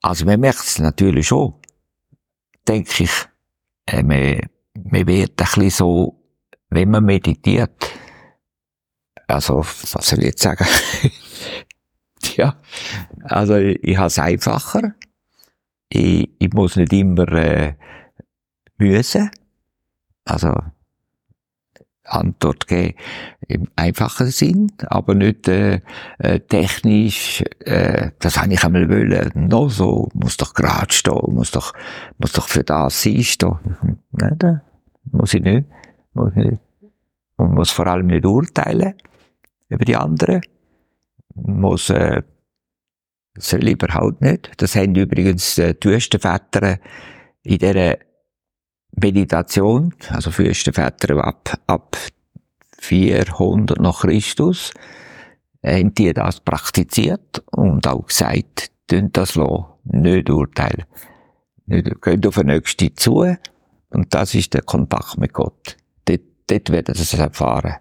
Also 0.02 0.24
man 0.24 0.40
merkt 0.40 0.60
es 0.60 0.78
natürlich 0.78 1.28
schon, 1.28 1.54
denke 2.66 3.04
ich, 3.04 3.10
äh, 3.86 4.02
man, 4.02 4.40
man 4.74 5.06
wird 5.06 5.30
ein 5.30 5.36
bisschen 5.36 5.70
so 5.70 6.20
wenn 6.70 6.90
man 6.90 7.04
meditiert, 7.04 7.92
also, 9.26 9.58
was 9.58 9.90
soll 9.90 10.20
ich 10.20 10.26
jetzt 10.26 10.42
sagen? 10.42 10.66
ja. 12.36 12.60
Also, 13.24 13.56
ich, 13.56 13.82
ich 13.82 13.96
habe 13.96 14.06
es 14.06 14.18
einfacher. 14.18 14.94
Ich, 15.88 16.30
ich 16.38 16.52
muss 16.52 16.76
nicht 16.76 16.92
immer 16.92 17.28
äh, 17.32 17.74
müssen. 18.78 19.30
Also, 20.24 20.52
Antwort 22.10 22.66
geben 22.66 22.94
im 23.48 23.68
einfachen 23.76 24.28
Sinn, 24.28 24.72
aber 24.86 25.14
nicht 25.14 25.48
äh, 25.48 25.80
äh, 26.18 26.40
technisch. 26.40 27.42
Äh, 27.60 28.10
das 28.18 28.40
habe 28.40 28.52
ich 28.52 28.62
einmal 28.62 28.88
wollen. 28.88 29.30
No, 29.34 29.68
so 29.68 30.08
muss 30.14 30.36
doch 30.36 30.54
gerade 30.54 30.92
stehen, 30.92 31.34
muss 31.34 31.50
doch 31.50 31.72
muss 32.18 32.32
doch 32.32 32.48
für 32.48 32.64
das 32.64 33.02
sein 33.02 33.22
stehen. 33.22 33.58
Nein, 34.12 34.36
da 34.38 34.62
muss 35.10 35.34
ich 35.34 35.42
nicht. 35.42 35.66
Muss 36.14 36.30
ich 36.36 36.44
nicht. 36.44 36.62
Man 37.36 37.54
muss 37.54 37.70
vor 37.70 37.86
allem 37.86 38.06
nicht 38.06 38.26
urteilen 38.26 38.94
über 39.68 39.84
die 39.84 39.96
anderen. 39.96 40.42
Man 41.34 41.60
muss 41.60 41.90
äh, 41.90 42.22
soll 43.36 43.68
überhaupt 43.68 44.20
nicht. 44.20 44.50
Das 44.58 44.76
haben 44.76 44.94
übrigens 44.94 45.58
äh, 45.58 45.74
die 45.74 45.88
Wüstenväter 45.88 46.78
in 47.42 47.58
dieser 47.58 47.96
Meditation, 48.92 49.94
also 50.08 50.30
Fürstenväter 50.30 51.24
ab, 51.24 51.58
ab 51.66 51.96
400 52.78 53.80
nach 53.80 54.00
Christus, 54.00 54.72
haben 55.64 55.94
die 55.94 56.12
das 56.12 56.40
praktiziert 56.40 57.42
und 57.52 57.86
auch 57.86 58.06
gesagt, 58.06 58.70
tun 58.86 59.10
das 59.12 59.34
lassen, 59.34 59.66
nicht 59.84 60.30
urteilen. 60.30 60.84
Nicht, 61.66 62.02
geht 62.02 62.26
auf 62.26 62.34
den 62.34 62.46
Nächsten 62.46 62.96
zu 62.96 63.36
und 63.90 64.14
das 64.14 64.34
ist 64.34 64.54
der 64.54 64.62
Kontakt 64.62 65.18
mit 65.18 65.32
Gott. 65.32 65.76
Dort, 66.04 66.22
dort 66.46 66.70
werden 66.70 66.94
sie 66.94 67.02
es 67.02 67.14
erfahren. 67.14 67.76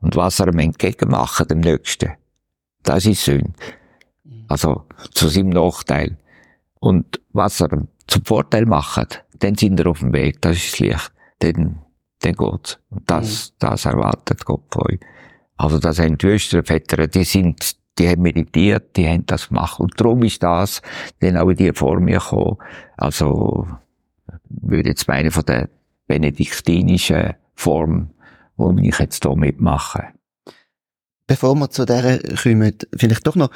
Und 0.00 0.14
was 0.16 0.40
er 0.40 0.48
ihm 0.48 0.58
entgegenmacht, 0.58 1.50
dem 1.50 1.60
Nächsten, 1.60 2.12
das 2.82 3.06
ist 3.06 3.24
Sünde. 3.24 3.52
Also 4.48 4.84
zu 5.12 5.28
seinem 5.28 5.50
Nachteil. 5.50 6.18
Und 6.78 7.20
was 7.32 7.60
er 7.60 7.86
zum 8.06 8.24
Vorteil 8.24 8.66
macht, 8.66 9.24
dann 9.38 9.54
sind 9.54 9.78
wir 9.78 9.86
auf 9.88 10.00
dem 10.00 10.12
Weg, 10.12 10.40
das 10.42 10.56
ist 10.56 10.72
das 10.72 10.78
Licht. 10.80 11.12
Dann, 11.40 11.82
dann 12.20 12.32
geht's. 12.34 12.78
Und 12.90 13.10
das, 13.10 13.50
mhm. 13.50 13.54
das 13.58 13.84
erwartet 13.84 14.44
Gott 14.44 14.62
von 14.70 14.82
euch. 14.90 15.00
Also 15.56 15.78
das 15.78 15.98
haben 15.98 16.18
die 16.18 16.26
Österväter, 16.26 17.06
die 17.06 17.24
sind, 17.24 17.76
die 17.98 18.08
haben 18.08 18.22
meditiert, 18.22 18.96
die 18.96 19.08
haben 19.08 19.24
das 19.26 19.48
gemacht. 19.48 19.80
Und 19.80 19.98
darum 19.98 20.22
ist 20.22 20.42
das 20.42 20.82
dann 21.20 21.36
auch 21.36 21.48
in 21.48 21.56
die 21.56 21.72
Form 21.72 22.06
gekommen. 22.06 22.58
Also, 22.96 23.66
würde 24.48 24.90
jetzt 24.90 25.08
meinen, 25.08 25.30
von 25.30 25.44
der 25.44 25.68
benediktinischen 26.06 27.34
Form, 27.54 28.10
wo 28.56 28.70
ich 28.78 28.98
jetzt 28.98 29.24
hier 29.24 29.36
mitmache. 29.36 30.08
Bevor 31.26 31.54
wir 31.56 31.70
zu 31.70 31.84
der 31.84 32.20
kommen, 32.42 32.76
vielleicht 32.96 33.26
doch 33.26 33.34
noch, 33.34 33.50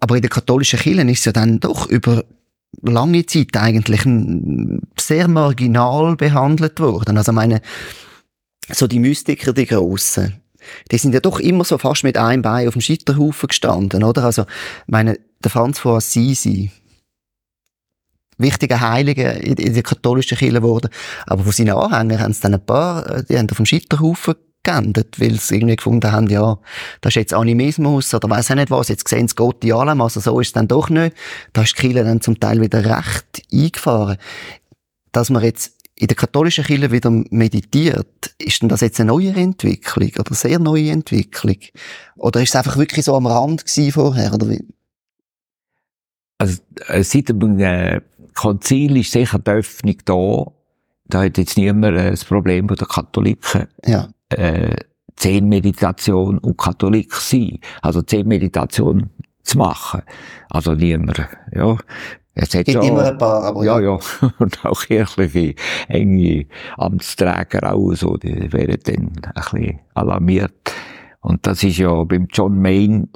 aber 0.00 0.16
in 0.16 0.22
der 0.22 0.30
katholischen 0.30 0.78
Kirche 0.78 1.02
ist 1.02 1.18
es 1.18 1.24
ja 1.26 1.32
dann 1.32 1.60
doch 1.60 1.88
über 1.88 2.24
lange 2.82 3.26
Zeit 3.26 3.56
eigentlich 3.56 4.02
sehr 4.98 5.28
marginal 5.28 6.16
behandelt 6.16 6.80
worden. 6.80 7.16
Also 7.16 7.32
meine, 7.32 7.60
so 8.72 8.86
die 8.86 8.98
Mystiker, 8.98 9.52
die 9.52 9.66
Grossen, 9.66 10.40
die 10.90 10.98
sind 10.98 11.14
ja 11.14 11.20
doch 11.20 11.38
immer 11.38 11.64
so 11.64 11.78
fast 11.78 12.04
mit 12.04 12.16
einem 12.16 12.42
Bein 12.42 12.66
auf 12.66 12.74
dem 12.74 12.80
Scheiterhaufen 12.80 13.48
gestanden, 13.48 14.02
oder? 14.02 14.24
Also, 14.24 14.44
meine, 14.86 15.18
der 15.42 15.50
Franz 15.50 15.78
von 15.78 15.96
Assisi, 15.96 16.70
wichtiger 18.38 18.80
Heiliger 18.80 19.34
in, 19.34 19.74
der 19.74 19.82
katholischen 19.82 20.36
Kirche 20.36 20.54
geworden, 20.54 20.90
aber 21.26 21.44
von 21.44 21.52
seinen 21.52 21.76
Anhängern 21.76 22.20
haben 22.20 22.30
es 22.32 22.40
dann 22.40 22.54
ein 22.54 22.64
paar, 22.64 23.08
äh, 23.08 23.24
die 23.24 23.38
haben 23.38 23.48
auf 23.50 23.56
dem 23.56 23.66
Scheiterhaufen 23.66 24.34
geändert, 24.66 25.20
weil 25.20 25.38
sie 25.38 25.56
irgendwie 25.56 25.76
gefunden 25.76 26.10
haben, 26.10 26.28
ja, 26.28 26.58
das 27.00 27.12
ist 27.12 27.16
jetzt 27.16 27.34
Animismus 27.34 28.12
oder 28.12 28.28
weiß 28.28 28.50
auch 28.50 28.56
nicht 28.56 28.70
was, 28.70 28.88
jetzt 28.88 29.08
sehen 29.08 29.28
sie 29.28 29.34
Gott 29.34 29.64
in 29.64 29.72
allem, 29.72 30.00
also 30.00 30.20
so 30.20 30.38
ist 30.40 30.48
es 30.48 30.52
dann 30.52 30.68
doch 30.68 30.90
nicht. 30.90 31.16
Da 31.52 31.62
ist 31.62 31.76
die 31.78 31.82
Kirche 31.82 32.04
dann 32.04 32.20
zum 32.20 32.38
Teil 32.38 32.60
wieder 32.60 32.84
recht 32.84 33.42
eingefahren. 33.52 34.18
Dass 35.12 35.30
man 35.30 35.42
jetzt 35.42 35.72
in 35.94 36.08
der 36.08 36.16
katholischen 36.16 36.64
Kirche 36.64 36.90
wieder 36.90 37.10
meditiert, 37.10 38.34
ist 38.38 38.60
denn 38.60 38.68
das 38.68 38.82
jetzt 38.82 39.00
eine 39.00 39.08
neue 39.08 39.32
Entwicklung 39.32 40.10
oder 40.18 40.26
eine 40.26 40.36
sehr 40.36 40.58
neue 40.58 40.90
Entwicklung? 40.90 41.56
Oder 42.16 42.42
ist 42.42 42.50
es 42.50 42.56
einfach 42.56 42.76
wirklich 42.76 43.04
so 43.04 43.14
am 43.14 43.26
Rand 43.26 43.64
gewesen 43.64 43.92
vorher, 43.92 44.34
oder 44.34 44.50
wie? 44.50 44.62
Also, 46.38 46.60
äh, 46.88 47.02
seit 47.02 47.30
dem 47.30 47.58
äh, 47.60 48.00
Konzil 48.34 48.98
ist 48.98 49.12
sicher 49.12 49.38
die 49.38 49.50
Öffnung 49.50 49.96
da. 50.04 50.52
Da 51.08 51.22
hat 51.22 51.38
jetzt 51.38 51.56
niemand 51.56 51.96
äh, 51.96 52.10
das 52.10 52.26
Problem 52.26 52.66
bei 52.66 52.74
den 52.74 52.88
Katholiken. 52.88 53.68
Ja 53.86 54.10
äh, 54.30 54.76
Zehnmeditation 55.16 56.38
und 56.38 56.58
Katholik 56.58 57.14
sein. 57.14 57.58
Also 57.82 58.02
Zehnmeditation 58.02 59.10
zu 59.42 59.58
machen. 59.58 60.02
Also 60.50 60.74
niemand, 60.74 61.26
ja. 61.52 61.76
Es 62.38 62.54
hat 62.54 62.66
Gibt 62.66 62.84
immer 62.84 63.02
ein 63.02 63.16
paar, 63.16 63.44
aber 63.44 63.64
ja. 63.64 63.80
Ja, 63.80 63.98
ja. 64.20 64.30
Und 64.38 64.62
auch 64.66 64.82
kirchliche, 64.82 65.54
enge 65.88 66.44
Amtsträger 66.76 67.72
auch 67.72 67.94
so, 67.94 68.18
die 68.18 68.52
wären 68.52 68.78
dann 68.84 69.12
ein 69.24 69.32
bisschen 69.34 69.80
alarmiert. 69.94 70.74
Und 71.20 71.46
das 71.46 71.62
ist 71.62 71.78
ja 71.78 72.04
beim 72.04 72.28
John 72.30 72.60
Main 72.60 73.08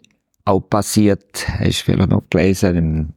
auch 0.47 0.61
passiert. 0.61 1.47
Hast 1.59 1.81
du 1.81 1.85
vielleicht 1.93 2.09
noch 2.09 2.23
gelesen, 2.31 3.15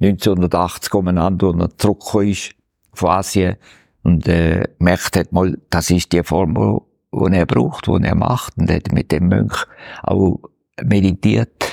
1980 0.00 0.92
umeinander, 0.94 1.48
als 1.48 1.62
er 1.62 1.78
zurückgekommen 1.78 2.28
ist 2.28 2.54
von 2.92 3.10
Asien 3.10 3.56
und 4.02 4.28
äh, 4.28 4.64
merkt 4.78 5.16
hat 5.16 5.32
mal, 5.32 5.58
das 5.70 5.90
ist 5.90 6.12
die 6.12 6.22
Form, 6.22 6.82
wo 7.10 7.26
er 7.26 7.46
braucht, 7.46 7.88
wo 7.88 7.96
er 7.96 8.14
macht. 8.14 8.56
Und 8.58 8.70
er 8.70 8.76
hat 8.76 8.92
mit 8.92 9.12
dem 9.12 9.28
Mönch 9.28 9.66
auch 10.02 10.40
meditiert. 10.82 11.72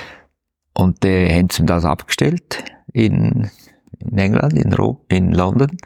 Und 0.74 1.04
dann 1.04 1.30
haben 1.30 1.50
sie 1.50 1.64
ihm 1.64 1.68
das 1.68 1.86
abgestellt 1.86 2.64
in, 2.94 3.50
in 4.00 4.18
England, 4.18 4.54
in, 4.54 4.74
Rom, 4.74 5.00
in 5.10 5.34
London. 5.34 5.78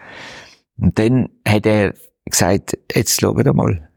Und 0.78 0.97
dann 0.97 1.30
hat 1.47 1.66
er 1.66 1.93
gesagt, 2.26 2.78
jetzt 2.93 3.20
schauen 3.20 3.56
mal. 3.56 3.89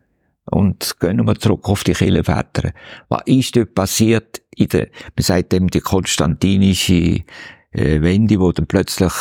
Und 0.51 0.99
gehen 0.99 1.25
wir 1.25 1.35
zurück 1.37 1.69
auf 1.69 1.85
die 1.85 1.93
Kirchenväter. 1.93 2.73
Was 3.09 3.23
ist 3.27 3.57
dort 3.57 3.75
passiert 3.75 4.43
in 4.57 4.69
der, 4.69 4.89
man 5.17 5.23
sagt 5.23 5.53
dem, 5.53 5.69
die 5.69 5.81
konstantinische 5.81 7.23
äh, 7.71 8.01
Wende, 8.01 8.41
wo 8.41 8.53
dann 8.53 8.67
plötzlich 8.67 9.13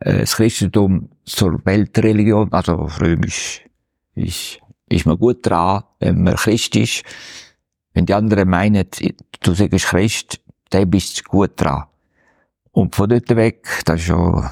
äh, 0.00 0.18
das 0.18 0.36
Christentum 0.36 1.08
zur 1.24 1.64
Weltreligion, 1.64 2.52
also 2.52 2.74
römisch, 3.00 3.64
ist 4.14 4.60
ist 4.88 5.06
man 5.06 5.18
gut 5.18 5.38
dran, 5.46 5.84
wenn 6.00 6.22
man 6.22 6.36
Christ 6.36 6.76
ist. 6.76 7.02
Wenn 7.92 8.06
die 8.06 8.14
anderen 8.14 8.48
meinen, 8.48 8.84
du 9.40 9.54
sagst 9.54 9.86
Christ, 9.86 10.40
dann 10.70 10.90
bist 10.90 11.20
du 11.20 11.22
gut 11.24 11.52
dran. 11.56 11.84
Und 12.72 12.94
von 12.94 13.08
dort 13.08 13.34
weg, 13.34 13.66
das 13.84 14.00
ist 14.00 14.06
schon, 14.06 14.48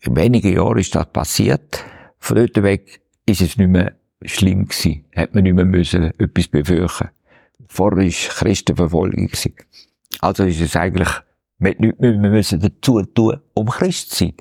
in 0.00 0.16
wenigen 0.16 0.52
Jahren 0.52 0.78
ist 0.78 0.94
das 0.94 1.06
passiert. 1.06 1.84
Von 2.18 2.36
dort 2.36 2.62
weg 2.62 3.00
ist 3.26 3.40
es 3.40 3.56
nicht 3.56 3.68
mehr 3.68 3.94
schlimm 4.24 4.66
gewesen. 4.66 5.04
Hat 5.14 5.34
man 5.34 5.44
nicht 5.44 5.54
mehr 5.54 5.64
müssen 5.64 6.12
etwas 6.18 6.48
befürchten. 6.48 7.10
Vorher 7.68 8.04
war 8.04 8.10
Christenverfolgung 8.10 9.26
gewesen. 9.26 9.54
Also 10.20 10.44
ist 10.44 10.60
es 10.60 10.76
eigentlich, 10.76 11.08
mit 11.58 11.80
nichts 11.80 12.00
mehr 12.00 12.18
müssen 12.18 12.60
dazu 12.60 13.02
tun, 13.02 13.40
um 13.54 13.66
Christ 13.66 14.10
zu 14.10 14.24
sein. 14.24 14.34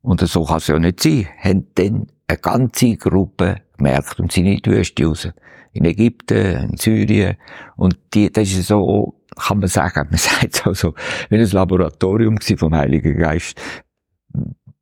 Und 0.00 0.20
so 0.20 0.44
kann 0.44 0.58
es 0.58 0.66
ja 0.68 0.78
nicht 0.78 1.00
sein. 1.00 1.28
Haben 1.38 1.66
dann 1.74 2.06
eine 2.28 2.38
ganze 2.38 2.96
Gruppe 2.96 3.62
gemerkt 3.76 4.20
und 4.20 4.30
sind 4.30 4.46
in 4.46 4.58
die 4.58 4.70
Wüste 4.70 5.04
raus. 5.04 5.28
In 5.72 5.84
Ägypten, 5.84 6.70
in 6.70 6.76
Syrien. 6.76 7.36
Und 7.76 7.98
die, 8.14 8.30
das 8.30 8.50
ist 8.50 8.68
so, 8.68 9.14
kann 9.36 9.58
man 9.58 9.68
sagen, 9.68 10.08
man 10.10 10.18
sagt 10.18 10.54
es 10.54 10.66
auch 10.66 10.74
so, 10.74 10.94
wie 11.30 11.36
ein 11.36 11.50
Laboratorium 11.50 12.38
vom 12.40 12.74
Heiligen 12.74 13.18
Geist. 13.18 13.60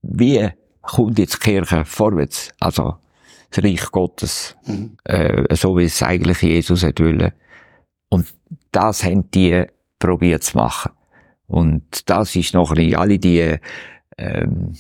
Wie 0.03 0.49
kommt 0.83 1.19
jetzt 1.19 1.35
die 1.35 1.51
Kirche 1.51 1.85
vorwärts? 1.85 2.51
Also, 2.61 2.97
das 3.51 3.65
Reich 3.65 3.91
Gottes, 3.91 4.57
mhm. 4.67 4.97
äh, 5.05 5.55
so 5.55 5.77
wie 5.77 5.85
es 5.85 6.03
eigentlich 6.03 6.43
Jesus 6.43 6.83
hat 6.83 7.01
wollen. 7.01 7.33
Und 8.09 8.35
das 8.73 9.05
haben 9.05 9.31
die 9.31 9.65
probiert 9.99 10.43
zu 10.43 10.57
machen. 10.57 10.93
Und 11.47 12.09
das 12.11 12.35
ist 12.35 12.55
noch 12.55 12.73
in 12.73 12.97
alle 12.97 13.19
die, 13.19 13.57
ähm, 14.19 14.75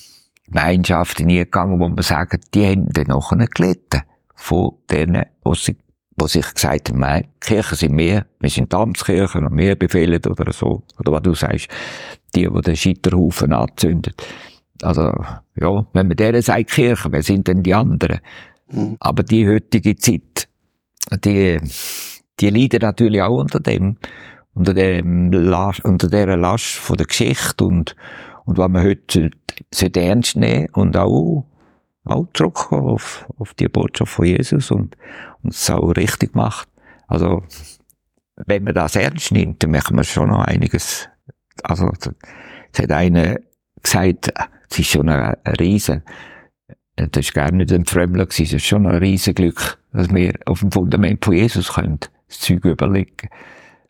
Gemeinschaften 0.47 1.28
eingegangen, 1.28 1.80
wo 1.80 1.88
man 1.88 2.03
sagt, 2.03 2.55
die 2.55 2.66
haben 2.66 2.88
dann 2.92 3.07
nachher 3.07 3.47
gelitten. 3.47 4.03
Von 4.34 4.72
denen, 4.90 5.24
wo 5.42 5.55
sie, 5.55 5.76
wo 6.16 6.26
sich 6.26 6.53
gesagt 6.53 6.90
haben, 6.90 7.01
nein, 7.01 7.28
Kirchen 7.40 7.76
sind 7.76 7.94
mehr, 7.94 8.26
wir 8.38 8.51
sind 8.51 8.72
Amtskirchen 8.74 9.47
und 9.47 9.55
mehr 9.55 9.76
befehlen 9.76 10.20
oder 10.26 10.53
so. 10.53 10.82
Oder 10.99 11.12
was 11.12 11.22
du 11.22 11.34
sagst, 11.34 11.68
die, 12.34 12.49
die 12.49 12.61
den 12.61 12.76
Scheiterhaufen 12.76 13.53
anzünden. 13.53 14.12
Also, 14.82 15.12
ja, 15.55 15.86
wenn 15.92 16.09
man 16.09 16.16
denen 16.16 16.42
sagt 16.42 16.70
Kirche, 16.70 17.11
wer 17.11 17.22
sind 17.22 17.49
denn 17.49 17.62
die 17.62 17.74
anderen? 17.74 18.20
Mhm. 18.70 18.97
Aber 19.01 19.22
die 19.22 19.49
heutige 19.49 19.97
Zeit, 19.97 20.49
die, 21.24 21.59
die 22.40 22.51
leiden 22.51 22.80
natürlich 22.82 23.22
auch 23.22 23.38
unter 23.38 23.61
dem, 23.61 23.97
unter 24.55 24.74
dem 24.74 25.32
Last, 25.32 25.84
unter 25.84 26.09
dieser 26.09 26.36
Last 26.36 26.74
von 26.74 26.97
der 26.97 27.07
Geschichte 27.07 27.64
und, 27.64 27.97
und 28.47 28.59
was 28.59 28.68
man 28.70 28.84
heute 28.84 29.30
sollte 29.74 30.01
ernst 30.01 30.36
nehmen 30.36 30.68
und 30.72 30.97
auch, 30.97 31.44
auch 32.05 32.26
zurückkommen 32.32 32.88
auf, 32.88 33.26
auf 33.38 33.53
die 33.55 33.68
Botschaft 33.68 34.12
von 34.12 34.24
Jesus 34.24 34.70
und, 34.70 34.97
und 35.42 35.53
es 35.53 35.68
auch 35.68 35.90
richtig 35.90 36.34
macht. 36.34 36.68
Also, 37.09 37.42
wenn 38.47 38.64
man 38.64 38.74
das 38.74 38.97
ernst 38.97 39.32
nimmt, 39.32 39.62
dann 39.62 39.72
merkt 39.72 39.90
man 39.90 40.05
schon 40.05 40.28
noch 40.28 40.44
einiges. 40.44 41.09
Also, 41.62 41.92
es 42.72 42.78
hat 42.78 42.92
einer 42.92 43.38
gesagt, 43.82 44.32
es 44.70 44.78
ist 44.78 44.90
schon 44.90 45.09
ein, 45.09 45.36
Riesen, 45.59 46.03
das 46.94 47.26
ist 47.26 47.34
gar 47.34 47.51
nicht 47.51 47.72
ein 47.72 47.84
Fremdler 47.84 48.26
gewesen, 48.26 48.44
es 48.44 48.53
ist 48.53 48.66
schon 48.66 48.86
ein 48.86 48.97
Riesenglück, 48.97 49.78
dass 49.92 50.11
wir 50.11 50.38
auf 50.47 50.61
dem 50.61 50.70
Fundament 50.70 51.24
von 51.24 51.34
Jesus 51.34 51.74
können, 51.74 51.99
das 52.28 52.40
Zeug 52.40 52.64
überlegen. 52.64 53.28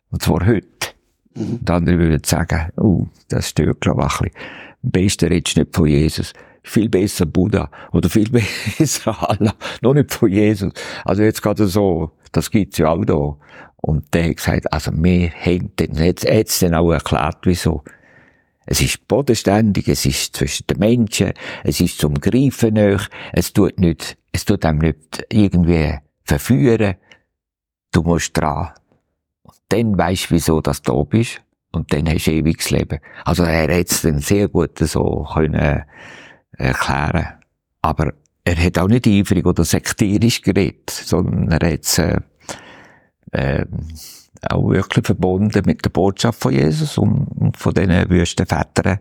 Und 0.09 0.23
zwar 0.23 0.45
heute. 0.45 0.86
Mhm. 1.37 1.59
Die 1.61 1.71
anderen 1.71 1.99
würden 1.99 2.23
sagen, 2.23 2.71
oh, 2.77 3.07
das 3.29 3.49
stört, 3.49 3.81
glaube 3.81 4.07
ich, 4.07 4.21
ein 4.21 4.29
bisschen. 4.29 4.57
Am 4.83 4.91
besten 4.91 5.27
redest 5.27 5.57
nicht 5.57 5.75
von 5.75 5.87
Jesus. 5.87 6.33
Viel 6.63 6.89
besser 6.89 7.25
Buddha. 7.25 7.69
Oder 7.91 8.09
viel 8.09 8.29
besser 8.77 9.29
Allah. 9.29 9.53
Noch 9.81 9.93
nicht 9.93 10.13
von 10.13 10.29
Jesus. 10.29 10.73
Also 11.05 11.23
jetzt 11.23 11.41
gerade 11.41 11.67
so, 11.67 12.11
das 12.31 12.51
gibt's 12.51 12.77
ja 12.77 12.89
auch 12.89 13.05
da. 13.05 13.37
Und 13.77 14.13
der 14.13 14.29
hat 14.29 14.37
gesagt, 14.37 14.73
also 14.73 14.91
wir 14.93 15.31
haben 15.31 15.75
den, 15.77 15.93
jetzt, 15.95 16.23
jetzt 16.23 16.61
dann 16.61 16.73
auch 16.73 16.91
erklärt, 16.91 17.37
wieso. 17.43 17.83
Es 18.65 18.81
ist 18.81 19.07
bodenständig, 19.07 19.87
es 19.87 20.05
ist 20.05 20.35
zwischen 20.35 20.67
den 20.67 20.79
Menschen, 20.79 21.31
es 21.63 21.79
ist 21.79 21.99
zum 21.99 22.15
Greifen 22.15 22.73
nach, 22.73 23.07
es 23.31 23.53
tut 23.53 23.79
nicht, 23.79 24.17
es 24.33 24.43
tut 24.43 24.65
einem 24.65 24.79
nicht 24.79 25.25
irgendwie 25.31 25.93
verführen. 26.25 26.95
Du 27.93 28.03
musst 28.03 28.35
dran. 28.35 28.71
Dann 29.69 29.97
weisst 29.97 30.29
du, 30.29 30.35
wieso 30.35 30.61
dass 30.61 30.81
du 30.81 30.93
da 30.93 31.03
bist. 31.03 31.41
Und 31.71 31.93
dann 31.93 32.07
hast 32.09 32.25
du 32.25 32.31
ewiges 32.31 32.71
Leben. 32.71 32.99
Also 33.25 33.43
er 33.43 33.79
hat 33.79 33.91
es 33.91 34.01
dann 34.01 34.19
sehr 34.19 34.47
gut 34.47 34.79
so 34.79 35.27
können 35.33 35.53
äh, 35.53 35.81
erklären. 36.51 37.27
Aber 37.81 38.13
er 38.43 38.55
hat 38.55 38.77
auch 38.79 38.87
nicht 38.87 39.07
eifrig 39.07 39.45
oder 39.45 39.63
sektierisch 39.63 40.41
geredet, 40.41 40.89
sondern 40.89 41.51
er 41.51 41.73
hat 41.73 41.83
es, 41.83 41.97
äh, 41.97 42.19
äh, 43.31 43.65
auch 44.49 44.69
wirklich 44.69 45.05
verbunden 45.05 45.63
mit 45.65 45.83
der 45.83 45.89
Botschaft 45.89 46.39
von 46.39 46.53
Jesus 46.53 46.97
und, 46.97 47.27
und 47.35 47.57
von 47.57 47.73
diesen 47.73 48.09
Wüstenvätern. 48.09 48.99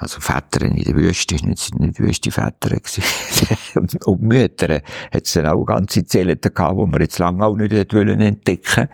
Also 0.00 0.18
Väter 0.18 0.64
in 0.64 0.76
der 0.76 0.94
Wüste, 0.94 1.34
nicht, 1.46 1.78
nicht 1.78 2.00
Wüstenväter 2.00 2.74
und, 3.74 4.02
und 4.06 4.22
Mütter 4.22 4.80
hat 5.12 5.26
es 5.26 5.34
dann 5.34 5.46
auch 5.46 5.66
ganze 5.66 6.06
Zellen 6.06 6.40
gehabt, 6.40 6.78
die 6.78 6.86
man 6.86 7.00
jetzt 7.02 7.18
lange 7.18 7.44
auch 7.44 7.54
nicht 7.54 7.92
wollen 7.92 8.20
entdecken 8.22 8.88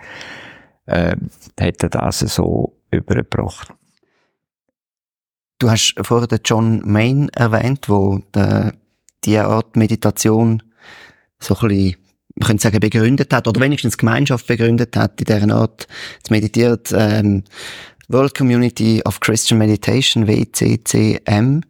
ähm, 0.88 1.30
hat 1.60 1.82
er 1.82 1.88
das 1.88 2.18
so 2.18 2.76
übergebracht. 2.90 3.72
Du 5.60 5.70
hast 5.70 5.94
vorher 6.02 6.26
den 6.26 6.40
John 6.44 6.82
Main 6.84 7.28
erwähnt, 7.30 7.88
wo 7.88 8.18
der, 8.34 8.74
die 9.24 9.38
Art 9.38 9.76
Meditation 9.76 10.60
so 11.38 11.54
ein 11.54 11.68
bisschen 11.68 11.96
man 12.38 12.48
könnte 12.48 12.62
sagen, 12.64 12.80
begründet 12.80 13.32
hat, 13.32 13.48
oder 13.48 13.62
wenigstens 13.62 13.96
Gemeinschaft 13.96 14.46
begründet 14.46 14.94
hat, 14.94 15.18
in 15.20 15.24
dieser 15.24 15.54
Art 15.54 15.86
zu 16.22 16.32
meditieren. 16.34 16.80
Ähm, 16.92 17.44
World 18.08 18.34
Community 18.36 19.02
of 19.04 19.20
Christian 19.20 19.58
Meditation, 19.58 20.26
WCCM. 20.26 21.62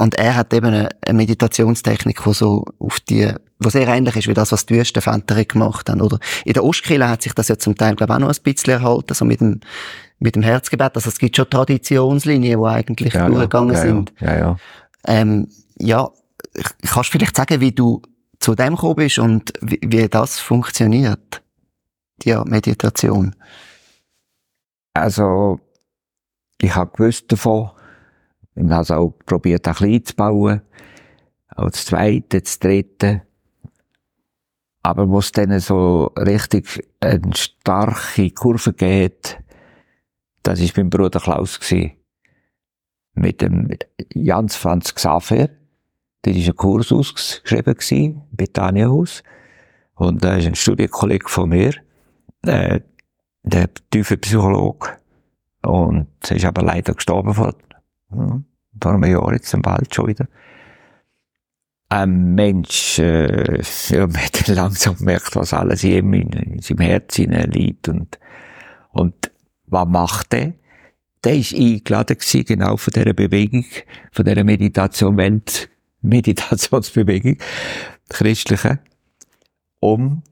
Und 0.00 0.14
er 0.14 0.36
hat 0.36 0.54
eben 0.54 0.66
eine, 0.66 0.88
eine 1.04 1.16
Meditationstechnik, 1.16 2.22
die 2.24 2.32
so 2.32 2.64
auf 2.78 3.00
die, 3.00 3.32
was 3.58 3.72
sehr 3.72 3.88
ähnlich 3.88 4.14
ist 4.16 4.28
wie 4.28 4.34
das, 4.34 4.52
was 4.52 4.64
die 4.64 4.76
Wüstenväter 4.76 5.44
gemacht 5.44 5.90
haben, 5.90 6.00
oder? 6.00 6.20
In 6.44 6.52
der 6.52 6.62
Ostkirche 6.62 7.08
hat 7.08 7.22
sich 7.22 7.32
das 7.32 7.48
ja 7.48 7.58
zum 7.58 7.76
Teil, 7.76 7.96
glaube 7.96 8.12
ich, 8.12 8.16
auch 8.16 8.20
noch 8.20 8.28
ein 8.28 8.42
bisschen 8.42 8.74
erhalten, 8.74 9.14
so 9.14 9.24
mit 9.24 9.40
dem, 9.40 9.60
mit 10.20 10.36
dem 10.36 10.42
Herzgebet. 10.42 10.94
Also 10.94 11.08
es 11.08 11.18
gibt 11.18 11.36
schon 11.36 11.50
Traditionslinien, 11.50 12.60
die 12.60 12.66
eigentlich 12.66 13.14
ja, 13.14 13.26
durchgegangen 13.26 13.74
ja, 13.74 13.80
ja, 13.80 13.86
sind. 13.86 14.12
Ja, 14.20 14.38
ja. 14.38 14.56
Ähm, 15.06 15.48
ja, 15.78 16.08
kannst 16.82 17.12
du 17.12 17.18
vielleicht 17.18 17.36
sagen, 17.36 17.60
wie 17.60 17.72
du 17.72 18.00
zu 18.38 18.54
dem 18.54 18.76
gekommen 18.76 18.96
bist 18.96 19.18
und 19.18 19.52
wie, 19.60 19.80
wie 19.84 20.08
das 20.08 20.38
funktioniert, 20.38 21.42
die 22.22 22.36
Meditation? 22.44 23.34
Also, 24.98 25.60
ich 26.60 26.74
habe 26.74 26.90
gewusst 26.96 27.30
davon, 27.30 27.70
ich 28.54 28.68
habe 28.68 28.82
es 28.82 28.90
auch 28.90 29.14
probiert, 29.26 29.66
ein 29.68 29.74
klein 29.74 30.04
zu 30.04 30.14
bauen, 30.14 30.62
das 31.56 31.86
zweite, 31.86 32.40
das 32.40 32.58
dritte. 32.58 33.22
Aber 34.82 35.08
wo 35.08 35.18
es 35.18 35.32
dann 35.32 35.58
so 35.60 36.06
richtig 36.16 36.88
eine 37.00 37.34
starke 37.34 38.30
Kurve 38.30 38.72
geht, 38.72 39.38
das 40.42 40.60
war 40.60 40.68
beim 40.76 40.90
Bruder 40.90 41.20
Klaus 41.20 41.60
gewesen. 41.60 41.92
Mit 43.14 43.42
dem 43.42 43.68
Jans 44.14 44.56
Franz 44.56 44.94
Xaver. 44.94 45.48
Dort 46.22 46.36
war 46.36 46.44
ein 46.46 46.56
Kurs 46.56 46.92
ausgeschrieben, 46.92 47.74
gewesen, 47.74 48.22
Betaniahaus. 48.30 49.22
Und 49.94 50.24
da 50.24 50.36
ist 50.36 50.46
ein 50.46 50.54
Studienkollege 50.54 51.28
von 51.28 51.48
mir, 51.48 51.74
äh, 52.42 52.80
der 53.48 53.68
tiefe 53.90 54.16
Psychologe. 54.16 54.98
Und 55.62 56.08
er 56.28 56.36
ist 56.36 56.44
aber 56.44 56.62
leider 56.62 56.94
gestorben 56.94 57.34
vor, 57.34 57.54
vor 58.08 58.92
einem 58.92 59.04
Jahr 59.04 59.32
jetzt 59.32 59.52
im 59.54 59.64
Wald 59.64 59.94
schon 59.94 60.08
wieder. 60.08 60.28
Ein 61.90 62.34
Mensch, 62.34 62.98
äh, 62.98 63.62
ja, 63.88 64.06
man 64.06 64.16
hat 64.16 64.46
langsam 64.48 64.96
gemerkt, 64.96 65.34
was 65.36 65.54
alles 65.54 65.84
ihm, 65.84 66.12
in, 66.12 66.30
in 66.30 66.60
seinem 66.60 66.80
Herz 66.80 67.16
liegt 67.18 67.88
und, 67.88 68.18
und 68.90 69.30
was 69.66 69.88
macht 69.88 70.34
er? 70.34 70.52
Der 71.24 71.36
ist 71.36 71.54
eingeladen 71.54 72.16
gewesen, 72.16 72.44
genau 72.44 72.76
von 72.76 72.92
dieser 72.92 73.12
Bewegung, 73.12 73.64
von 74.12 74.24
dieser 74.24 74.44
Meditation 74.44 75.16
Welt 75.16 75.68
Meditationsbewegung, 76.00 77.38
christliche, 78.08 78.78
um 79.80 80.22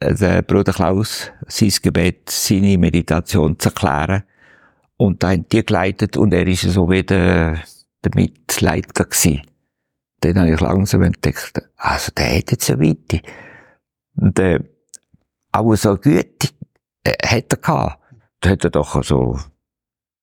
äh, 0.00 0.14
den 0.14 0.44
Bruder 0.44 0.72
Klaus 0.72 1.30
sein 1.46 1.72
Gebet, 1.82 2.30
seine 2.30 2.78
Meditation 2.78 3.58
zu 3.58 3.68
erklären. 3.68 4.24
Und 4.96 5.22
da 5.22 5.30
haben 5.30 5.48
die 5.48 5.64
geleitet 5.64 6.16
und 6.16 6.32
er 6.32 6.46
ist 6.46 6.62
so 6.62 6.88
wie 6.88 7.02
der, 7.02 7.60
der 8.04 8.12
Mitleiter 8.14 9.04
gewesen. 9.04 9.42
Dann 10.20 10.38
habe 10.38 10.52
ich 10.52 10.60
langsam 10.60 11.02
entdeckt, 11.02 11.60
also 11.76 12.12
der 12.16 12.38
hat 12.38 12.50
jetzt 12.50 12.70
eine 12.70 12.80
Weite. 12.80 13.20
Und 14.16 14.38
äh, 14.38 14.60
auch 15.52 15.74
so 15.74 15.96
Güte 15.96 16.48
äh, 17.02 17.14
hat 17.26 17.52
er 17.52 17.58
gehabt. 17.58 18.00
Da 18.40 18.50
hat 18.50 18.64
er 18.64 18.70
doch 18.70 19.02
so 19.02 19.38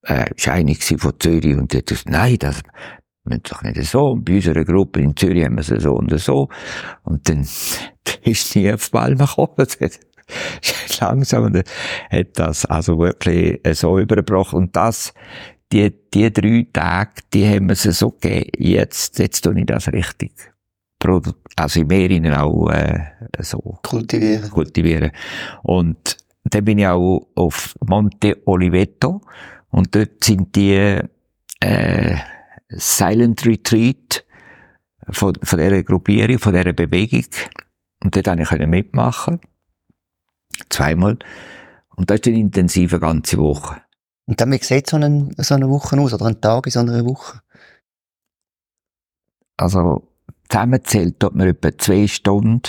äh, 0.03 0.26
Scheinig 0.36 0.84
von 0.84 1.13
Zürich 1.19 1.55
und 1.55 1.74
hat 1.74 1.86
gesagt, 1.86 2.09
nein, 2.09 2.38
das, 2.39 2.61
wir 3.24 3.36
haben 3.36 3.43
doch 3.43 3.63
nicht 3.63 3.84
so. 3.84 4.11
Und 4.11 4.26
bei 4.26 4.36
unserer 4.36 4.65
Gruppe 4.65 5.01
in 5.01 5.15
Zürich 5.15 5.45
haben 5.45 5.55
wir 5.55 5.63
sie 5.63 5.80
so 5.80 5.93
und 5.93 6.17
so. 6.19 6.49
Und 7.03 7.28
dann 7.30 7.41
ist 8.24 8.55
nie 8.55 8.72
auf 8.74 8.89
Ball 8.91 9.15
gekommen. 9.15 9.67
Langsam 10.99 11.43
und 11.45 11.63
hat 12.09 12.28
das 12.39 12.65
also 12.65 12.97
wirklich 12.97 13.59
so 13.78 13.99
überbrochen. 13.99 14.59
Und 14.59 14.76
das, 14.76 15.13
die, 15.72 15.93
die 16.13 16.32
drei 16.32 16.67
Tage, 16.72 17.22
die 17.34 17.47
haben 17.47 17.69
wir 17.69 17.76
sie 17.76 17.91
so 17.91 18.11
gegeben. 18.11 18.49
Jetzt, 18.57 19.19
jetzt 19.19 19.41
tue 19.41 19.59
ich 19.59 19.65
das 19.65 19.88
richtig. 19.89 20.32
Also 21.55 21.82
im 21.82 21.88
Meer 21.88 22.11
ihnen 22.11 22.34
auch, 22.34 22.69
äh, 22.69 23.05
so. 23.39 23.80
Kultivieren. 23.84 24.49
Kultivieren. 24.51 25.11
Und 25.63 26.17
dann 26.43 26.65
bin 26.65 26.78
ich 26.78 26.88
auch 26.88 27.28
auf 27.36 27.76
Monte 27.86 28.38
Oliveto. 28.45 29.22
Und 29.69 29.95
dort 29.95 30.24
sind 30.24 30.55
die, 30.55 30.99
äh, 31.59 32.15
Silent 32.72 33.45
Retreat 33.45 34.26
von, 35.09 35.34
von 35.41 35.59
dieser 35.59 35.84
Gruppierung, 35.84 36.39
von 36.39 36.53
dieser 36.53 36.74
Bewegung. 36.74 37.26
Und 38.03 38.15
dort 38.15 38.26
konnte 38.26 38.63
ich 38.63 38.67
mitmachen. 38.67 39.39
Zweimal. 40.69 41.17
Und 41.95 42.09
das 42.09 42.19
ist 42.19 42.28
eine 42.28 42.39
intensive 42.39 42.99
ganze 42.99 43.38
Woche. 43.38 43.82
Und 44.26 44.39
dann, 44.39 44.51
wie 44.51 44.57
sieht 44.57 44.89
so 44.89 44.97
eine, 44.97 45.30
so 45.38 45.55
eine 45.55 45.69
Woche 45.69 45.99
aus, 45.99 46.13
oder 46.13 46.26
ein 46.26 46.39
Tag 46.39 46.65
in 46.65 46.72
so 46.72 46.80
einer 46.80 47.05
Woche? 47.05 47.41
Also, 49.57 50.07
zusammenzählt 50.49 51.19
tut 51.19 51.36
man 51.36 51.47
etwa 51.47 51.78
zwei 51.78 52.07
Stunden, 52.07 52.61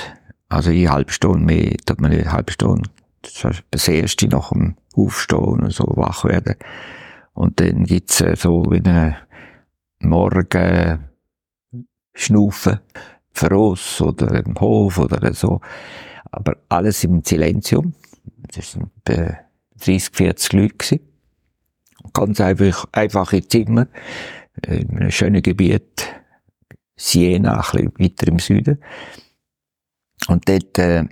also 0.48 0.70
eine 0.70 0.90
halbe 0.90 1.12
Stunde 1.12 1.44
mehr, 1.44 1.76
tut 1.86 2.00
man 2.00 2.12
eine 2.12 2.32
halbe 2.32 2.52
Stunde. 2.52 2.90
Das 3.22 3.44
ist 3.44 3.64
das 3.70 3.88
erste 3.88 4.28
nach 4.28 4.50
dem 4.50 4.76
Aufstehen 4.94 5.60
und 5.60 5.72
so 5.72 5.84
wach 5.96 6.24
werden. 6.24 6.56
Und 7.34 7.60
dann 7.60 7.84
gibt's 7.84 8.20
äh, 8.20 8.36
so 8.36 8.66
wie 8.68 8.78
eine 8.78 9.16
Morgen 10.08 11.08
schnaufen, 12.14 12.80
Verross 13.32 14.00
oder 14.00 14.44
im 14.44 14.58
Hof 14.60 14.98
oder 14.98 15.32
so. 15.34 15.60
Aber 16.30 16.56
alles 16.68 17.04
im 17.04 17.22
Silenzium. 17.22 17.94
Das 18.54 18.76
waren 18.76 18.90
30, 19.78 20.10
40 20.12 20.52
Leute. 20.52 20.74
Gewesen. 20.74 21.00
Ganz 22.12 22.40
einfach, 22.40 22.86
einfache 22.92 23.46
Zimmer, 23.46 23.86
in 24.66 24.90
einem 24.90 25.10
schönen 25.10 25.40
Gebiet, 25.40 26.12
Siena, 26.96 27.54
ein 27.54 27.60
bisschen 27.60 27.92
weiter 27.98 28.28
im 28.28 28.38
Süden. 28.38 28.82
Und 30.28 30.48
dort, 30.48 30.78
äh, 30.78 31.04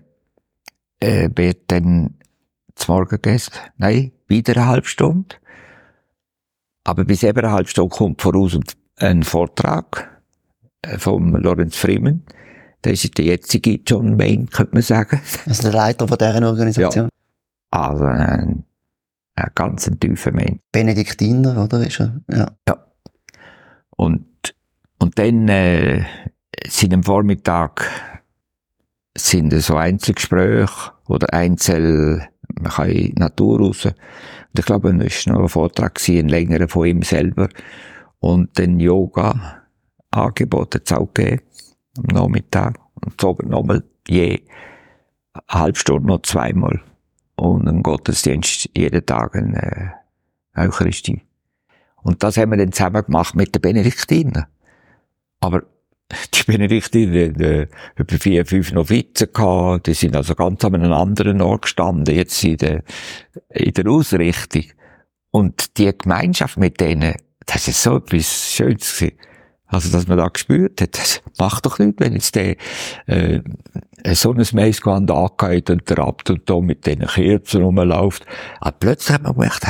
äh, 1.01 1.31
wird 1.35 1.71
dann 1.71 2.15
zum 2.75 2.95
Morgen 2.95 3.11
gegessen. 3.11 3.53
Nein, 3.77 4.13
wieder 4.27 4.57
eine 4.57 4.67
halbe 4.67 4.87
Stunde. 4.87 5.37
Aber 6.85 7.05
bis 7.05 7.23
eben 7.23 7.39
eine 7.39 7.53
halbe 7.53 7.69
Stunde 7.69 7.95
kommt 7.95 8.23
voraus 8.23 8.55
ein 9.01 9.23
Vortrag 9.23 10.21
äh, 10.83 10.99
vom 10.99 11.35
Lorenz 11.37 11.77
Freeman, 11.77 12.23
Das 12.83 13.05
ist 13.05 13.19
der 13.19 13.27
jetzige 13.27 13.81
John 13.87 14.19
Wayne, 14.19 14.47
könnte 14.47 14.75
man 14.75 14.83
sagen. 14.83 15.21
Also 15.47 15.63
der 15.63 15.73
Leiter 15.73 16.09
von 16.09 16.19
deren 16.19 16.45
Organisation. 16.45 17.09
Ja. 17.73 17.79
Also 17.79 18.05
ein, 18.05 18.65
ein 19.37 19.51
ganz 19.55 19.87
ein 19.89 19.99
tiefer 19.99 20.33
Mensch. 20.33 20.61
Benediktiner, 20.73 21.63
oder? 21.63 21.87
Ist 21.87 22.01
er? 22.01 22.21
Ja. 22.31 22.51
Ja. 22.69 22.87
Und, 23.97 24.27
und 24.99 25.19
dann 25.19 25.49
äh, 25.49 26.05
sind 26.67 26.95
am 26.95 27.03
Vormittag 27.03 27.89
sind 29.17 29.53
so 29.61 29.77
Einzelgespräche 29.77 30.93
oder 31.09 31.33
Einzel, 31.35 32.29
man 32.61 32.73
kann 32.73 32.89
in 32.89 33.15
die 33.15 33.21
Natur 33.21 33.61
raus. 33.61 33.85
Und 33.85 33.95
ich 34.59 34.65
glaube, 34.65 34.91
es 35.05 35.27
war 35.27 35.35
noch 35.35 35.43
ein 35.43 35.49
Vortrag, 35.49 36.01
ein 36.09 36.29
längerer 36.29 36.69
von 36.69 36.87
ihm 36.87 37.03
selber. 37.03 37.49
Und 38.21 38.59
dann 38.59 38.81
Yoga 38.81 39.61
es 40.13 40.93
auch 40.93 41.13
gegeben, 41.13 41.43
am 41.97 42.05
Nachmittag. 42.05 42.79
Und 42.95 43.21
so 43.21 43.37
nochmal 43.43 43.83
je 44.09 44.43
eine 45.33 45.61
halbe 45.61 45.79
Stunde 45.79 46.09
noch 46.09 46.23
zweimal. 46.23 46.81
Und 47.37 47.67
ein 47.67 47.83
Gottesdienst 47.83 48.69
jeden 48.77 49.07
Tag 49.07 49.35
eine 49.35 49.95
äh, 50.55 50.67
Eucharistie. 50.67 51.23
Und 52.03 52.23
das 52.23 52.37
haben 52.37 52.51
wir 52.51 52.59
dann 52.59 52.73
zusammen 52.73 53.05
gemacht 53.05 53.35
mit 53.35 53.55
den 53.55 53.63
Benediktiner. 53.63 54.49
Aber 55.41 55.63
die 56.35 56.43
Benediktiner, 56.45 57.29
die, 57.29 57.69
über 57.97 58.19
vier, 58.19 58.45
fünf 58.45 58.73
Novizen 58.73 59.33
gehabt, 59.33 59.87
die 59.87 59.95
sind 59.95 60.17
also 60.17 60.35
ganz 60.35 60.65
an 60.65 60.75
einem 60.75 60.93
anderen 60.93 61.41
Ort 61.41 61.63
gestanden, 61.63 62.15
jetzt 62.15 62.43
in 62.45 62.57
der, 62.57 62.83
in 63.49 63.73
der 63.73 63.87
Ausrichtung. 63.87 64.65
Und 65.31 65.79
die 65.79 65.97
Gemeinschaft 65.97 66.59
mit 66.59 66.81
denen, 66.81 67.15
das 67.53 67.67
ist 67.67 67.83
so 67.83 67.97
etwas 67.97 68.53
Schönes 68.53 68.97
gewesen. 68.97 69.17
Also, 69.67 69.91
dass 69.93 70.09
man 70.09 70.19
da 70.19 70.29
gespürt 70.29 70.81
hat, 70.81 70.99
das 70.99 71.23
macht 71.39 71.65
doch 71.65 71.79
nicht, 71.79 72.01
wenn 72.01 72.13
jetzt 72.13 72.35
der, 72.35 72.57
äh, 73.07 73.41
so 74.13 74.33
ein 74.33 74.45
Maisgewand 74.53 75.11
angeht 75.11 75.71
und 75.71 75.89
der 75.89 76.01
Abt 76.01 76.31
und 76.31 76.49
da 76.51 76.59
mit 76.61 76.87
diesen 76.87 77.07
Kerzen 77.07 77.63
rumläuft. 77.63 78.27
Aber 78.61 78.77
plötzlich 78.79 79.15
hat 79.15 79.23
man 79.23 79.35
gemerkt, 79.35 79.65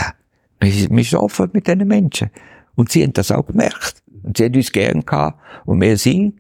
wir 0.61 1.05
sind 1.05 1.19
offen 1.19 1.51
mit 1.53 1.67
diesen 1.67 1.87
Menschen. 1.87 2.31
Und 2.77 2.91
sie 2.91 3.03
haben 3.03 3.13
das 3.13 3.31
auch 3.31 3.47
gemerkt. 3.47 4.03
Und 4.23 4.39
sie 4.39 4.45
haben 4.45 4.55
uns 4.55 4.73
gern 4.73 5.05
gehabt. 5.05 5.39
Und 5.67 5.81
wir 5.83 5.99
sie. 5.99 6.35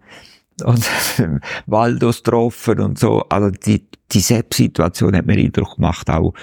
Und 0.64 0.88
Waldos 1.66 2.22
getroffen 2.22 2.80
und 2.80 2.98
so. 2.98 3.20
Also, 3.28 3.50
die, 3.50 3.86
die 4.12 4.20
Situation 4.20 5.14
hat 5.16 5.26
mir 5.26 5.38
Eindruck 5.38 5.76
gemacht 5.76 6.08
auch. 6.08 6.34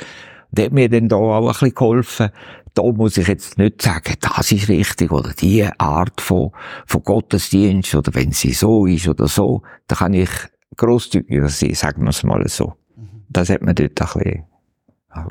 Und 0.52 0.60
hat 0.60 0.72
mir 0.72 0.89
dann 0.89 1.10
da 1.10 1.16
auch 1.16 1.48
ein 1.48 1.52
bisschen 1.52 1.74
geholfen, 1.74 2.30
da 2.78 2.84
muss 2.84 3.18
ich 3.18 3.28
jetzt 3.28 3.58
nicht 3.58 3.82
sagen, 3.82 4.16
das 4.20 4.52
ist 4.52 4.70
richtig 4.70 5.12
oder 5.12 5.34
die 5.34 5.66
Art 5.78 6.22
von, 6.22 6.52
von 6.86 7.04
Gottesdienst 7.04 7.96
oder 7.96 8.14
wenn 8.14 8.32
sie 8.32 8.54
so 8.54 8.86
ist 8.86 9.08
oder 9.08 9.28
so, 9.28 9.64
da 9.88 9.96
kann 9.96 10.14
ich 10.14 10.30
grosszügiger 10.76 11.50
sein, 11.50 11.74
sagen 11.74 12.04
wir 12.04 12.12
es 12.12 12.24
mal 12.24 12.48
so. 12.48 12.76
Mhm. 12.96 13.24
Das 13.30 13.50
hat 13.50 13.64
mir 13.64 13.74
dort 13.74 14.00
ein 14.00 14.08
bisschen 14.08 14.46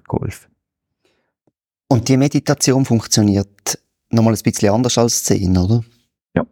geholfen. 0.09 0.51
Und 1.89 2.09
die 2.09 2.17
Meditation 2.17 2.85
funktioniert 2.85 3.79
nochmal 4.11 4.35
ein 4.35 4.43
bisschen 4.43 4.71
anders 4.71 4.99
als 4.99 5.23
Zehn, 5.23 5.57
oder? 5.57 5.85
Ja. 6.35 6.45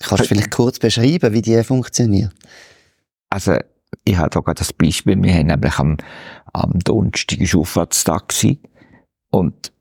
Kannst 0.00 0.24
du 0.24 0.28
vielleicht 0.28 0.50
kurz 0.50 0.78
beschreiben, 0.78 1.34
wie 1.34 1.42
die 1.42 1.62
funktioniert? 1.62 2.32
Also, 3.28 3.58
ich 4.04 4.16
habe 4.16 4.30
da 4.30 4.40
gerade 4.40 4.58
das 4.58 4.72
Beispiel, 4.72 5.22
wir 5.22 5.34
haben 5.34 5.46
nämlich 5.48 5.78
am, 5.78 5.98
am 6.52 6.78
Donnerstag 6.78 7.54
Auffahrtstag 7.54 8.32
und 9.30 9.73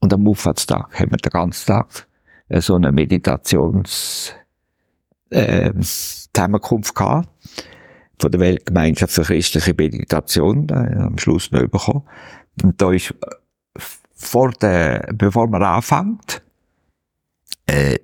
und 0.00 0.12
am 0.12 0.28
Auffahrtstag 0.28 0.98
haben 0.98 1.10
wir 1.10 1.18
den 1.18 1.30
ganzen 1.30 1.66
Tag 1.66 2.06
äh, 2.48 2.60
so 2.60 2.74
eine 2.74 2.92
Meditations 2.92 4.32
äh, 5.30 5.72
Zusammenkunft 5.80 6.94
gehabt. 6.94 7.28
Von 8.18 8.30
der 8.30 8.40
Weltgemeinschaft 8.40 9.12
für 9.12 9.22
christliche 9.22 9.74
Meditation, 9.74 10.68
äh, 10.70 10.96
am 10.96 11.18
Schluss 11.18 11.50
noch 11.50 11.68
bekommen. 11.68 12.02
Und 12.62 12.80
da 12.80 12.92
ist 12.92 13.10
äh, 13.10 13.80
vor 14.14 14.52
der, 14.52 15.10
bevor 15.12 15.48
man 15.48 15.62
anfängt, 15.62 16.42
äh, 17.66 17.98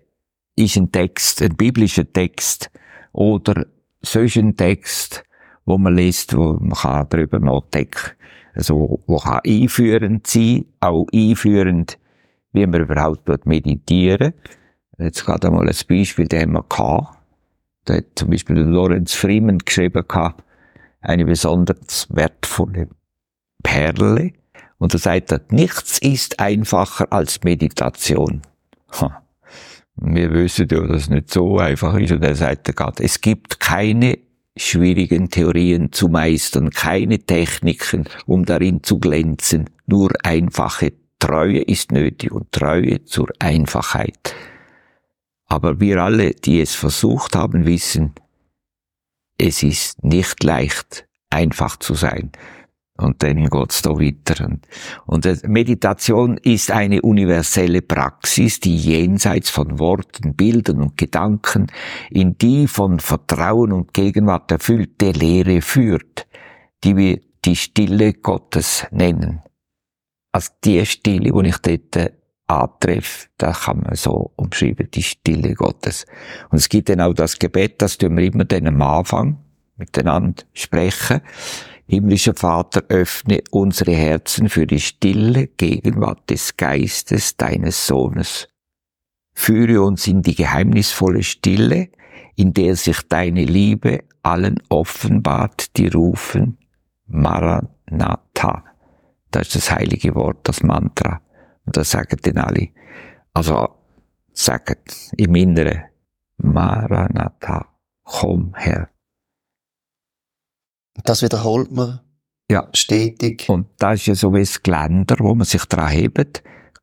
ist 0.57 0.77
ein 0.77 0.93
Text, 0.93 1.41
ein 1.41 1.57
biblischer 1.57 2.11
Text 2.11 2.71
oder 3.13 3.67
solchen 4.03 4.57
Text, 4.57 5.25
wo 5.65 5.79
man 5.79 5.95
liest, 5.95 6.37
wo 6.37 6.55
man 6.55 6.73
kann 6.73 7.07
darüber 7.09 7.39
nachdenken 7.39 8.13
also, 8.55 9.01
wo 9.07 9.17
kann 9.19 9.41
einführend 9.47 10.27
sein, 10.27 10.67
auch 10.81 11.07
einführend, 11.13 11.99
wie 12.53 12.67
man 12.67 12.83
überhaupt 12.83 13.47
meditieren 13.47 14.35
Jetzt 14.99 15.25
gerade 15.25 15.49
einmal 15.49 15.69
ein 15.69 15.77
Beispiel, 15.89 16.29
den 16.29 16.43
haben 16.43 16.53
wir 16.53 16.65
gehabt. 16.69 17.19
Da 17.85 17.95
hat 17.95 18.05
zum 18.15 18.31
Beispiel 18.31 18.59
Lorenz 18.59 19.15
Freeman 19.15 19.59
geschrieben 19.59 20.05
gehabt, 20.07 20.45
eine 21.01 21.25
besonders 21.25 22.07
wertvolle 22.11 22.89
Perle. 23.63 24.33
Und 24.79 24.95
er 24.95 24.99
sagt, 24.99 25.53
nichts 25.53 25.99
ist 25.99 26.39
einfacher 26.39 27.13
als 27.13 27.43
Meditation. 27.43 28.43
Ha. 29.01 29.23
Wir 29.97 30.33
wissen 30.33 30.69
ja, 30.71 30.81
dass 30.87 31.03
es 31.03 31.11
nicht 31.11 31.31
so 31.31 31.59
einfach 31.59 31.95
ist. 31.95 32.13
Und 32.13 32.23
er 32.23 32.35
sagt 32.35 32.75
gerade, 32.77 33.03
es 33.03 33.21
gibt 33.21 33.61
keine 33.61 34.19
schwierigen 34.57 35.31
Theorien 35.31 35.93
zu 35.93 36.09
meistern, 36.09 36.71
keine 36.71 37.19
Techniken, 37.21 38.09
um 38.27 38.45
darin 38.45 38.83
zu 38.83 38.99
glänzen, 38.99 39.71
nur 39.87 40.11
einfache 40.23 40.93
Treue 41.19 41.61
ist 41.61 41.93
nötig 41.93 42.33
und 42.33 42.51
Treue 42.53 43.05
zur 43.05 43.29
Einfachheit. 43.39 44.35
Aber 45.47 45.81
wir 45.81 46.03
alle, 46.03 46.31
die 46.33 46.61
es 46.61 46.75
versucht 46.75 47.37
haben, 47.37 47.65
wissen, 47.65 48.13
es 49.39 49.63
ist 49.63 50.03
nicht 50.03 50.43
leicht, 50.43 51.07
einfach 51.31 51.77
zu 51.77 51.95
sein. 51.95 52.33
Und 53.03 53.23
dann 53.23 53.49
geht's 53.49 53.83
da 53.83 53.91
weiter. 53.91 54.47
Und, 54.47 54.67
und 55.07 55.49
Meditation 55.49 56.39
ist 56.39 56.71
eine 56.71 57.03
universelle 57.03 57.83
Praxis, 57.83 58.61
die 58.61 58.77
jenseits 58.77 59.51
von 59.51 59.79
Worten, 59.79 60.35
Bildern 60.35 60.81
und 60.81 60.97
Gedanken 60.97 61.67
in 62.11 62.39
die 62.39 62.69
von 62.69 63.01
Vertrauen 63.01 63.73
und 63.73 63.93
Gegenwart 63.93 64.51
erfüllte 64.51 65.11
Lehre 65.11 65.63
führt, 65.63 66.27
die 66.85 66.97
wir 66.97 67.21
die 67.45 67.57
Stille 67.57 68.13
Gottes 68.13 68.87
nennen. 68.91 69.43
Also 70.31 70.53
die 70.65 70.85
Stille, 70.87 71.33
die 71.33 71.49
ich 71.49 71.59
dort 71.59 72.13
antreffe, 72.47 73.29
da 73.39 73.53
kann 73.53 73.81
man 73.81 73.97
so 73.97 74.33
umschreiben, 74.37 74.89
die 74.93 75.03
Stille 75.03 75.55
Gottes. 75.55 76.07
Und 76.51 76.59
es 76.59 76.69
gibt 76.69 76.89
dann 76.89 77.01
auch 77.01 77.15
das 77.15 77.39
Gebet, 77.39 77.83
das 77.83 77.99
tun 77.99 78.17
wir 78.17 78.25
immer 78.25 78.45
dann 78.45 78.67
am 78.67 78.81
Anfang 78.81 79.39
miteinander 79.77 80.45
sprechen. 80.53 81.21
Himmlischer 81.87 82.35
Vater, 82.35 82.85
öffne 82.89 83.43
unsere 83.51 83.93
Herzen 83.93 84.49
für 84.49 84.67
die 84.67 84.81
stille 84.81 85.49
Gegenwart 85.49 86.31
des 86.31 86.57
Geistes 86.57 87.37
deines 87.37 87.87
Sohnes. 87.87 88.49
Führe 89.35 89.83
uns 89.83 90.07
in 90.07 90.23
die 90.23 90.35
geheimnisvolle 90.35 91.23
Stille, 91.23 91.89
in 92.37 92.53
der 92.53 92.77
sich 92.77 93.01
deine 93.09 93.45
Liebe 93.45 94.05
allen 94.23 94.63
offenbart, 94.69 95.77
die 95.77 95.89
rufen 95.89 96.59
Maranatha. 97.07 98.65
Das 99.31 99.49
ist 99.49 99.57
das 99.57 99.73
heilige 99.73 100.15
Wort, 100.15 100.41
das 100.45 100.63
Mantra. 100.63 101.21
Und 101.65 101.77
das 101.77 101.91
sagen 101.91 102.19
dann 102.23 102.39
alle. 102.39 102.69
Also, 103.35 103.69
sagen 104.33 104.77
im 105.17 105.35
Inneren 105.35 105.83
Maranatha, 106.37 107.67
komm 108.03 108.55
her. 108.57 108.89
Das 111.05 111.23
wiederholt 111.23 111.73
man 111.73 112.01
ja. 112.51 112.69
stetig. 112.73 113.49
Und 113.49 113.67
das 113.79 114.01
ist 114.01 114.07
ja 114.07 114.15
so 114.15 114.33
wie 114.35 114.41
ein 114.41 114.49
Geländer, 114.63 115.17
wo 115.19 115.35
man 115.35 115.47
sich 115.47 115.65
dran 115.65 115.89
hebt. 115.89 116.43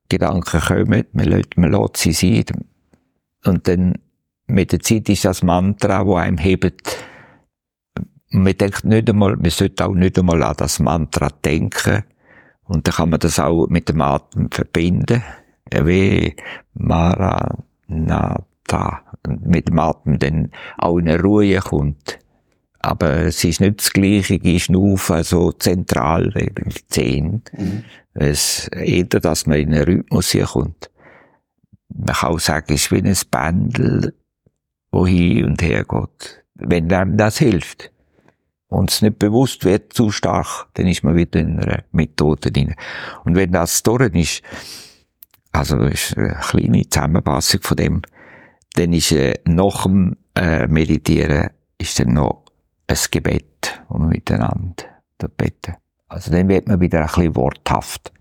Gedanken 0.10 0.60
kommen, 0.60 1.06
man 1.14 1.26
lässt, 1.26 1.58
man 1.58 1.72
lässt 1.72 1.98
sie 1.98 2.14
sein. 2.14 2.46
Und 3.46 3.68
dann 3.68 3.94
mit 4.48 4.72
der 4.72 4.80
Zeit 4.80 5.08
ist 5.10 5.26
das 5.26 5.44
Mantra, 5.44 6.06
wo 6.06 6.16
einem 6.16 6.38
hebt. 6.38 6.98
Man 8.32 8.58
denkt 8.58 8.86
nicht 8.86 9.10
einmal, 9.10 9.36
man 9.36 9.50
sollte 9.52 9.86
auch 9.86 9.94
nicht 9.94 10.18
einmal 10.18 10.42
an 10.44 10.56
das 10.58 10.80
Mantra 10.80 11.30
denken. 11.30 12.04
Und 12.64 12.88
dann 12.88 12.96
kann 12.96 13.10
man 13.10 13.20
das 13.20 13.40
auch 13.40 13.68
mit 13.68 13.90
dem 13.90 14.02
Atem 14.02 14.50
verbinden. 14.52 15.24
Wie 15.72 16.36
Maranatha. 16.74 18.44
Mit 19.28 19.68
dem 19.68 19.80
Atem 19.80 20.20
dann 20.20 20.52
auch 20.78 20.98
in 20.98 21.10
eine 21.10 21.22
Ruhe 21.22 21.60
kommt. 21.60 22.20
Aber 22.80 23.26
es 23.26 23.44
ist 23.44 23.60
nicht 23.60 23.80
das 23.80 23.92
gleiche 23.92 24.42
wie 24.42 24.60
Schnaufen, 24.60 25.18
also 25.18 25.52
zentral, 25.52 26.34
Zehn. 26.88 27.42
Mhm. 27.58 27.84
Es 28.14 28.68
eher, 28.70 29.04
dass 29.06 29.46
man 29.46 29.60
in 29.60 29.74
einen 29.74 29.84
Rhythmus 29.84 30.32
hier 30.32 30.46
kommt. 30.46 30.90
Man 31.90 32.16
kann 32.16 32.30
auch 32.30 32.40
sagen, 32.40 32.74
es 32.74 32.84
ist 32.84 32.92
wie 32.92 33.02
ein 33.02 33.18
Pendel, 33.30 34.14
wo 34.92 35.06
hin 35.06 35.46
und 35.46 35.62
her 35.62 35.84
geht. 35.84 36.44
Wenn 36.56 36.92
einem 36.92 37.18
das 37.18 37.38
hilft 37.38 37.92
und 38.68 38.92
es 38.92 39.02
nicht 39.02 39.20
bewusst 39.20 39.66
wird 39.66 39.94
zu 39.94 40.12
stark, 40.12 40.68
dann 40.76 40.88
ist 40.88 41.04
man 41.04 41.16
wieder 41.16 41.40
in 41.40 41.60
einer 41.60 41.84
Methode 41.92 42.52
drin. 42.52 42.76
Und 43.26 43.36
wenn 43.36 43.52
das 43.52 43.84
durch 43.84 44.14
ist, 44.14 44.42
also 45.52 45.78
das 45.78 45.94
ist 45.94 46.18
eine 46.18 46.38
kleine 46.42 46.90
Zusammenfassung 46.90 47.62
von 47.62 47.78
dem, 47.78 48.02
dann 48.74 48.94
ist 48.94 49.12
äh, 49.12 49.36
nach 49.46 49.84
dem 49.84 50.16
äh, 50.36 50.68
Meditieren 50.68 51.50
ist 51.78 52.00
dann 52.00 52.14
noch 52.14 52.44
ein 52.90 52.98
Gebet, 53.12 53.82
wo 53.88 54.00
wir 54.00 54.08
miteinander 54.08 54.86
beten. 55.38 55.76
Also 56.08 56.32
dann 56.32 56.48
wird 56.48 56.68
man 56.68 56.80
wieder 56.80 57.02
ein 57.02 57.08
bisschen 57.08 57.36
worthaft. 57.36 58.12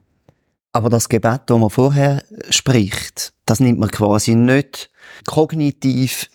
Aber 0.73 0.90
das 0.90 1.09
Gebet, 1.09 1.43
das 1.47 1.59
man 1.59 1.70
vorher 1.70 2.23
spricht, 2.51 3.32
das 3.47 3.61
nimmt 3.61 3.78
man 3.78 3.90
quasi 3.90 4.35
nicht 4.35 4.90
kognitiv 5.27 6.28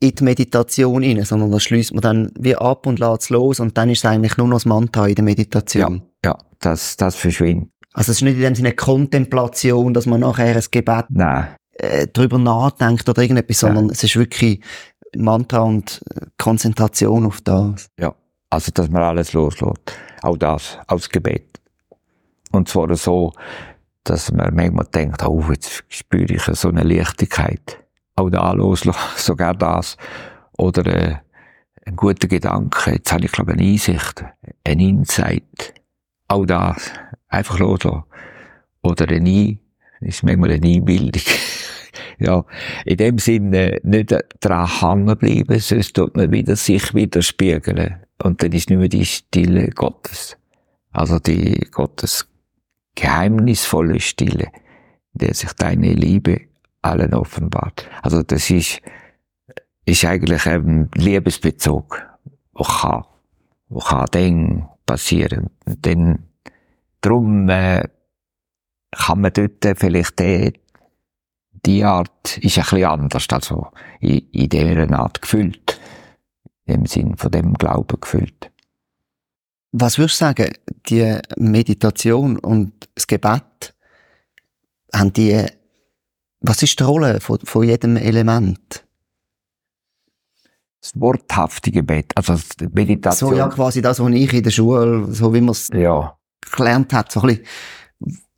in 0.00 0.14
die 0.14 0.24
Meditation 0.24 1.04
rein, 1.04 1.22
sondern 1.24 1.50
das 1.50 1.64
schließt 1.64 1.92
man 1.92 2.00
dann 2.00 2.32
wie 2.38 2.56
ab 2.56 2.86
und 2.86 2.98
lässt 2.98 3.22
es 3.22 3.30
los 3.30 3.60
und 3.60 3.76
dann 3.76 3.90
ist 3.90 3.98
es 3.98 4.04
eigentlich 4.04 4.36
nur 4.36 4.48
noch 4.48 4.56
das 4.56 4.64
Mantra 4.64 5.06
in 5.06 5.16
der 5.16 5.24
Meditation. 5.24 6.02
Ja, 6.24 6.30
ja 6.30 6.38
das, 6.60 6.96
das 6.96 7.16
verschwindet. 7.16 7.70
Also 7.92 8.12
es 8.12 8.18
ist 8.18 8.22
nicht 8.22 8.36
in 8.36 8.42
dem 8.42 8.54
Sinne 8.54 8.72
Kontemplation, 8.72 9.92
dass 9.92 10.06
man 10.06 10.20
nachher 10.20 10.54
ein 10.54 10.64
Gebet 10.70 11.06
Nein. 11.10 11.48
Äh, 11.72 12.06
darüber 12.12 12.38
nachdenkt 12.38 13.08
oder 13.08 13.22
irgendetwas, 13.22 13.60
sondern 13.60 13.86
ja. 13.86 13.92
es 13.92 14.02
ist 14.04 14.16
wirklich 14.16 14.62
Mantra 15.16 15.60
und 15.60 16.02
Konzentration 16.36 17.26
auf 17.26 17.40
das. 17.40 17.88
Ja, 17.98 18.14
also 18.50 18.70
dass 18.72 18.88
man 18.90 19.02
alles 19.02 19.32
loslässt. 19.32 19.92
Auch 20.22 20.36
das, 20.36 20.78
als 20.86 21.08
Gebet. 21.08 21.60
Und 22.50 22.68
zwar 22.68 22.94
so, 22.96 23.32
dass 24.04 24.32
man 24.32 24.54
manchmal 24.54 24.86
denkt, 24.86 25.22
oh, 25.26 25.44
jetzt 25.50 25.84
spüre 25.88 26.34
ich 26.34 26.42
so 26.42 26.68
eine 26.68 26.82
Leichtigkeit. 26.82 27.84
Auch 28.16 28.30
da 28.30 28.52
loslassen, 28.52 28.98
sogar 29.16 29.54
das. 29.54 29.96
Oder 30.56 30.86
äh, 30.86 31.16
ein 31.86 31.96
guter 31.96 32.28
Gedanke, 32.28 32.92
jetzt 32.92 33.12
habe 33.12 33.24
ich 33.24 33.32
glaube 33.32 33.52
eine 33.52 33.62
Einsicht, 33.62 34.24
ein 34.64 34.80
Insight. 34.80 35.74
Auch 36.26 36.44
das, 36.44 36.90
einfach 37.28 37.58
loslassen. 37.58 38.04
Oder 38.82 39.08
eine 39.08 39.58
ist 40.00 40.22
manchmal 40.22 40.52
eine 40.52 40.66
Einbildung. 40.66 41.22
ja, 42.18 42.44
in 42.84 42.96
dem 42.96 43.18
Sinne 43.18 43.78
nicht 43.82 44.14
dran 44.40 44.80
hängen 44.80 45.16
bleiben, 45.16 45.58
sonst 45.58 45.94
tut 45.94 46.16
man 46.16 46.32
wieder 46.32 46.56
sich 46.56 46.94
widerspiegeln. 46.94 47.96
Und 48.22 48.42
dann 48.42 48.52
ist 48.52 48.70
nicht 48.70 48.78
mehr 48.78 48.88
die 48.88 49.04
Stille 49.04 49.68
Gottes. 49.68 50.36
Also 50.90 51.18
die 51.18 51.66
Gottes 51.70 52.28
geheimnisvolle 52.96 54.00
Stille, 54.00 54.50
in 55.14 55.18
der 55.20 55.34
sich 55.34 55.52
deine 55.52 55.92
Liebe 55.92 56.40
allen 56.82 57.14
offenbart. 57.14 57.88
Also 58.02 58.22
das 58.22 58.50
ist, 58.50 58.80
ist 59.84 60.04
eigentlich 60.04 60.46
ein 60.46 60.90
Liebesbezug, 60.94 62.02
wo 62.52 62.64
kann, 62.64 63.04
wo 63.68 63.78
kann 63.78 64.06
dann 64.10 64.68
passieren. 64.86 65.50
Und 65.66 65.86
dann, 65.86 66.24
drum, 67.00 67.48
äh, 67.48 67.84
kann 68.90 69.20
man 69.20 69.32
dort 69.32 69.78
vielleicht 69.78 70.18
die, 70.18 70.54
die 71.64 71.84
Art 71.84 72.38
ist 72.38 72.58
ein 72.58 72.64
bisschen 72.64 72.84
anders, 72.84 73.26
also 73.30 73.68
in, 74.00 74.18
in 74.32 74.48
dieser 74.48 74.98
Art 74.98 75.20
gefüllt. 75.22 75.80
Im 76.64 76.86
Sinn 76.86 77.16
von 77.16 77.30
dem 77.30 77.54
Glauben 77.54 77.98
gefüllt. 78.00 78.50
Was 79.72 79.98
würdest 79.98 80.20
du 80.20 80.24
sagen, 80.24 80.52
die 80.88 81.18
Meditation 81.36 82.38
und 82.38 82.72
das 82.94 83.06
Gebet, 83.06 83.74
haben 84.94 85.12
die, 85.12 85.46
was 86.40 86.62
ist 86.62 86.78
die 86.80 86.84
Rolle 86.84 87.20
von, 87.20 87.38
von 87.40 87.64
jedem 87.64 87.96
Element? 87.96 88.84
Das 90.80 90.92
worthafte 90.94 91.70
Gebet, 91.70 92.12
also 92.16 92.36
die 92.60 92.68
Meditation. 92.68 93.30
So 93.30 93.36
ja, 93.36 93.48
quasi 93.48 93.82
das, 93.82 94.00
was 94.00 94.12
ich 94.12 94.32
in 94.32 94.42
der 94.42 94.50
Schule, 94.50 95.06
so 95.12 95.34
wie 95.34 95.40
man 95.40 95.50
es 95.50 95.68
ja. 95.72 96.16
gelernt 96.50 96.92
hat, 96.92 97.12
so 97.12 97.20
ein 97.20 97.28
bisschen, 97.28 97.46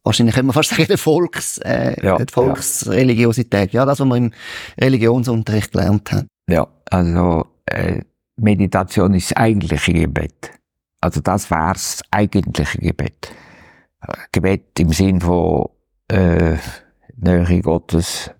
wahrscheinlich 0.04 0.34
können 0.34 0.48
wir 0.48 0.52
fast 0.52 0.70
sagen, 0.70 0.86
der 0.88 0.98
Volks, 0.98 1.58
äh, 1.58 1.96
ja, 2.04 2.16
die 2.16 2.32
Volksreligiosität. 2.32 3.72
Ja. 3.72 3.82
ja, 3.82 3.86
das, 3.86 4.00
was 4.00 4.06
man 4.06 4.24
im 4.26 4.32
Religionsunterricht 4.80 5.72
gelernt 5.72 6.12
hat. 6.12 6.26
Ja, 6.48 6.66
also, 6.90 7.46
äh, 7.66 8.00
Meditation 8.36 9.14
ist 9.14 9.30
das 9.30 9.36
eigentliche 9.36 9.92
Gebet. 9.92 10.52
Also 11.00 11.20
das 11.20 11.50
wär's 11.50 12.02
eigentliche 12.10 12.78
Gebet. 12.78 13.32
Gebet 14.32 14.78
im 14.80 14.92
Sinn 14.92 15.20
von 15.20 15.68
äh, 16.08 16.56
Nähe 17.16 17.60
Gottes 17.62 18.30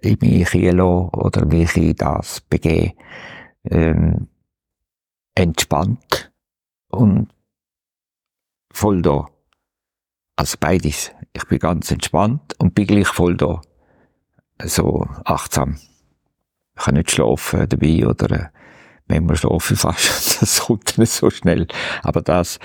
in 0.00 0.18
mich 0.20 0.50
hinlassen 0.50 1.08
oder 1.10 1.46
mich 1.46 1.76
in 1.76 1.94
das 1.96 2.40
begeben. 2.40 2.92
Ähm, 3.70 4.28
entspannt 5.34 6.32
und 6.90 7.28
voll 8.72 9.02
da. 9.02 9.28
Also 10.36 10.56
beides. 10.58 11.12
Ich 11.32 11.44
bin 11.46 11.58
ganz 11.58 11.90
entspannt 11.90 12.54
und 12.58 12.74
bin 12.74 12.86
gleich 12.86 13.08
voll 13.08 13.36
da. 13.36 13.60
So 14.62 15.06
achtsam. 15.24 15.78
Ich 16.76 16.84
kann 16.84 16.94
nicht 16.94 17.10
schlafen 17.10 17.68
dabei 17.68 18.06
oder 18.06 18.30
äh, 18.30 18.48
manchmal 19.06 19.36
schlafe 19.36 19.74
ich 19.74 19.80
fast, 19.80 20.42
das 20.42 20.60
kommt 20.60 20.98
nicht 20.98 21.12
so 21.12 21.30
schnell. 21.30 21.66
Aber 22.02 22.20
dass, 22.20 22.58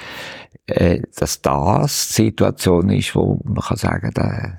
äh, 0.65 1.01
dass 1.15 1.41
das 1.41 2.09
die 2.09 2.23
Situation 2.23 2.89
ist, 2.89 3.15
wo 3.15 3.39
man 3.43 3.63
kann 3.63 3.77
sagen, 3.77 4.11
der 4.15 4.57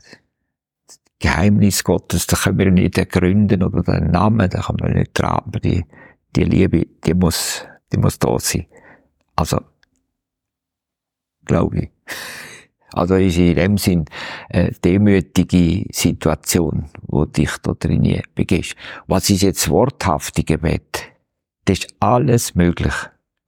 Geheimnis 1.18 1.84
Gottes, 1.84 2.26
da 2.26 2.36
können 2.36 2.58
wir 2.58 2.70
nicht 2.70 2.96
ergründen 2.96 3.62
oder 3.62 3.82
den 3.82 4.10
Namen, 4.10 4.48
da 4.48 4.60
kann 4.60 4.76
man 4.80 4.94
nicht 4.94 5.20
aber 5.22 5.60
die, 5.60 5.84
die 6.34 6.44
Liebe, 6.44 6.86
die 7.04 7.14
muss, 7.14 7.66
die 7.92 7.98
muss 7.98 8.18
da 8.18 8.38
sein. 8.38 8.66
Also, 9.36 9.60
glaube 11.44 11.78
ich. 11.78 11.90
Also 12.92 13.14
ist 13.14 13.38
in 13.38 13.54
dem 13.54 13.78
Sinn 13.78 14.04
eine 14.50 14.72
demütige 14.72 15.86
Situation, 15.92 16.86
wo 17.06 17.24
dich 17.24 17.50
da 17.62 17.72
drin 17.72 18.22
begehst. 18.34 18.74
Was 19.06 19.30
ist 19.30 19.42
jetzt 19.42 19.68
worthafte 19.70 20.44
Gebet? 20.44 21.04
Das 21.64 21.78
ist 21.78 21.94
alles 22.00 22.54
möglich. 22.54 22.94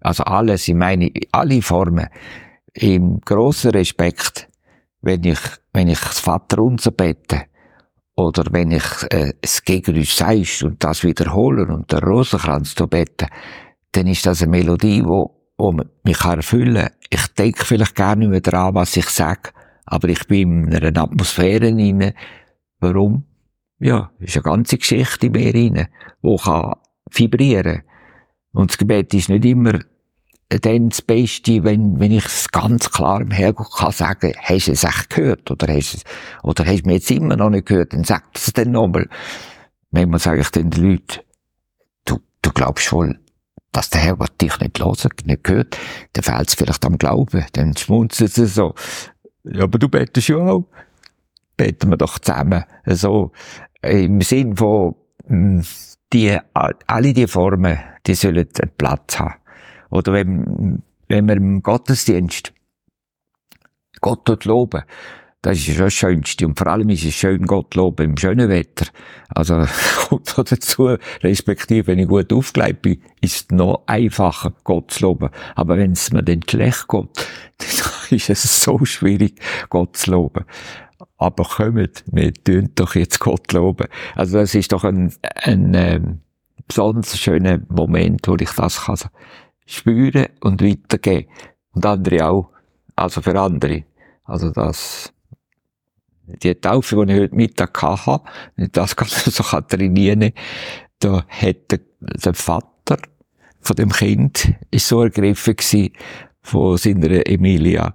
Also 0.01 0.25
alles, 0.25 0.69
ich 0.69 0.75
meine, 0.75 1.11
alle 1.33 1.63
Formen. 1.63 2.09
Im 2.75 3.21
grossen 3.21 3.73
Respekt, 3.73 4.49
wenn 5.01 5.25
ich, 5.25 5.41
wenn 5.73 5.89
ich 5.89 6.01
das 6.01 6.21
Vaterunser 6.21 6.91
bete, 6.91 7.43
oder 8.15 8.45
wenn 8.51 8.73
ich 8.73 8.85
äh, 9.11 9.33
es 9.41 9.65
gegen 9.65 9.97
uns 9.97 10.17
sagst 10.17 10.63
und 10.63 10.85
das 10.85 11.03
wiederholen 11.03 11.71
und 11.71 11.91
der 11.93 12.03
Rosenkranz 12.03 12.75
zu 12.75 12.87
beten, 12.87 13.29
dann 13.93 14.07
ist 14.07 14.27
das 14.27 14.43
eine 14.43 14.51
Melodie, 14.51 15.03
wo, 15.05 15.42
wo 15.63 15.73
mich 16.03 16.25
erfüllen 16.25 16.75
kann. 16.75 16.93
Ich 17.09 17.27
denke 17.29 17.65
vielleicht 17.65 17.95
gar 17.95 18.17
nicht 18.17 18.29
mehr 18.29 18.41
daran, 18.41 18.75
was 18.75 18.97
ich 18.97 19.09
sage, 19.09 19.51
aber 19.87 20.09
ich 20.09 20.27
bin 20.27 20.69
in 20.69 20.75
einer 20.75 21.03
Atmosphäre 21.03 21.69
inne. 21.69 22.15
Warum? 22.81 23.25
Ja, 23.79 24.11
ist 24.19 24.37
eine 24.37 24.43
ganze 24.43 24.79
Geschichte 24.79 25.27
in 25.27 25.33
mir 25.33 25.55
rein, 25.55 25.89
die 26.23 26.37
kann 26.37 26.75
vibrieren. 27.11 27.83
Und 28.53 28.71
das 28.71 28.79
Gebet 28.79 29.15
ist 29.15 29.29
nicht 29.29 29.45
immer 29.45 29.79
dann 30.49 30.91
das 30.91 31.01
Beste, 31.01 31.65
wenn, 31.65 31.99
wenn 31.99 32.13
ich 32.13 32.27
es 32.27 32.51
ganz 32.51 32.91
klar 32.91 33.21
im 33.21 33.31
Herrgott 33.31 33.75
kann 33.75 33.93
sagen, 33.93 34.35
hast 34.39 34.69
du 34.69 34.73
es 34.73 34.85
echt 34.85 35.11
gehört? 35.11 35.51
Oder 35.51 35.73
hast 35.73 35.95
du 35.95 35.97
es, 35.99 36.05
oder 36.43 36.67
hast 36.67 36.83
du 36.83 36.89
mir 36.89 36.95
jetzt 36.95 37.11
immer 37.11 37.37
noch 37.37 37.51
nicht 37.51 37.67
gehört? 37.67 37.93
Dann 37.93 38.05
sag 38.05 38.25
es 38.35 38.53
dann 38.53 38.73
nochmal. 38.73 39.09
Manchmal 39.91 40.21
sage 40.21 40.41
ich 40.41 40.51
den 40.51 40.71
Leuten, 40.71 41.21
du, 42.05 42.19
du 42.43 42.51
glaubst 42.53 42.93
wohl, 42.93 43.19
dass 43.73 43.91
der 43.91 44.03
Herrgott 44.03 44.41
dich 44.41 44.59
nicht 44.61 44.79
hört, 44.79 45.27
nicht 45.27 45.45
gehört, 45.45 45.79
dann 46.13 46.23
fehlt 46.23 46.49
es 46.49 46.55
vielleicht 46.55 46.85
am 46.85 46.99
Glauben, 46.99 47.45
dann 47.53 47.77
schmunzeln 47.77 48.29
sie 48.29 48.47
so. 48.47 48.75
Ja, 49.45 49.65
aber 49.65 49.79
du 49.79 49.89
betest 49.89 50.29
ja 50.29 50.37
auch. 50.37 50.65
Beten 51.57 51.91
wir 51.91 51.97
doch 51.97 52.19
zusammen. 52.19 52.65
So, 52.87 53.33
im 53.83 54.21
Sinn 54.21 54.57
von, 54.57 54.95
hm, 55.27 55.65
die, 56.13 56.39
alle 56.55 57.13
die 57.13 57.27
Formen, 57.27 57.79
die 58.07 58.15
sollen 58.15 58.49
einen 58.61 58.71
Platz 58.77 59.19
haben. 59.19 59.35
Oder 59.91 60.13
wenn, 60.13 60.83
wenn 61.09 61.27
wir 61.27 61.37
im 61.37 61.63
Gottesdienst 61.63 62.53
Gott 64.01 64.21
dort 64.25 64.45
loben, 64.45 64.83
das 65.43 65.59
ist 65.59 65.79
das 65.79 65.93
Schönste. 65.93 66.47
Und 66.47 66.57
vor 66.57 66.69
allem 66.69 66.89
ist 66.89 67.05
es 67.05 67.15
schön, 67.15 67.47
Gott 67.47 67.75
loben 67.75 68.11
im 68.11 68.17
schönen 68.17 68.49
Wetter. 68.49 68.87
Also, 69.29 69.65
kommt 70.09 70.39
da 70.39 70.43
dazu, 70.45 70.97
respektive, 71.23 71.89
wenn 71.89 71.99
ich 71.99 72.09
gut 72.09 72.33
aufgelegt 72.33 72.83
bin, 72.83 73.03
ist 73.21 73.37
es 73.37 73.51
noch 73.51 73.83
einfacher, 73.87 74.53
Gott 74.65 74.93
zu 74.93 75.03
loben. 75.03 75.31
Aber 75.57 75.77
wenn 75.77 75.93
es 75.93 76.13
mir 76.13 76.23
dann 76.23 76.43
schlecht 76.49 76.87
geht, 76.89 77.29
dann 77.59 78.17
ist 78.17 78.31
es 78.31 78.63
so 78.63 78.85
schwierig, 78.85 79.41
Gott 79.69 79.97
zu 79.97 80.13
loben. 80.13 80.45
Aber 81.19 81.45
kommt, 81.45 82.05
wir 82.07 82.35
tun 82.35 82.71
doch 82.75 82.95
jetzt 82.95 83.19
Gott 83.19 83.53
loben. 83.53 83.89
Also, 84.15 84.39
das 84.39 84.55
ist 84.55 84.73
doch 84.73 84.85
ein, 84.85 85.13
ein, 85.43 85.75
ähm, 85.75 86.21
besonders 86.67 87.19
schöner 87.19 87.61
Moment, 87.69 88.27
wo 88.29 88.37
ich 88.37 88.51
das 88.51 88.83
kann 88.83 88.97
spüren 89.67 90.27
und 90.41 90.63
weitergeben. 90.63 91.29
Und 91.73 91.87
andere 91.87 92.29
auch. 92.29 92.51
Also 92.95 93.23
für 93.23 93.39
andere. 93.41 93.85
Also 94.25 94.51
das, 94.51 95.13
die 96.27 96.55
Taufe, 96.55 97.07
die 97.07 97.13
ich 97.13 97.21
heute 97.21 97.35
Mittag 97.35 97.83
hatte, 97.83 98.25
das 98.57 98.97
kann 98.97 99.09
man 99.09 99.19
so 99.33 99.43
trainieren, 99.43 100.33
da 100.99 101.25
hat 101.29 101.71
der, 101.71 101.81
der 102.01 102.35
Vater 102.35 102.99
von 103.61 103.77
dem 103.77 103.91
Kind 103.91 104.55
ist 104.71 104.89
so 104.89 105.03
ergriffen 105.03 105.57
gewesen 105.57 105.93
von 106.43 106.77
seiner 106.77 107.27
Emilia. 107.27 107.95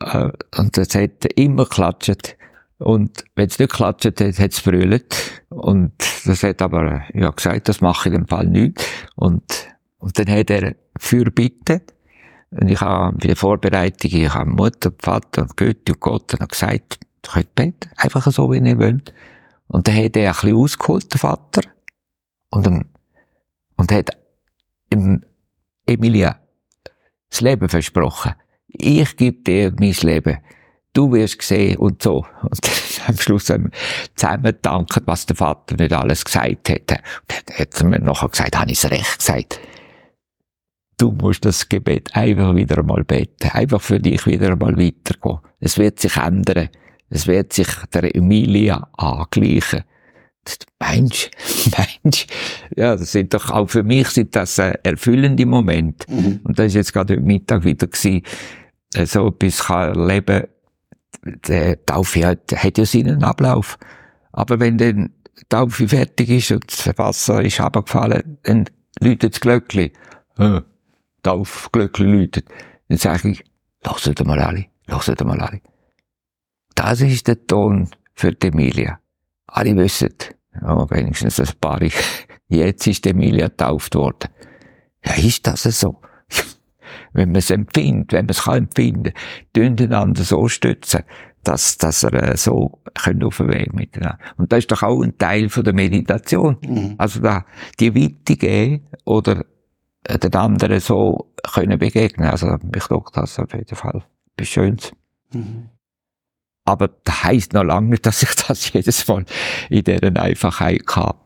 Äh, 0.00 0.30
und 0.56 0.76
das 0.76 0.94
hat 0.94 1.24
immer 1.36 1.64
geklatscht. 1.64 2.36
Und 2.78 3.24
wenn 3.34 3.46
es 3.46 3.58
nicht 3.58 3.70
geklatscht 3.70 4.06
hat, 4.06 4.20
hat 4.20 4.52
es 4.52 4.60
brüllt. 4.60 5.42
Und 5.48 5.92
das 6.24 6.42
hat 6.42 6.62
aber, 6.62 7.02
ja, 7.14 7.30
gesagt, 7.30 7.68
das 7.68 7.80
mache 7.80 8.10
ich 8.10 8.14
im 8.14 8.26
Fall 8.26 8.46
nicht. 8.46 8.84
Und 9.16 9.42
Und 9.98 10.18
dann 10.18 10.30
hat 10.30 10.50
er 10.50 10.76
Fürbitte. 10.98 11.82
Und 12.50 12.70
ich 12.70 12.80
habe 12.80 13.16
bei 13.18 13.26
der 13.28 13.36
Vorbereitung, 13.36 14.10
ich 14.12 14.32
habe 14.32 14.48
Mutter, 14.48 14.92
Vater 15.00 15.42
und 15.42 15.56
Götti 15.56 15.92
und 15.92 16.00
Gott 16.00 16.32
und 16.34 16.48
gesagt, 16.48 16.98
könnt 17.32 17.54
beten. 17.54 17.90
Einfach 17.96 18.30
so, 18.30 18.50
wie 18.50 18.58
ihr 18.58 18.78
wollt. 18.78 19.12
Und 19.68 19.88
dann 19.88 19.96
hat 19.96 20.16
er 20.16 20.30
ein 20.30 20.34
bisschen 20.34 20.56
ausgeholt, 20.56 21.12
der 21.12 21.20
Vater. 21.20 21.62
Und, 22.50 22.66
dann, 22.66 22.84
und 23.76 23.92
hat 23.92 24.16
im 24.90 25.24
Emilia 25.86 26.38
das 27.30 27.40
Leben 27.40 27.68
versprochen. 27.68 28.34
Ich 28.68 29.16
gebe 29.16 29.42
dir 29.42 29.72
mein 29.78 29.94
Leben. 30.00 30.38
Du 30.92 31.12
wirst 31.12 31.42
sehen 31.42 31.76
und 31.76 32.02
so. 32.02 32.24
Und 32.42 32.58
am 33.06 33.16
Schluss 33.18 33.50
haben 33.50 33.64
wir 33.64 33.70
zusammen 34.14 34.44
gedankt, 34.44 35.02
was 35.04 35.26
der 35.26 35.36
Vater 35.36 35.76
nicht 35.76 35.92
alles 35.92 36.24
gesagt 36.24 36.68
hätte. 36.68 36.94
Und 36.94 37.44
dann 37.46 37.58
hat 37.58 37.80
er 37.80 37.86
mir 37.86 38.00
nachher 38.00 38.28
gesagt, 38.28 38.58
habe 38.58 38.70
ich 38.70 38.82
es 38.82 38.90
recht 38.90 39.18
gesagt. 39.18 39.60
Du 40.98 41.12
musst 41.12 41.44
das 41.44 41.68
Gebet 41.68 42.16
einfach 42.16 42.54
wieder 42.54 42.78
einmal 42.78 43.04
beten. 43.04 43.50
Einfach 43.50 43.82
für 43.82 44.00
dich 44.00 44.24
wieder 44.24 44.52
einmal 44.52 44.78
weitergehen. 44.78 45.40
Es 45.60 45.76
wird 45.76 46.00
sich 46.00 46.16
ändern. 46.16 46.70
Es 47.08 47.26
wird 47.26 47.52
sich 47.52 47.68
der 47.92 48.14
Emilia 48.14 48.88
angleichen. 48.96 49.82
Mensch, 50.80 51.30
Mensch, 52.04 52.26
ja, 52.76 52.94
das 52.94 53.10
sind 53.10 53.34
doch 53.34 53.50
auch 53.50 53.68
für 53.68 53.82
mich 53.82 54.08
sind 54.10 54.36
das 54.36 54.58
äh, 54.58 54.74
erfüllende 54.82 55.44
Momente. 55.44 56.10
Mhm. 56.10 56.40
Und 56.44 56.58
das 56.58 56.66
ist 56.66 56.74
jetzt 56.74 56.92
gerade 56.92 57.14
heute 57.14 57.24
Mittag 57.24 57.64
wieder 57.64 57.86
gewesen, 57.86 58.22
äh, 58.94 59.06
so 59.06 59.28
etwas 59.28 59.64
kann 59.64 59.96
erleben, 59.96 60.44
die 61.24 61.76
Taufe 61.84 62.26
hat, 62.26 62.52
hat 62.52 62.78
ja 62.78 62.84
seinen 62.84 63.24
Ablauf. 63.24 63.78
Aber 64.32 64.60
wenn 64.60 64.78
dann 64.78 65.10
die 65.38 65.44
Taufe 65.48 65.88
fertig 65.88 66.28
ist 66.30 66.52
und 66.52 66.64
das 66.70 66.96
Wasser 66.98 67.42
ist 67.42 67.60
abgefallen, 67.60 68.38
dann 68.44 68.66
läutet 69.00 69.34
das 69.34 69.40
Glöckchen. 69.40 69.90
Äh, 70.38 70.60
Taufglöckchen 71.22 72.12
läutet. 72.12 72.46
Dann 72.88 72.98
sage 72.98 73.30
ich, 73.30 73.44
lasst 73.82 74.24
mal 74.24 74.38
alle, 74.38 74.66
lasst 74.86 75.24
mal 75.24 75.40
alle. 75.40 75.60
Das 76.76 77.00
ist 77.00 77.26
der 77.26 77.44
Ton 77.46 77.88
für 78.14 78.32
die 78.32 78.48
Emilia. 78.48 79.00
Alle 79.48 79.74
wissen, 79.76 80.14
ja, 80.60 80.90
wenigstens 80.90 81.40
ein 81.40 81.48
paar, 81.60 81.80
jetzt 82.48 82.86
ist 82.86 83.04
die 83.04 83.10
Emilia 83.10 83.48
getauft 83.48 83.96
worden. 83.96 84.28
Ja, 85.04 85.14
ist 85.14 85.46
das 85.46 85.62
so? 85.62 86.00
wenn 87.12 87.30
man 87.30 87.36
es 87.36 87.50
empfindet, 87.50 88.12
wenn 88.12 88.26
man 88.26 88.30
es 88.30 88.44
kann 88.44 88.58
empfinden, 88.58 89.12
tun 89.52 89.76
einander 89.80 90.22
so 90.22 90.48
stützen, 90.48 91.02
dass, 91.42 91.78
dass 91.78 92.02
er 92.02 92.12
äh, 92.12 92.36
so 92.36 92.80
können 92.94 93.22
auf 93.22 93.38
den 93.38 93.48
Weg 93.48 93.72
miteinander. 93.72 94.18
Und 94.36 94.52
das 94.52 94.60
ist 94.60 94.72
doch 94.72 94.82
auch 94.82 95.02
ein 95.02 95.16
Teil 95.16 95.48
von 95.48 95.64
der 95.64 95.72
Meditation. 95.72 96.58
Mhm. 96.62 96.94
Also 96.98 97.20
da, 97.20 97.46
die 97.80 97.94
Weite 97.94 98.36
geben 98.36 98.86
oder 99.04 99.44
den 100.08 100.34
anderen 100.34 100.80
so 100.80 101.32
können 101.54 101.78
begegnen. 101.78 102.28
Also 102.28 102.58
ich 102.74 102.86
glaube, 102.86 103.10
das 103.14 103.38
auf 103.38 103.52
jeden 103.54 103.76
Fall 103.76 104.04
etwas 104.34 104.48
Schönes. 104.48 104.92
Mhm. 105.32 105.70
Aber 106.66 106.88
das 106.88 107.24
heisst 107.24 107.52
noch 107.52 107.62
lange 107.62 107.90
nicht, 107.90 108.04
dass 108.04 108.22
ich 108.22 108.34
das 108.48 108.72
jedes 108.72 109.06
Mal 109.08 109.24
in 109.70 109.84
dieser 109.84 110.20
Einfachheit 110.20 110.84
habe. 110.94 111.18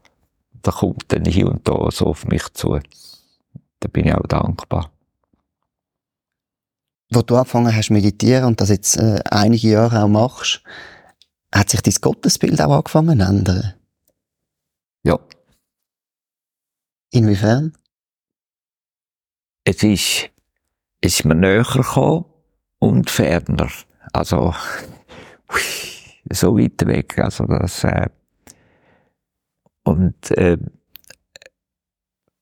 Da 0.62 0.70
kommt 0.70 1.04
dann 1.08 1.24
hier 1.24 1.48
und 1.48 1.66
da 1.66 1.90
so 1.90 2.06
auf 2.06 2.26
mich 2.26 2.44
zu. 2.52 2.78
Da 3.80 3.88
bin 3.88 4.06
ich 4.06 4.14
auch 4.14 4.26
dankbar. 4.26 4.92
Wo 7.10 7.22
du 7.22 7.36
angefangen 7.36 7.74
hast 7.74 7.90
meditieren 7.90 8.44
und 8.44 8.60
das 8.60 8.68
jetzt 8.68 8.96
äh, 8.98 9.20
einige 9.30 9.68
Jahre 9.68 10.04
auch 10.04 10.08
machst, 10.08 10.62
hat 11.52 11.70
sich 11.70 11.80
dein 11.80 11.94
Gottesbild 12.00 12.60
auch 12.60 12.76
angefangen 12.76 13.18
zu 13.18 13.26
ändern? 13.26 13.74
Ja. 15.02 15.18
Inwiefern? 17.10 17.72
Es 19.64 19.82
ist, 19.82 20.30
es 21.00 21.14
ist 21.14 21.24
mir 21.24 21.34
näher 21.34 21.64
gekommen 21.64 22.26
und 22.78 23.10
ferner. 23.10 23.70
Also, 24.12 24.54
so 26.30 26.56
weit 26.56 26.86
weg. 26.86 27.18
Also 27.18 27.44
das, 27.46 27.84
äh, 27.84 28.08
und 29.84 30.30
äh, 30.32 30.58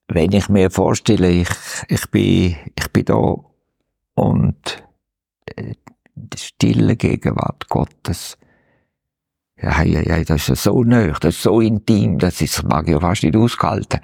wenn 0.09 0.33
ich 0.33 0.49
mir 0.49 0.71
vorstelle, 0.71 1.31
ich, 1.31 1.49
ich 1.89 2.11
bin, 2.11 2.57
ich 2.79 2.93
bin 2.93 3.05
da 3.05 3.37
und 4.15 4.85
äh, 5.57 5.75
die 6.15 6.39
stille 6.39 6.97
Gegenwart 6.97 7.69
Gottes, 7.69 8.39
ja, 9.61 9.83
ja, 9.83 10.01
ja, 10.03 10.23
das 10.25 10.49
ist 10.49 10.63
so 10.63 10.85
nah, 10.85 11.09
das 11.09 11.37
ist 11.37 11.43
so 11.43 11.61
intim, 11.61 12.19
das 12.19 12.41
ist, 12.41 12.63
mag 12.63 12.87
ich 12.87 12.93
ja 12.93 13.01
fast 13.01 13.25
nicht 13.25 13.37
ausgehalten. 13.37 14.01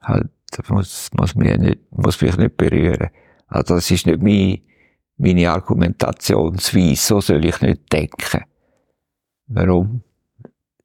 Halt, 0.00 0.30
das 0.50 0.68
muss, 0.70 1.10
muss 1.12 1.34
mich 1.34 1.56
nicht, 1.58 1.80
muss 1.90 2.20
mich 2.20 2.36
nicht 2.36 2.56
berühren. 2.56 3.10
Also 3.46 3.74
das 3.74 3.90
ist 3.90 4.06
nicht 4.06 4.22
mein, 4.22 4.60
meine 5.18 5.50
Argumentationsweise, 5.50 6.96
so 6.96 7.20
soll 7.20 7.44
ich 7.44 7.60
nicht 7.60 7.92
denken. 7.92 8.44
Warum? 9.48 10.02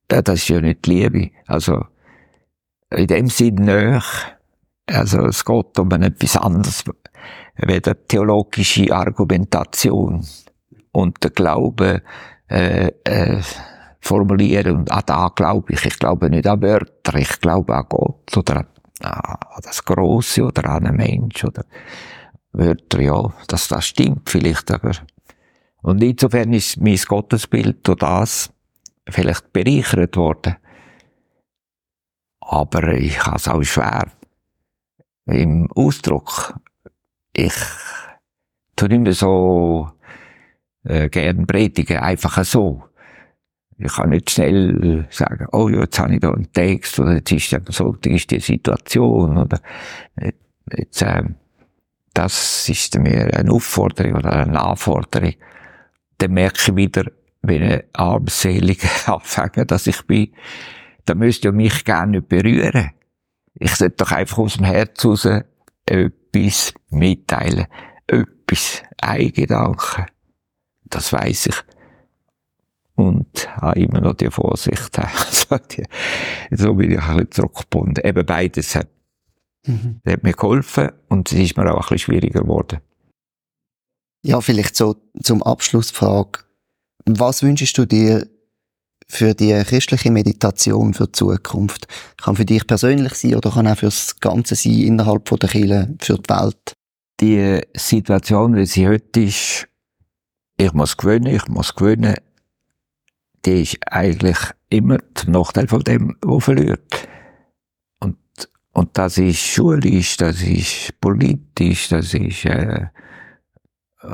Das 0.08 0.24
ist 0.28 0.50
ja 0.50 0.60
nicht 0.62 0.86
die 0.86 0.92
Liebe. 0.92 1.32
Also, 1.48 1.86
in 2.92 3.08
dem 3.08 3.28
Sinn 3.28 3.56
nicht. 3.56 4.38
Also, 4.88 5.26
es 5.26 5.46
geht 5.46 5.80
um 5.80 5.92
etwas 5.92 6.38
anderes, 6.38 6.84
wie 7.58 7.80
die 7.80 7.94
theologische 8.08 8.94
Argumentation 8.94 10.26
und 10.92 11.24
der 11.24 11.32
Glaube, 11.32 12.02
äh, 12.50 12.92
äh, 13.06 13.42
formulieren. 14.04 14.78
Und 14.78 14.92
an 14.92 15.04
da 15.06 15.30
glaube 15.34 15.74
ich. 15.74 15.86
Ich 15.86 15.98
glaube 15.98 16.30
nicht 16.30 16.48
an 16.48 16.62
Wörter, 16.62 17.16
ich 17.16 17.40
glaube 17.40 17.76
an 17.76 17.86
Gott 17.90 18.38
oder 18.38 18.66
an, 19.02 19.38
das 19.64 19.84
Grosse 19.84 20.44
oder 20.44 20.70
an 20.70 20.88
einen 20.88 20.98
Mensch 20.98 21.44
oder 21.44 21.64
Wörter, 22.54 23.02
ja, 23.02 23.34
das, 23.48 23.68
das 23.68 23.86
stimmt 23.86 24.30
vielleicht, 24.30 24.72
aber 24.72 24.92
und 25.84 26.02
insofern 26.02 26.54
ist 26.54 26.80
mein 26.80 26.96
Gottesbild 26.96 27.86
durch 27.86 28.00
das 28.00 28.54
vielleicht 29.10 29.52
bereichert 29.52 30.16
worden. 30.16 30.56
Aber 32.40 32.94
ich 32.94 33.26
habe 33.26 33.36
es 33.36 33.48
auch 33.50 33.64
schwer 33.64 34.08
im 35.26 35.70
Ausdruck. 35.74 36.58
Ich 37.34 37.54
tue 38.76 38.90
nicht 38.90 39.02
mehr 39.02 39.14
so 39.14 39.92
äh, 40.84 41.10
gern 41.10 41.46
predigen, 41.46 41.98
einfach 41.98 42.44
so. 42.46 42.84
Ich 43.78 43.92
kann 43.92 44.10
nicht 44.10 44.30
schnell 44.30 45.06
sagen, 45.10 45.48
oh 45.52 45.68
ja, 45.68 45.82
jetzt 45.82 46.00
habe 46.00 46.14
ich 46.14 46.20
da 46.22 46.32
einen 46.32 46.52
Text, 46.54 47.00
oder 47.00 47.16
jetzt 47.16 47.32
ist 47.32 47.52
ja 47.52 47.60
so, 47.68 47.98
ist 48.06 48.32
die 48.32 48.40
Situation, 48.40 49.38
oder 49.38 49.60
jetzt, 50.72 51.02
äh, 51.02 51.24
das 52.14 52.70
ist 52.70 52.98
mir 52.98 53.34
eine 53.36 53.52
Aufforderung 53.52 54.16
oder 54.16 54.34
eine 54.34 54.62
Anforderung. 54.62 55.34
Dann 56.20 56.32
merke 56.32 56.60
ich 56.72 56.76
wieder, 56.76 57.06
wenn 57.42 57.64
ich 57.64 57.84
armselig 57.94 58.82
anfange, 59.08 59.66
dass 59.66 59.88
ich 59.88 60.02
bin, 60.04 60.34
dann 61.06 61.18
müsst 61.18 61.44
ihr 61.44 61.52
mich 61.52 61.84
gerne 61.84 62.14
nicht 62.14 62.30
berühren. 62.30 62.92
Ich 63.56 63.76
sollte 63.76 63.98
doch 63.98 64.12
einfach 64.12 64.38
aus 64.38 64.56
dem 64.56 64.66
Herz 64.66 65.04
raus 65.06 65.28
etwas 65.86 66.74
mitteilen. 66.90 67.68
Etwas, 68.08 68.84
Eigengedanken. 69.02 70.06
Das 70.86 71.12
weiß 71.12 71.48
ich. 71.48 71.56
Und 72.96 73.50
habe 73.58 73.80
immer 73.80 74.02
noch 74.02 74.14
die 74.14 74.30
Vorsicht. 74.30 75.00
So 76.50 76.74
bin 76.74 76.92
ich 76.92 77.00
ein 77.00 77.18
bisschen 77.18 77.32
zurückgebunden. 77.32 78.04
Eben 78.04 78.26
beides 78.26 78.76
hat 78.76 78.88
Mhm. 79.66 80.02
Das 80.04 80.14
hat 80.14 80.24
mir 80.24 80.34
geholfen 80.34 80.90
und 81.10 81.32
es 81.32 81.40
ist 81.40 81.58
mir 81.58 81.72
auch 81.72 81.76
ein 81.76 81.80
bisschen 81.82 82.00
schwieriger 82.00 82.42
geworden. 82.42 82.80
Ja, 84.26 84.40
vielleicht 84.42 84.76
so 84.76 84.96
zum 85.22 85.44
Abschluss 85.44 85.90
die 85.90 85.96
Frage. 85.96 86.40
Was 87.06 87.44
wünschst 87.44 87.78
du 87.78 87.86
dir 87.86 88.28
für 89.08 89.34
die 89.34 89.54
christliche 89.66 90.12
Meditation 90.12 90.94
für 90.94 91.08
die 91.08 91.12
Zukunft? 91.12 91.88
Kann 92.18 92.36
für 92.36 92.46
dich 92.46 92.66
persönlich 92.66 93.16
sein 93.16 93.36
oder 93.36 93.52
kann 93.52 93.68
auch 93.68 93.78
für 93.78 93.88
das 93.88 94.20
Ganze 94.20 94.56
sein 94.56 94.80
innerhalb 94.80 95.28
von 95.28 95.40
der 95.40 95.50
Kirche, 95.50 95.94
für 96.00 96.18
die 96.18 96.30
Welt? 96.30 96.74
Die 97.20 97.62
Situation, 97.76 98.56
wie 98.56 98.66
sie 98.66 98.88
heute 98.88 99.22
ist, 99.22 99.68
ich 100.58 100.74
muss 100.74 100.98
gewinnen, 100.98 101.36
ich 101.36 101.48
muss 101.48 101.76
gewinnen, 101.76 102.16
die 103.46 103.64
ist 103.64 103.78
eigentlich 103.88 104.38
immer 104.70 105.00
zum 105.16 105.34
Nachteil 105.34 105.68
von 105.68 105.82
dem, 105.82 106.16
der 106.24 106.40
verliert. 106.40 107.10
Und 108.74 108.98
das 108.98 109.20
ist 109.20 109.38
schulisch, 109.38 110.18
das 110.18 110.42
ist 110.42 111.00
politisch, 111.00 111.90
das 111.90 112.14
ist 112.16 112.46
äh, 112.46 112.88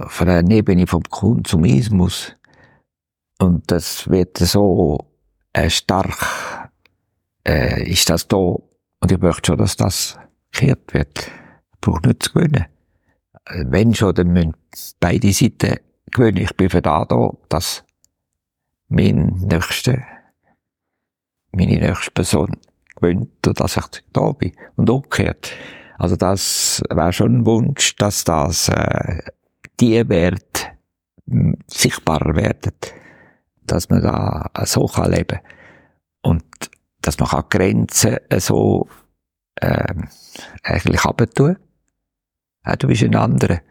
von 0.07 0.27
der 0.27 0.43
Ebene 0.49 0.85
vom 0.85 1.03
Konsumismus. 1.03 2.35
Und 3.39 3.71
das 3.71 4.09
wird 4.09 4.37
so 4.37 4.99
äh, 5.53 5.69
stark, 5.69 6.69
äh, 7.47 7.89
ist 7.89 8.09
das 8.09 8.27
da. 8.27 8.35
Und 8.35 9.11
ich 9.11 9.17
möchte 9.17 9.47
schon, 9.47 9.57
dass 9.57 9.77
das 9.77 10.19
gekehrt 10.51 10.93
wird. 10.93 11.19
Ich 11.19 11.79
brauche 11.79 12.05
nicht 12.05 12.23
zu 12.23 12.33
gewinnen. 12.33 12.65
Wenn 13.49 13.95
schon, 13.95 14.13
dann 14.13 14.27
müssen 14.27 14.55
beide 14.99 15.31
Seiten 15.31 15.77
gewinnen. 16.11 16.43
Ich 16.43 16.55
bin 16.57 16.69
für 16.69 16.81
da, 16.81 17.05
da 17.05 17.31
dass 17.47 17.85
mein 18.89 19.37
nächste, 19.49 20.03
meine 21.53 21.79
nächste 21.79 22.11
Person 22.11 22.57
gewöhnt, 22.99 23.31
dass 23.41 23.77
ich 23.77 24.03
da 24.13 24.31
bin. 24.31 24.53
Und 24.75 24.89
umgekehrt. 24.89 25.51
Also 25.97 26.15
das 26.15 26.81
wäre 26.89 27.13
schon 27.13 27.39
ein 27.39 27.45
Wunsch, 27.45 27.95
dass 27.97 28.23
das 28.23 28.69
äh, 28.69 29.19
die 29.79 30.07
Werte 30.07 30.67
sichtbarer 31.67 32.35
werden, 32.35 32.73
dass 33.65 33.89
man 33.89 34.01
da 34.01 34.49
so 34.65 34.85
kann 34.87 35.11
leben 35.11 35.39
und 36.21 36.43
dass 37.01 37.19
man 37.19 37.29
kann 37.29 37.43
Grenzen 37.49 38.17
so 38.37 38.87
äh, 39.55 39.93
eigentlich 40.63 41.03
abtun. 41.03 41.57
Ja, 42.65 42.75
du 42.75 42.87
bist 42.87 43.03
ein 43.03 43.15
anderer. 43.15 43.61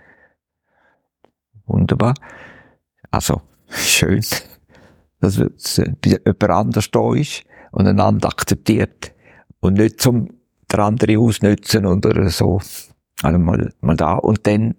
Wunderbar. 1.67 2.15
Also, 3.11 3.43
schön, 3.69 4.25
dass 5.21 5.37
jemand 6.05 6.45
anders 6.45 6.91
da 6.91 7.15
ist 7.15 7.45
und 7.73 7.87
einander 7.87 8.29
akzeptiert 8.29 9.13
und 9.61 9.75
nicht 9.75 10.01
zum 10.01 10.29
der 10.71 10.81
andere 10.81 11.19
ausnützen 11.19 11.87
oder 11.87 12.29
so. 12.31 12.61
Also 13.23 13.39
mal, 13.39 13.73
mal 13.81 13.97
da. 13.97 14.15
Und 14.15 14.47
dann 14.47 14.75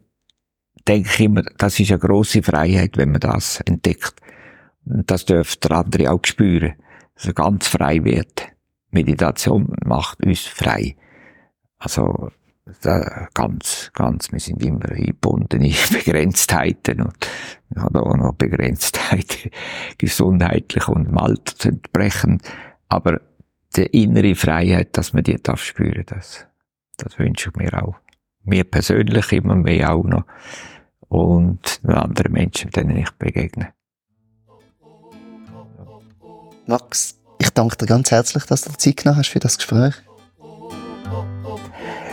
denke 0.87 1.09
ich 1.13 1.19
immer, 1.19 1.43
das 1.57 1.79
ist 1.79 1.91
eine 1.91 1.99
grosse 1.99 2.41
Freiheit, 2.41 2.97
wenn 2.97 3.11
man 3.11 3.19
das 3.19 3.61
entdeckt. 3.61 4.15
Und 4.85 5.09
das 5.09 5.25
dürfte 5.25 5.69
der 5.69 5.77
andere 5.77 6.11
auch 6.11 6.21
spüren, 6.23 6.73
dass 7.15 7.25
er 7.25 7.33
ganz 7.33 7.67
frei 7.67 8.03
wird. 8.03 8.47
Meditation 8.91 9.73
macht 9.85 10.23
uns 10.25 10.41
frei. 10.41 10.95
Also, 11.77 12.29
ganz, 13.33 13.91
ganz, 13.93 14.31
wir 14.31 14.39
sind 14.39 14.63
immer 14.63 14.89
eingebunden 14.89 15.61
in 15.61 15.73
Begrenztheiten 15.93 17.01
und 17.01 17.15
ich 17.69 17.81
habe 17.81 18.03
auch 18.03 18.15
noch 18.15 18.33
Begrenztheit 18.33 19.49
gesundheitlich 19.97 20.87
und 20.87 21.07
im 21.07 21.17
Alter 21.17 21.55
zu 21.55 21.69
entbrechen. 21.69 22.41
Aber 22.87 23.21
die 23.75 23.85
innere 24.03 24.35
Freiheit, 24.35 24.97
dass 24.97 25.13
man 25.13 25.23
die 25.23 25.41
darf 25.41 25.63
spüren, 25.63 26.03
das, 26.07 26.47
das 26.97 27.17
wünsche 27.19 27.49
ich 27.49 27.55
mir 27.55 27.83
auch. 27.83 27.95
Mir 28.43 28.63
persönlich 28.63 29.31
immer 29.31 29.55
mehr 29.55 29.93
auch 29.93 30.03
noch 30.03 30.23
und 31.07 31.81
anderen 31.85 32.31
Menschen, 32.31 32.71
denen 32.71 32.97
ich 32.97 33.11
begegne. 33.11 33.73
Max, 36.65 37.19
ich 37.39 37.49
danke 37.49 37.77
dir 37.77 37.87
ganz 37.87 38.11
herzlich, 38.11 38.45
dass 38.45 38.61
du 38.61 38.71
Zeit 38.73 38.97
genommen 38.97 39.19
hast 39.19 39.29
für 39.29 39.39
das 39.39 39.57
Gespräch. 39.57 39.95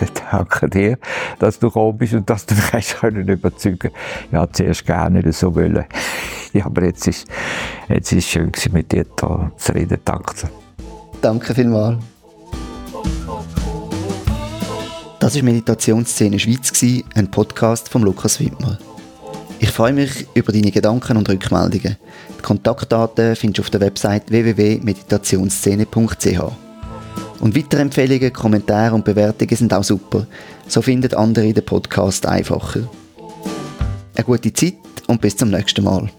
danke 0.31 0.69
dir, 0.69 0.99
dass 1.39 1.59
du 1.59 1.69
gekommen 1.69 1.99
bist 1.99 2.15
und 2.15 2.29
dass 2.29 2.47
du 2.47 2.55
mich 2.55 2.73
hast 2.73 2.97
können 3.01 3.29
überzeugen 3.29 3.91
Ja, 4.33 4.51
zuerst 4.51 4.87
gerne 4.87 5.21
nicht 5.21 5.39
so 5.39 5.55
wollen. 5.55 5.85
ja, 6.53 6.67
aber 6.67 6.85
jetzt 6.85 7.07
ist, 7.07 7.27
jetzt 7.89 8.13
ist 8.13 8.19
es 8.19 8.31
schön 8.31 8.53
mit 8.73 8.93
dir 8.93 9.05
da 9.17 9.51
zu 9.57 9.73
reden. 9.73 9.99
Danke 10.05 10.35
dir. 10.35 10.66
Danke 11.21 11.55
vielmals. 11.55 11.99
Das 15.19 15.35
war 15.35 15.43
Meditationsszene 15.43 16.39
Schweiz, 16.39 16.73
ein 17.15 17.31
Podcast 17.31 17.89
von 17.89 18.03
Lukas 18.03 18.39
Wittmer. 18.39 18.79
Ich 19.59 19.71
freue 19.71 19.93
mich 19.93 20.27
über 20.35 20.53
deine 20.53 20.71
Gedanken 20.71 21.17
und 21.17 21.29
Rückmeldungen. 21.29 21.97
Die 22.39 22.43
Kontaktdaten 22.43 23.35
findest 23.35 23.59
du 23.59 23.63
auf 23.63 23.71
der 23.71 23.81
Website 23.81 24.31
www.meditationsszene.ch. 24.31 26.41
Und 27.41 27.57
weitere 27.57 27.81
Empfehlungen, 27.81 28.33
Kommentare 28.33 28.95
und 28.95 29.05
Bewertungen 29.05 29.57
sind 29.57 29.75
auch 29.75 29.85
super. 29.85 30.27
So 30.69 30.83
finden 30.83 31.15
andere 31.15 31.53
den 31.53 31.65
Podcast 31.65 32.27
einfacher. 32.27 32.89
Eine 34.15 34.25
gute 34.25 34.53
Zeit 34.53 34.75
und 35.07 35.21
bis 35.21 35.37
zum 35.37 35.51
nächsten 35.51 35.85
Mal. 35.85 36.11